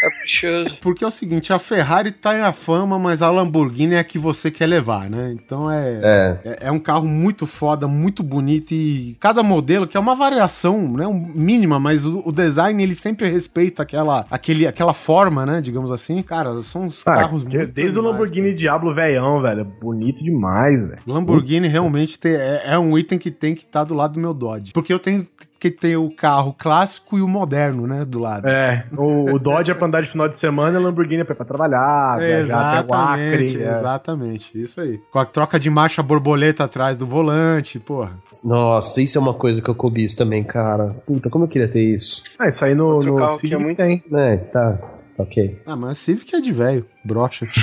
[0.00, 0.76] Caprichoso.
[0.80, 4.04] Porque é o seguinte, a Ferrari tá em a fama, mas a Lamborghini é a
[4.04, 5.32] que você quer levar, né?
[5.32, 6.38] Então é, É.
[6.44, 10.92] é, é um carro muito foda, muito bonito e cada modelo, que é uma variação,
[10.92, 11.06] né?
[11.06, 15.60] Um, mínima, mas o, o design ele sempre respeita aquela, aquele, aquela forma, né?
[15.60, 16.22] Digamos assim.
[16.22, 19.64] Cara, são os Ah, carros que- muito desde o Lamborghini Diablo velhão, velho.
[19.80, 20.98] Bonito demais, velho.
[21.06, 24.34] Lamborghini realmente tem- é, é um item que tem que estar do lado do meu
[24.34, 24.72] Dodge.
[24.72, 25.26] Porque eu tenho
[25.58, 28.04] que ter o carro clássico e o moderno, né?
[28.04, 28.46] Do lado.
[28.48, 31.24] É, o, o Dodge é pra andar de final de semana e a Lamborghini é
[31.24, 33.44] pra ir pra trabalhar, viajar até o Acre.
[33.44, 33.70] Exatamente, é.
[33.70, 34.60] exatamente.
[34.62, 35.00] Isso aí.
[35.10, 38.12] Com a troca de marcha borboleta atrás do volante, porra.
[38.44, 40.94] Nossa, isso é uma coisa que eu cobiço também, cara.
[41.06, 42.22] Puta, como eu queria ter isso.
[42.38, 44.02] Ah, isso aí no, Outro no carro que Civic é muito- tem.
[44.12, 44.78] É, tá.
[45.18, 45.62] Ok.
[45.64, 47.46] Ah, mas Civic é de velho, brocha.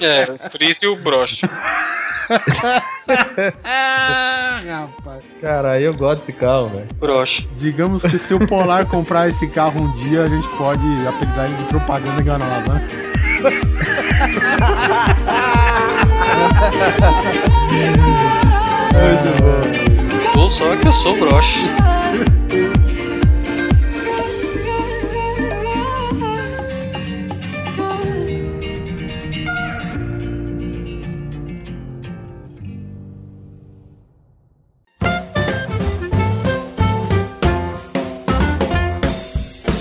[0.00, 1.48] É, o Freeze e o Brocha.
[3.64, 5.22] ah, rapaz.
[5.40, 6.88] Cara, eu gosto desse carro, velho.
[6.98, 7.48] Broche.
[7.56, 11.56] Digamos que se o Polar comprar esse carro um dia, a gente pode apelidar ele
[11.56, 12.88] de propaganda enganosa, né?
[18.94, 20.40] Muito bom.
[20.40, 21.60] Ou só que eu sou broche.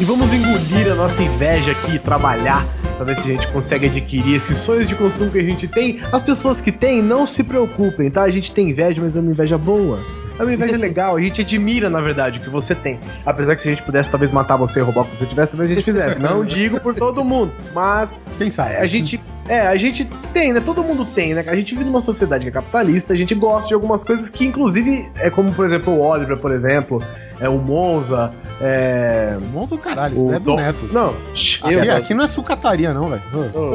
[0.04, 2.68] E vamos engolir a nossa inveja aqui e trabalhar
[2.98, 6.02] pra ver se a gente consegue adquirir esses sonhos de consumo que a gente tem.
[6.12, 8.24] As pessoas que têm, não se preocupem, tá?
[8.24, 10.02] A gente tem inveja, mas é uma inveja boa.
[10.38, 13.00] É uma inveja legal, a gente admira, na verdade, o que você tem.
[13.26, 15.52] Apesar que se a gente pudesse talvez matar você e roubar o que você tivesse,
[15.52, 16.20] talvez a gente fizesse.
[16.20, 18.76] Não digo por todo mundo, mas Quem sabe?
[18.76, 19.22] a gente.
[19.48, 20.62] É, a gente tem, né?
[20.62, 21.44] Todo mundo tem, né?
[21.48, 24.46] A gente vive numa sociedade que é capitalista, a gente gosta de algumas coisas que,
[24.46, 27.04] inclusive, é como, por exemplo, o Oliver, por exemplo,
[27.42, 29.38] é o Monza, é.
[29.52, 30.90] Monza o caralho, isso O daí é do Dom- Neto.
[30.94, 31.14] Não,
[31.62, 33.22] Aqui, aqui não é sucataria, não, velho.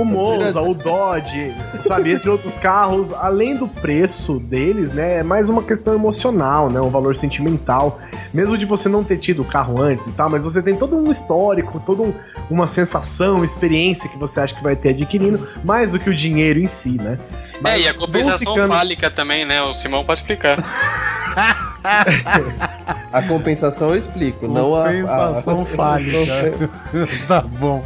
[0.00, 1.54] o Monza, o Dodge,
[1.84, 6.80] sabe, entre outros carros, além do preço deles, né, é mais uma questão emocional, né,
[6.80, 7.98] um valor sentimental,
[8.32, 10.96] mesmo de você não ter tido o carro antes e tal, mas você tem todo
[10.96, 12.14] um histórico, toda um-
[12.50, 16.58] uma sensação, experiência que você acha que vai ter adquirindo, mais do que o dinheiro
[16.58, 17.18] em si, né.
[17.64, 19.60] É, e a compensação ficando- fálica também, né?
[19.62, 20.58] O Simão pode explicar.
[23.12, 24.84] A compensação eu explico, não a.
[24.84, 25.64] Compensação a...
[25.64, 26.52] fálica.
[27.26, 27.84] tá bom.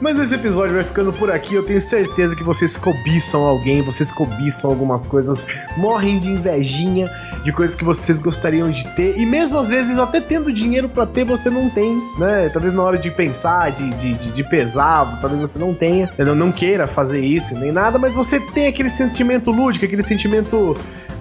[0.00, 1.54] Mas esse episódio vai ficando por aqui.
[1.54, 5.46] Eu tenho certeza que vocês cobiçam alguém, vocês cobiçam algumas coisas,
[5.76, 7.10] morrem de invejinha
[7.44, 9.18] de coisas que vocês gostariam de ter.
[9.18, 12.48] E mesmo às vezes, até tendo dinheiro pra ter, você não tem, né?
[12.48, 16.34] Talvez na hora de pensar, de, de, de, de pesar, talvez você não tenha, não,
[16.34, 20.76] não queira fazer isso nem nada, mas você tem aquele sentimento lúdico, aquele sentimento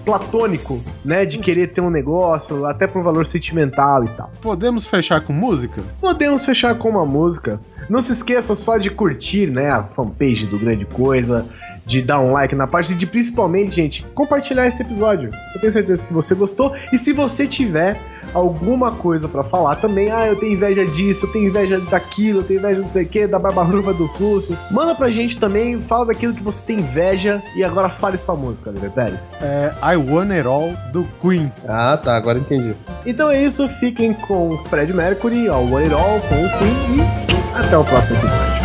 [0.06, 1.26] platônico, né?
[1.26, 4.32] De querer ter um negócio, até por valor sentimental e tal.
[4.42, 5.82] Podemos fechar com música?
[6.00, 7.60] Podemos fechar com uma música.
[7.90, 11.46] Não se esqueça só de curtir, né, a fanpage do Grande Coisa,
[11.86, 15.32] de dar um like na parte e de principalmente, gente, compartilhar esse episódio.
[15.54, 18.00] Eu tenho certeza que você gostou e se você tiver
[18.34, 22.44] alguma coisa pra falar também, ah, eu tenho inveja disso, eu tenho inveja daquilo, eu
[22.44, 24.52] tenho inveja não sei o que, da barba ruiva do SUS.
[24.72, 28.70] Manda pra gente também, fala daquilo que você tem inveja e agora fale sua música,
[28.70, 29.38] Oliver Pérez.
[29.42, 31.52] É I Want It All do Queen.
[31.68, 32.76] Ah, tá, agora entendi.
[33.06, 37.58] Então é isso, fiquem com Fred Mercury, ao One It All, com o Queen e
[37.58, 38.63] até o próximo episódio.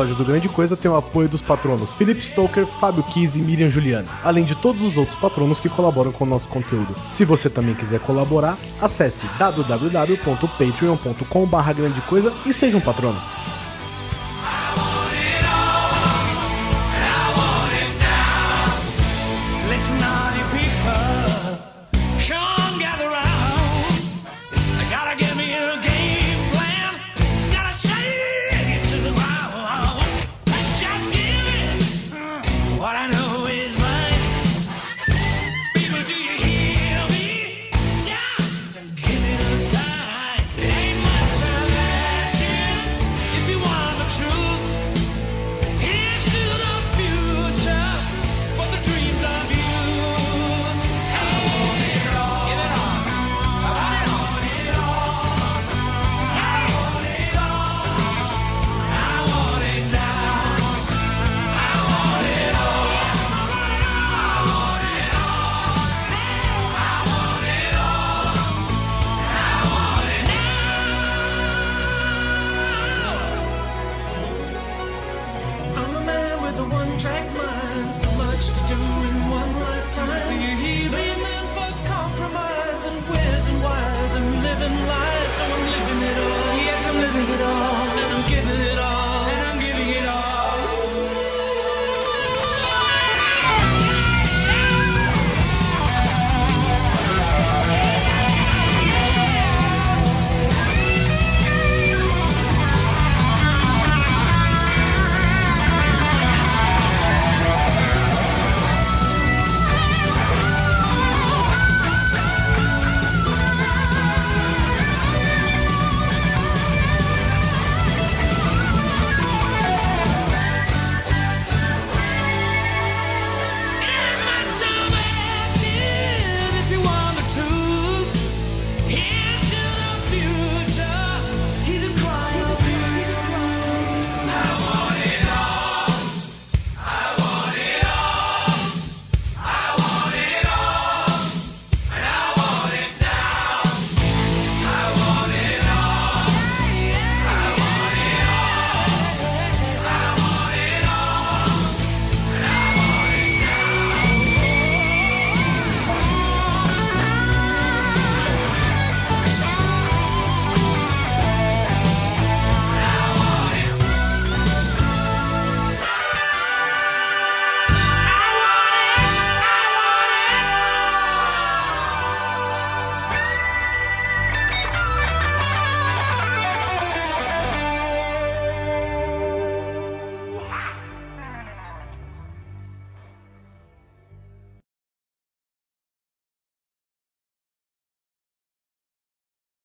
[0.00, 3.68] Episódio do Grande Coisa tem o apoio dos patronos Felipe Stoker, Fábio Kiz e Miriam
[3.68, 6.94] Juliana, além de todos os outros patronos que colaboram com o nosso conteúdo.
[7.08, 13.20] Se você também quiser colaborar, acesse www.patreon.com barra grande coisa e seja um patrono.